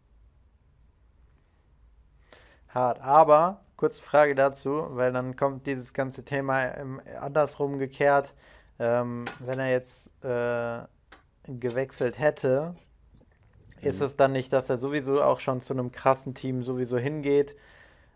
[2.68, 3.02] Hart.
[3.02, 6.72] Aber, kurze Frage dazu, weil dann kommt dieses ganze Thema
[7.20, 8.32] andersrum gekehrt.
[8.78, 10.80] Ähm, wenn er jetzt äh,
[11.46, 12.74] gewechselt hätte,
[13.82, 13.86] mhm.
[13.86, 17.54] ist es dann nicht, dass er sowieso auch schon zu einem krassen Team sowieso hingeht?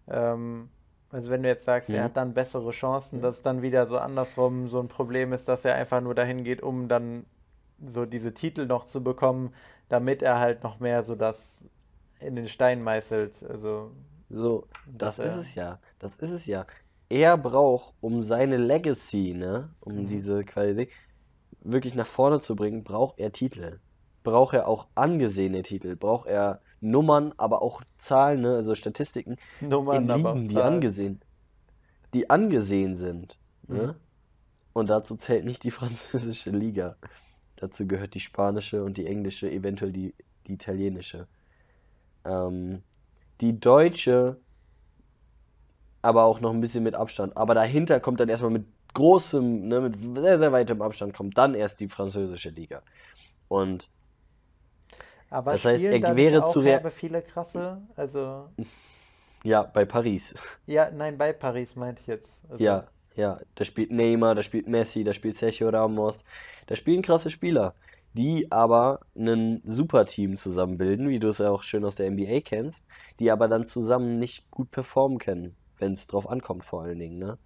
[0.09, 0.71] Ähm,
[1.11, 1.97] also wenn du jetzt sagst, mhm.
[1.97, 5.65] er hat dann bessere Chancen, dass dann wieder so andersrum so ein Problem ist, dass
[5.65, 7.25] er einfach nur dahin geht, um dann
[7.85, 9.55] so diese Titel noch zu bekommen,
[9.89, 11.67] damit er halt noch mehr so das
[12.21, 13.43] in den Stein meißelt.
[13.49, 13.93] Also,
[14.29, 15.79] so, das ist es ja.
[15.99, 16.67] Das ist es ja.
[17.09, 20.07] Er braucht, um seine Legacy, ne, um mhm.
[20.09, 20.91] diese Qualität
[21.61, 23.81] wirklich nach vorne zu bringen, braucht er Titel.
[24.25, 25.97] Braucht er auch angesehene Titel.
[25.97, 31.21] Braucht er Nummern, aber auch Zahlen, ne, also Statistiken Nummern, in Ligen, die angesehen,
[32.15, 33.39] die angesehen sind.
[33.67, 33.89] Ne?
[33.89, 33.95] Mhm.
[34.73, 36.97] Und dazu zählt nicht die französische Liga.
[37.57, 40.15] Dazu gehört die spanische und die englische, eventuell die,
[40.47, 41.27] die italienische.
[42.25, 42.83] Ähm,
[43.41, 44.37] die deutsche,
[46.03, 47.37] aber auch noch ein bisschen mit Abstand.
[47.37, 51.55] Aber dahinter kommt dann erstmal mit großem, ne, mit sehr, sehr weitem Abstand, kommt dann
[51.55, 52.83] erst die französische Liga.
[53.49, 53.89] Und
[55.31, 58.49] aber das heißt, er wäre zu Herbe viele krasse, also
[59.45, 60.35] ja, bei Paris.
[60.67, 62.43] Ja, nein, bei Paris meinte ich jetzt.
[62.51, 66.25] Also ja, ja, da spielt Neymar, da spielt Messi, da spielt Sergio Ramos,
[66.67, 67.75] da spielen krasse Spieler,
[68.15, 72.85] die aber ein Superteam zusammenbilden, wie du es ja auch schön aus der NBA kennst,
[73.19, 77.19] die aber dann zusammen nicht gut performen können, wenn es drauf ankommt vor allen Dingen,
[77.19, 77.39] ne?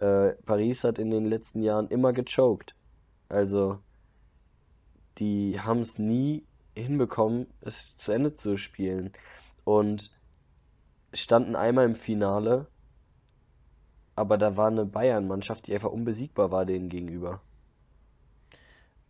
[0.00, 2.74] Äh, Paris hat in den letzten Jahren immer gechoked.
[3.28, 3.78] Also,
[5.18, 6.44] die haben es nie
[6.74, 9.12] hinbekommen, es zu Ende zu spielen.
[9.64, 10.10] Und
[11.12, 12.66] standen einmal im Finale,
[14.14, 17.40] aber da war eine Bayern-Mannschaft, die einfach unbesiegbar war denen gegenüber.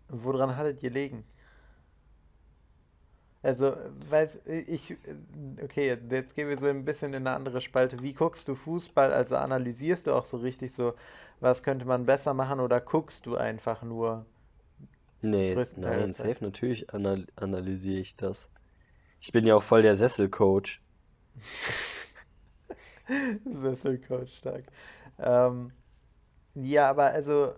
[0.08, 1.24] Woran hattet ihr legen?
[3.42, 3.74] Also,
[4.08, 4.96] weil ich,
[5.62, 8.02] okay, jetzt gehen wir so ein bisschen in eine andere Spalte.
[8.02, 9.12] Wie guckst du Fußball?
[9.12, 10.92] Also analysierst du auch so richtig so,
[11.40, 14.26] was könnte man besser machen oder guckst du einfach nur?
[15.22, 18.48] Nee, nein, safe, natürlich anal analysiere ich das.
[19.20, 20.80] Ich bin ja auch voll der Sesselcoach.
[23.44, 24.64] Sesselcoach, stark.
[25.18, 25.72] Ähm,
[26.54, 27.54] ja, aber also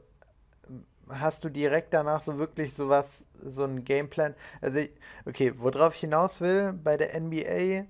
[1.08, 4.34] hast du direkt danach so wirklich sowas, so ein Gameplan?
[4.60, 4.80] Also,
[5.24, 7.86] okay, worauf ich hinaus will, bei der NBA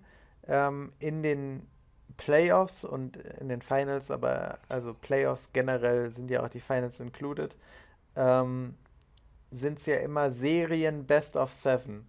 [0.47, 1.67] ähm, in den
[2.17, 7.57] Playoffs und in den Finals, aber also Playoffs generell sind ja auch die Finals included,
[8.17, 8.77] ähm,
[9.53, 12.07] sind es ja immer Serien Best of Seven.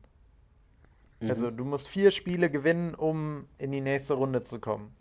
[1.20, 1.30] Mhm.
[1.30, 4.96] Also du musst vier Spiele gewinnen, um in die nächste Runde zu kommen.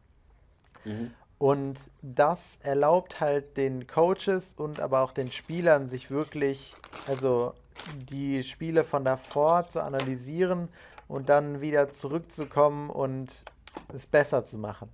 [0.84, 1.12] Mhm.
[1.38, 6.76] Und das erlaubt halt den Coaches und aber auch den Spielern, sich wirklich,
[7.08, 7.54] also
[7.96, 10.68] die Spiele von davor zu analysieren
[11.08, 13.44] und dann wieder zurückzukommen und
[13.92, 14.88] es besser zu machen.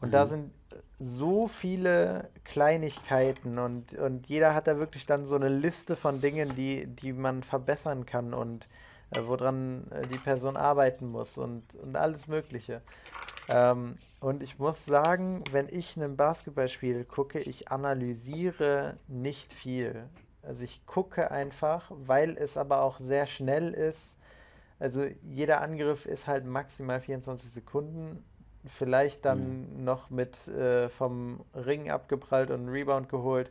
[0.00, 0.12] Und mhm.
[0.12, 0.50] da sind
[1.04, 6.54] so viele Kleinigkeiten und, und jeder hat da wirklich dann so eine Liste von Dingen,
[6.54, 8.68] die, die man verbessern kann und
[9.10, 12.82] äh, woran äh, die Person arbeiten muss und, und alles Mögliche.
[13.48, 20.08] Ähm, und ich muss sagen, wenn ich ein Basketballspiel gucke, ich analysiere nicht viel.
[20.42, 24.18] Also ich gucke einfach, weil es aber auch sehr schnell ist.
[24.78, 28.24] Also jeder Angriff ist halt maximal 24 Sekunden.
[28.64, 29.84] Vielleicht dann mhm.
[29.84, 33.50] noch mit äh, vom Ring abgeprallt und einen Rebound geholt.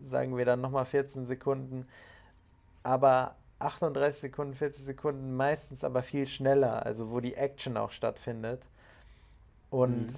[0.00, 1.86] Sagen wir dann nochmal 14 Sekunden.
[2.82, 8.62] Aber 38 Sekunden, 40 Sekunden, meistens aber viel schneller, also wo die Action auch stattfindet.
[9.70, 10.12] Und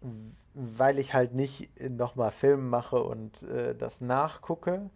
[0.00, 0.32] mhm.
[0.54, 4.90] weil ich halt nicht nochmal Film mache und äh, das nachgucke,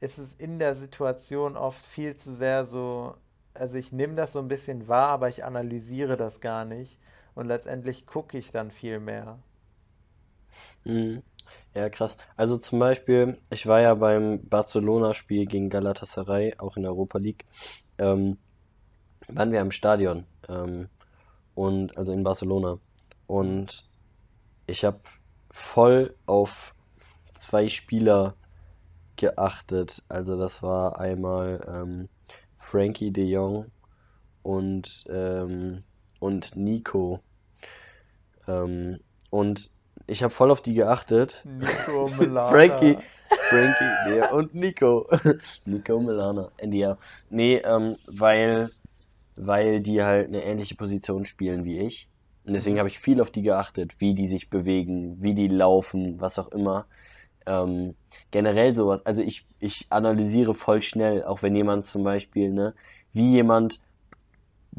[0.00, 3.14] ist es in der Situation oft viel zu sehr so,
[3.54, 6.98] also ich nehme das so ein bisschen wahr, aber ich analysiere das gar nicht.
[7.38, 9.38] Und letztendlich gucke ich dann viel mehr.
[10.82, 11.22] Mhm.
[11.72, 12.16] Ja, krass.
[12.36, 17.44] Also zum Beispiel, ich war ja beim Barcelona-Spiel gegen Galatasaray, auch in der Europa League,
[17.98, 18.38] ähm,
[19.28, 20.24] waren wir im Stadion.
[20.48, 20.88] Ähm,
[21.54, 22.80] und also in Barcelona.
[23.28, 23.88] Und
[24.66, 24.98] ich habe
[25.52, 26.74] voll auf
[27.36, 28.34] zwei Spieler
[29.14, 30.02] geachtet.
[30.08, 32.08] Also das war einmal ähm,
[32.58, 33.66] Frankie de Jong
[34.42, 35.84] und, ähm,
[36.18, 37.20] und Nico.
[38.48, 38.98] Ähm,
[39.30, 39.70] und
[40.06, 41.44] ich habe voll auf die geachtet.
[41.44, 42.48] Nico Melana.
[42.48, 42.98] Frankie,
[43.28, 45.06] Frankie ja, und Nico.
[45.64, 46.50] Nico Melana.
[46.62, 46.96] Ja.
[47.30, 48.70] Nee, ähm, weil
[49.38, 52.08] weil die halt eine ähnliche Position spielen wie ich.
[52.44, 52.80] Und deswegen mhm.
[52.80, 56.48] habe ich viel auf die geachtet, wie die sich bewegen, wie die laufen, was auch
[56.48, 56.86] immer.
[57.46, 57.94] Ähm,
[58.30, 59.04] generell sowas.
[59.06, 62.74] Also ich, ich analysiere voll schnell, auch wenn jemand zum Beispiel, ne,
[63.12, 63.80] wie jemand,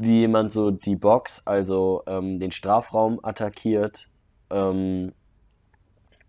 [0.00, 4.08] wie jemand so die Box, also ähm, den Strafraum attackiert
[4.50, 5.12] ähm,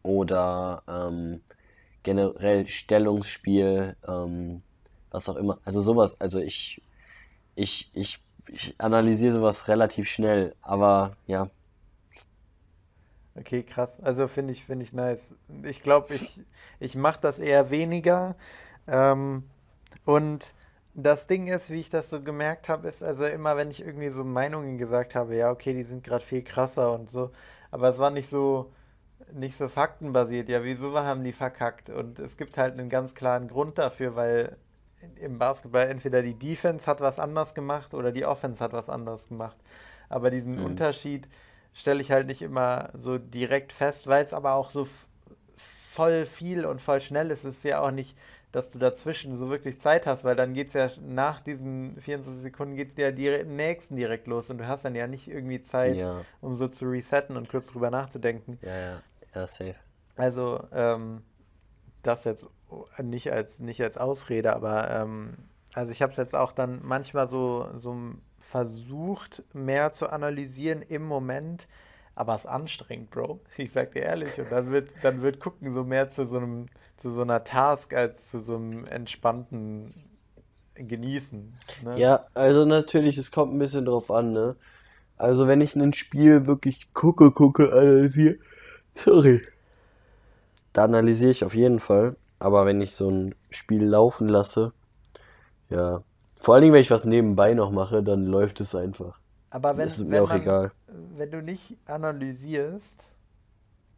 [0.04, 1.42] oder ähm,
[2.04, 4.62] generell Stellungsspiel, ähm,
[5.12, 5.60] was auch immer.
[5.66, 6.20] Also sowas.
[6.20, 6.82] Also ich
[7.56, 11.50] ich, ich, ich analysiere sowas relativ schnell, aber ja.
[13.36, 14.00] Okay, krass.
[14.02, 15.36] Also finde ich, finde ich nice.
[15.64, 16.42] Ich glaube, ich,
[16.80, 18.36] ich mache das eher weniger.
[18.88, 19.44] Ähm,
[20.06, 20.54] und
[20.94, 24.10] das Ding ist, wie ich das so gemerkt habe, ist also immer, wenn ich irgendwie
[24.10, 27.32] so Meinungen gesagt habe, ja, okay, die sind gerade viel krasser und so,
[27.72, 28.72] aber es war nicht so,
[29.34, 30.50] nicht so faktenbasiert.
[30.50, 31.90] Ja, wieso haben die verkackt?
[31.90, 34.58] Und es gibt halt einen ganz klaren Grund dafür, weil
[35.20, 39.30] im Basketball entweder die Defense hat was anders gemacht oder die Offense hat was anders
[39.30, 39.58] gemacht.
[40.10, 40.66] Aber diesen mhm.
[40.66, 41.28] Unterschied
[41.74, 44.88] stelle ich halt nicht immer so direkt fest, weil es aber auch so
[45.56, 47.46] voll viel und voll schnell ist.
[47.46, 48.18] Es ist ja auch nicht,
[48.52, 52.42] dass du dazwischen so wirklich Zeit hast, weil dann geht es ja nach diesen 24
[52.42, 55.96] Sekunden geht ja die nächsten direkt los und du hast dann ja nicht irgendwie Zeit,
[55.96, 56.22] ja.
[56.42, 58.60] um so zu resetten und kurz drüber nachzudenken.
[58.62, 59.02] Ja, ja,
[59.34, 59.76] ja, safe.
[60.16, 61.24] Also, ähm,
[62.04, 62.48] das jetzt
[63.02, 65.38] nicht als, nicht als Ausrede, aber ähm,
[65.74, 67.96] also ich habe es jetzt auch dann manchmal so, so
[68.40, 71.68] versucht, mehr zu analysieren im Moment,
[72.22, 73.40] aber es ist anstrengend, Bro.
[73.58, 74.40] Ich sag dir ehrlich.
[74.40, 77.96] Und dann wird, dann wird gucken so mehr zu so einem, zu so einer Task
[77.96, 79.92] als zu so einem entspannten
[80.76, 81.52] Genießen.
[81.84, 82.00] Ne?
[82.00, 84.56] Ja, also natürlich, es kommt ein bisschen drauf an, ne?
[85.18, 88.38] Also wenn ich ein Spiel wirklich gucke, gucke, analysiere,
[88.96, 89.42] sorry,
[90.74, 92.16] da analysiere ich auf jeden Fall.
[92.38, 94.74] Aber wenn ich so ein Spiel laufen lasse,
[95.72, 96.04] ja.
[96.40, 99.20] Vor allen Dingen, wenn ich was nebenbei noch mache, dann läuft es einfach.
[99.52, 100.72] Aber wenn, das ist mir wenn auch man, egal.
[101.16, 103.16] Wenn du nicht analysierst,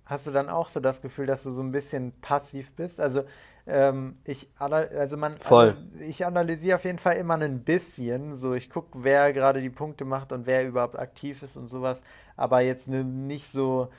[0.05, 2.99] hast du dann auch so das Gefühl, dass du so ein bisschen passiv bist?
[2.99, 3.23] Also
[3.65, 5.73] ähm, ich, also man, Voll.
[5.99, 8.35] ich analysiere auf jeden Fall immer ein bisschen.
[8.35, 12.01] So, ich gucke, wer gerade die Punkte macht und wer überhaupt aktiv ist und sowas.
[12.35, 13.89] Aber jetzt nicht so,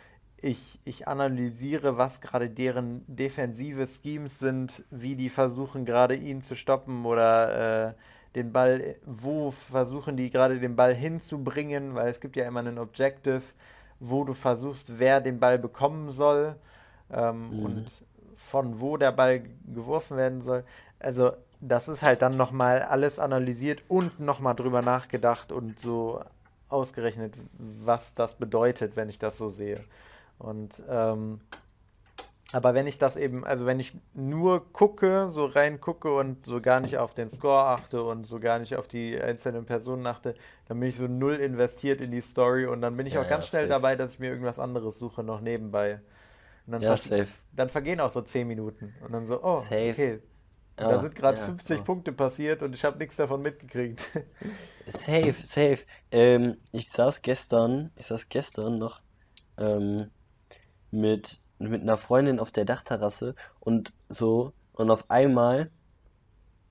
[0.41, 6.57] ich, ich analysiere, was gerade deren defensive Schemes sind, wie die versuchen gerade ihn zu
[6.57, 7.95] stoppen oder äh,
[8.35, 12.79] den Ball, wo versuchen die gerade den Ball hinzubringen, weil es gibt ja immer einen
[12.79, 13.43] Objective,
[14.01, 16.57] wo du versuchst, wer den Ball bekommen soll
[17.13, 17.65] ähm, mhm.
[17.65, 17.87] und
[18.37, 19.43] von wo der Ball
[19.73, 20.65] geworfen werden soll.
[20.99, 26.21] Also das ist halt dann nochmal alles analysiert und nochmal drüber nachgedacht und so
[26.69, 29.81] ausgerechnet, was das bedeutet, wenn ich das so sehe.
[30.39, 31.41] Und ähm,
[32.55, 36.61] aber wenn ich das eben, also wenn ich nur gucke, so rein gucke und so
[36.61, 40.35] gar nicht auf den Score achte und so gar nicht auf die einzelnen Personen achte,
[40.69, 43.29] dann bin ich so null investiert in die Story und dann bin ich ja, auch
[43.29, 43.71] ganz ja, schnell safe.
[43.71, 46.01] dabei, dass ich mir irgendwas anderes suche noch nebenbei.
[46.67, 49.91] Und dann, ja, ver dann vergehen auch so 10 Minuten und dann so, oh, safe.
[49.91, 50.23] okay,
[50.79, 51.83] ja, da sind gerade ja, 50 ja.
[51.83, 54.11] Punkte passiert und ich habe nichts davon mitgekriegt.
[54.87, 55.79] Safe, safe.
[56.11, 59.01] Ähm, ich saß gestern, ich saß gestern noch
[59.57, 60.11] ähm,
[60.91, 65.71] mit, mit einer Freundin auf der Dachterrasse und so, und auf einmal,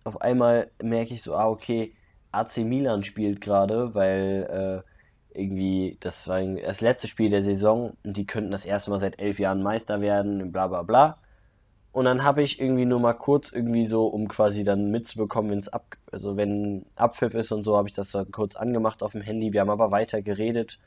[0.03, 1.93] auf einmal merke ich so, ah, okay,
[2.31, 8.17] AC Milan spielt gerade, weil äh, irgendwie, das war das letzte Spiel der Saison und
[8.17, 11.17] die könnten das erste Mal seit elf Jahren Meister werden, bla bla bla.
[11.91, 15.59] Und dann habe ich irgendwie nur mal kurz irgendwie so, um quasi dann mitzubekommen, wenn
[15.59, 19.11] es ab, also wenn Abpfiff ist und so, habe ich das dann kurz angemacht auf
[19.11, 19.53] dem Handy.
[19.53, 20.79] Wir haben aber weiter geredet.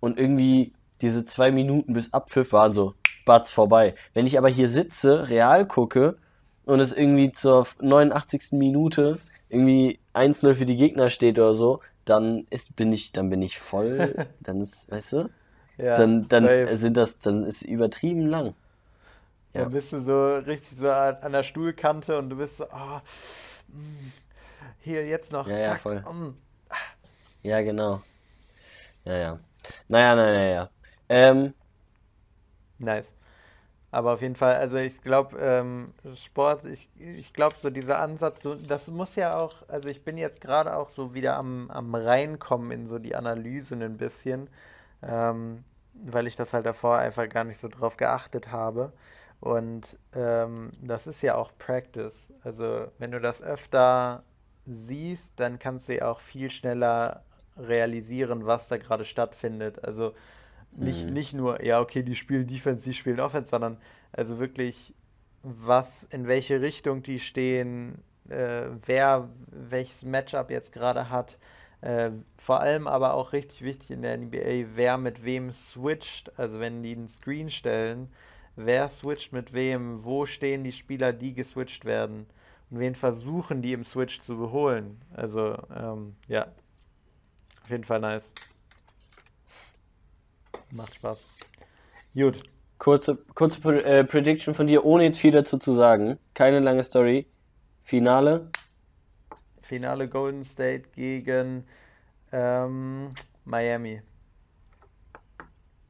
[0.00, 2.94] Und irgendwie diese zwei Minuten bis Abpfiff waren so,
[3.24, 3.94] batz vorbei.
[4.12, 6.16] Wenn ich aber hier sitze, real gucke
[6.64, 8.52] und es irgendwie zur 89.
[8.52, 9.18] Minute
[9.48, 13.58] irgendwie 1-0 für die Gegner steht oder so, dann ist, bin ich, dann bin ich
[13.58, 15.30] voll, dann ist, weißt du?
[15.76, 18.54] Ja, dann, dann sind das, dann ist übertrieben lang.
[19.52, 19.62] Ja.
[19.62, 23.00] Dann bist du so richtig so an der Stuhlkante und du bist so, oh,
[24.80, 26.04] hier jetzt noch, ja, zack, ja, voll.
[26.08, 26.36] Um.
[27.42, 28.02] Ja, genau.
[29.04, 29.38] Ja, ja.
[29.88, 30.70] Naja, naja, naja.
[31.08, 31.54] Ähm,
[32.78, 33.14] nice.
[33.92, 38.40] Aber auf jeden Fall, also ich glaube, ähm, Sport, ich, ich glaube, so dieser Ansatz,
[38.42, 41.94] du, das muss ja auch, also ich bin jetzt gerade auch so wieder am, am
[41.94, 44.50] Reinkommen in so die Analysen ein bisschen,
[45.02, 45.64] ähm,
[45.94, 48.92] weil ich das halt davor einfach gar nicht so drauf geachtet habe.
[49.40, 52.32] Und ähm, das ist ja auch Practice.
[52.44, 54.24] Also wenn du das öfter
[54.66, 57.24] siehst, dann kannst du ja auch viel schneller
[57.58, 59.84] realisieren, was da gerade stattfindet.
[59.84, 60.14] Also
[60.76, 61.12] nicht, mhm.
[61.12, 63.78] nicht nur, ja, okay, die spielen Defense, die spielen Offense, sondern
[64.12, 64.94] also wirklich,
[65.42, 71.38] was, in welche Richtung die stehen, äh, wer welches Matchup jetzt gerade hat.
[71.80, 76.32] Äh, vor allem aber auch richtig wichtig in der NBA, wer mit wem switcht.
[76.38, 78.08] Also wenn die einen Screen stellen,
[78.56, 82.26] wer switcht mit wem, wo stehen die Spieler, die geswitcht werden
[82.70, 85.02] und wen versuchen die im Switch zu beholen.
[85.12, 86.46] Also ähm, ja,
[87.62, 88.32] auf jeden Fall nice.
[90.74, 91.24] Macht Spaß.
[92.14, 92.42] Gut.
[92.78, 96.18] Kurze, kurze äh, Prediction von dir, ohne jetzt viel dazu zu sagen.
[96.34, 97.26] Keine lange Story.
[97.80, 98.50] Finale.
[99.60, 101.64] Finale Golden State gegen
[102.32, 103.14] ähm,
[103.44, 104.02] Miami.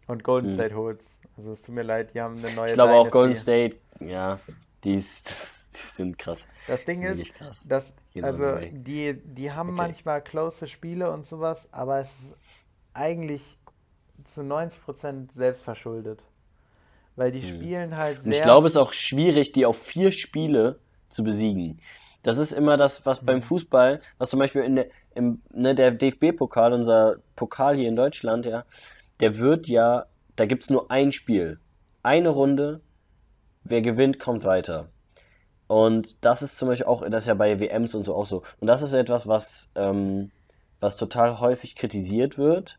[0.06, 0.54] Und Golden hm.
[0.54, 1.20] State holt's.
[1.36, 4.38] Also es tut mir leid, die haben eine neue Ich glaube auch Golden State, ja,
[4.84, 5.34] die, ist,
[5.74, 6.40] Die sind krass.
[6.66, 7.24] Das Ding ist,
[7.64, 9.76] dass, also, die, die haben Okay.
[9.78, 12.38] manchmal close Spiele und sowas, aber es ist
[12.92, 13.58] eigentlich
[14.24, 16.22] zu 90% selbstverschuldet.
[17.16, 18.24] Weil die spielen halt Hm.
[18.24, 18.44] Und ich sehr.
[18.44, 20.78] glaube, es ist auch schwierig, die auf vier Spiele
[21.10, 21.80] zu besiegen.
[22.22, 25.92] Das ist immer das, was beim Fußball, was zum Beispiel in der, im, ne, der
[25.92, 28.64] DFB-Pokal, unser Pokal hier in Deutschland, ja,
[29.20, 31.60] der wird ja, da gibt es nur ein Spiel.
[32.02, 32.80] Eine Runde,
[33.62, 34.88] wer gewinnt, kommt weiter.
[35.66, 38.42] Und das ist zum Beispiel auch, das ist ja bei WMs und so auch so.
[38.60, 40.30] Und das ist etwas, was, ähm,
[40.80, 42.78] was total häufig kritisiert wird,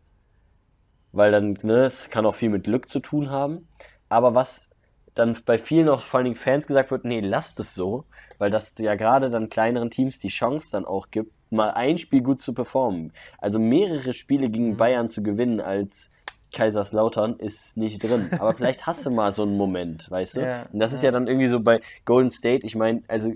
[1.15, 3.67] weil dann, ne, es kann auch viel mit Glück zu tun haben.
[4.09, 4.67] Aber was
[5.15, 8.03] dann bei vielen auch vor allen Dingen Fans gesagt wird, nee, lasst es so,
[8.37, 12.21] weil das ja gerade dann kleineren Teams die Chance dann auch gibt, mal ein Spiel
[12.21, 13.13] gut zu performen.
[13.37, 16.09] Also mehrere Spiele gegen Bayern zu gewinnen als
[16.51, 18.29] Kaiserslautern ist nicht drin.
[18.39, 20.41] Aber vielleicht hast du mal so einen Moment, weißt du?
[20.41, 21.07] Ja, Und das ist ja.
[21.07, 23.31] ja dann irgendwie so bei Golden State, ich meine, also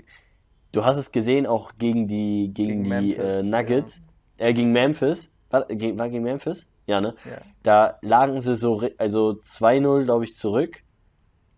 [0.73, 4.01] du hast es gesehen auch gegen die gegen, Gegen die Memphis, äh, Nuggets,
[4.37, 5.31] äh, gegen Memphis.
[5.49, 6.67] War, war gegen Memphis?
[6.89, 7.13] Ja, ne?
[7.23, 7.37] Ja.
[7.63, 10.81] Da lagen sie so, also 2-0, glaube ich, zurück.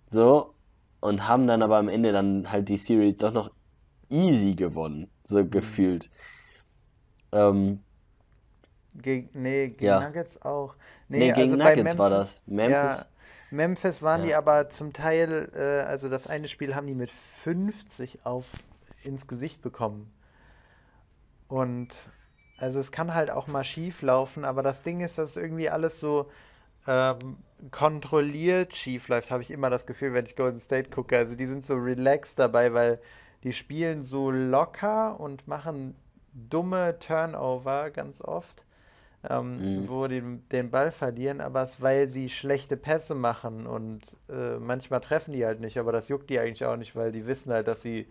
[0.10, 0.54] So.
[1.00, 3.50] Und haben dann aber am Ende dann halt die Series doch noch
[4.10, 5.10] easy gewonnen.
[5.26, 5.50] So Mhm.
[5.50, 6.10] gefühlt.
[7.32, 7.80] Ähm,
[8.94, 10.02] Gegen, nee, gegen Ja.
[10.02, 10.76] Nuggets auch.
[11.08, 12.42] Nee, gegen also Nuggets war das.
[12.46, 13.06] Memphis- Ja,
[13.50, 14.28] Memphis waren Ja.
[14.28, 18.52] die aber zum Teil, äh, also das eine Spiel haben die mit 50 auf
[19.06, 20.12] ins Gesicht bekommen.
[21.48, 21.88] Und
[22.62, 26.00] also es kann halt auch mal schief laufen, aber das Ding ist, dass irgendwie alles
[26.00, 26.30] so
[26.88, 27.38] ähm,
[27.72, 31.18] kontrolliert schief läuft, habe ich immer das Gefühl, wenn ich Golden State gucke.
[31.18, 33.00] Also die sind so relaxed dabei, weil
[33.44, 35.96] die spielen so locker und machen
[36.34, 38.66] dumme Turnover ganz oft,
[39.28, 40.22] ähm, wo die
[40.52, 45.46] den Ball verlieren, aber es weil sie schlechte Pässe machen und äh, manchmal treffen die
[45.46, 48.08] halt nicht, aber das juckt die eigentlich auch nicht, weil die wissen halt, dass sie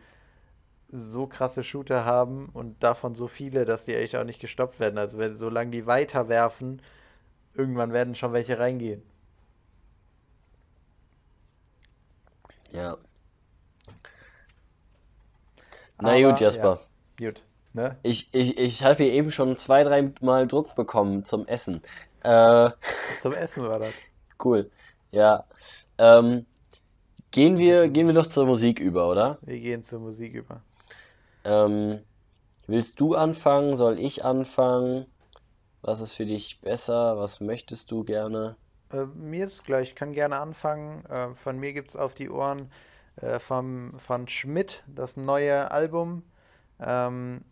[0.92, 4.98] so krasse Shooter haben und davon so viele, dass die eigentlich auch nicht gestoppt werden.
[4.98, 6.82] Also wenn solange die weiterwerfen,
[7.54, 9.02] irgendwann werden schon welche reingehen.
[12.72, 12.96] ja.
[16.00, 16.80] Na Aber, gut, Jasper.
[17.18, 17.42] Ja, gut.
[17.72, 17.96] Ne?
[18.02, 21.82] Ich, ich, ich habe hier eben schon zwei, drei Mal Druck bekommen zum Essen.
[22.22, 22.70] Äh,
[23.20, 23.92] Zum Essen war das.
[24.44, 24.70] cool.
[25.10, 25.44] Ja.
[25.98, 26.46] Ähm,
[27.30, 29.38] gehen wir, gehen wir doch zur Musik über, oder?
[29.42, 30.62] Wir gehen zur Musik über.
[31.44, 32.00] Ähm,
[32.66, 33.76] willst du anfangen?
[33.76, 35.06] Soll ich anfangen?
[35.82, 37.18] Was ist für dich besser?
[37.18, 38.56] Was möchtest du gerne?
[38.92, 41.04] Äh, mir ist gleich, ich kann gerne anfangen.
[41.06, 42.70] Äh, von mir gibt es auf die Ohren
[43.16, 46.24] äh, vom, von Schmidt das neue Album.
[46.80, 47.44] Ähm,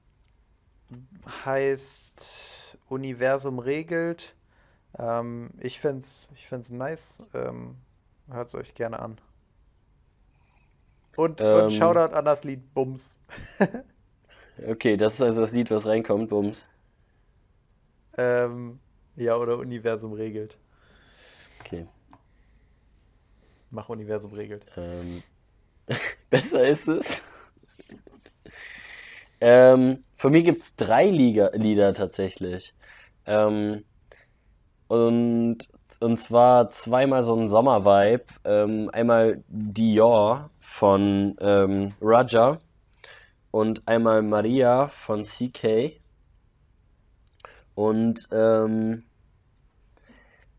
[1.44, 4.36] heißt Universum regelt.
[4.98, 7.23] Ähm, ich finde es ich find's nice.
[7.35, 7.77] Ähm,
[8.31, 9.19] Hört es euch gerne an.
[11.19, 11.65] Und, Ähm.
[11.65, 13.19] und Shoutout an das Lied Bums.
[14.69, 16.69] Okay, das ist also das Lied, was reinkommt, Bums.
[18.19, 18.81] Ähm,
[19.16, 20.59] ja, oder Universum regelt.
[21.61, 21.86] Okay.
[23.70, 24.66] Mach Universum regelt.
[24.77, 25.23] Ähm,
[26.31, 27.07] besser ist es.
[29.40, 32.74] Ähm, von mir gibt es drei Liga Lieder tatsächlich.
[33.27, 33.85] Ähm,
[34.89, 35.59] und,
[36.01, 38.24] und zwar zweimal so ein Sommer-Vibe.
[38.45, 42.59] Ähm, einmal Dior von ähm, Raja
[43.51, 45.99] und einmal Maria von CK.
[47.74, 49.03] Und, ähm,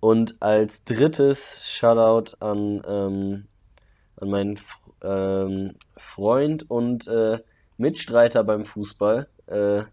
[0.02, 3.48] und als drittes Shoutout an, ähm,
[4.18, 4.60] an meinen
[5.03, 7.40] ähm, Freund und äh,
[7.77, 9.84] Mitstreiter beim Fußball, äh,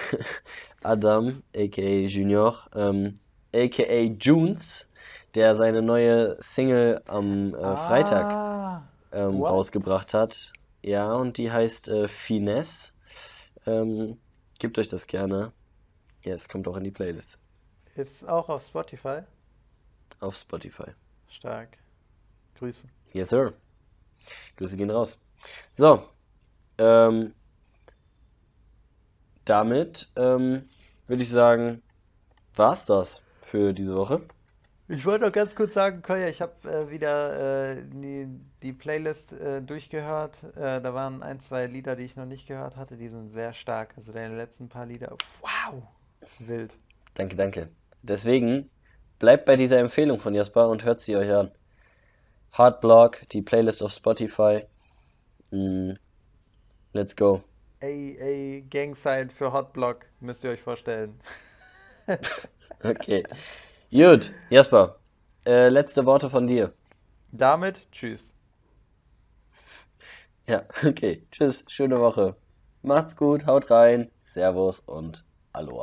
[0.82, 3.16] Adam, aka Junior, ähm,
[3.54, 4.90] aka Junes,
[5.34, 8.82] der seine neue Single am äh, Freitag Ah,
[9.14, 10.52] ähm, rausgebracht hat.
[10.82, 12.92] Ja, und die heißt äh, Finesse.
[13.66, 14.18] Ähm,
[14.58, 15.52] gebt euch das gerne.
[16.24, 17.38] Ja, es kommt auch in die Playlist
[17.94, 19.22] ist auch auf Spotify.
[20.20, 20.92] auf Spotify.
[21.28, 21.78] Stark.
[22.58, 22.86] Grüße.
[23.12, 23.52] Yes, sir.
[24.56, 25.18] Grüße gehen raus.
[25.72, 26.08] So,
[26.78, 27.34] ähm,
[29.44, 30.68] damit ähm,
[31.06, 31.82] würde ich sagen,
[32.54, 34.22] war's das für diese Woche.
[34.86, 38.28] Ich wollte noch ganz kurz sagen, Kolja, ich habe äh, wieder äh, die,
[38.62, 40.44] die Playlist äh, durchgehört.
[40.56, 43.54] Äh, da waren ein, zwei Lieder, die ich noch nicht gehört hatte, die sind sehr
[43.54, 43.94] stark.
[43.96, 45.82] Also deine letzten paar Lieder, wow,
[46.38, 46.72] wild.
[47.14, 47.70] Danke, danke.
[48.02, 48.68] Deswegen
[49.18, 51.50] bleibt bei dieser Empfehlung von Jasper und hört sie euch an.
[52.52, 54.66] Hard Block, die Playlist auf Spotify.
[55.50, 55.92] Mm,
[56.92, 57.42] let's go.
[57.80, 61.18] Ey, ey, Gangsign für Hotblock, müsst ihr euch vorstellen.
[62.84, 63.24] Okay.
[63.94, 64.98] Gut, Jasper,
[65.46, 66.72] äh, letzte Worte von dir.
[67.30, 68.34] Damit, tschüss.
[70.48, 71.24] Ja, okay.
[71.30, 72.34] Tschüss, schöne Woche.
[72.82, 74.10] Macht's gut, haut rein.
[74.20, 75.82] Servus und Aloha.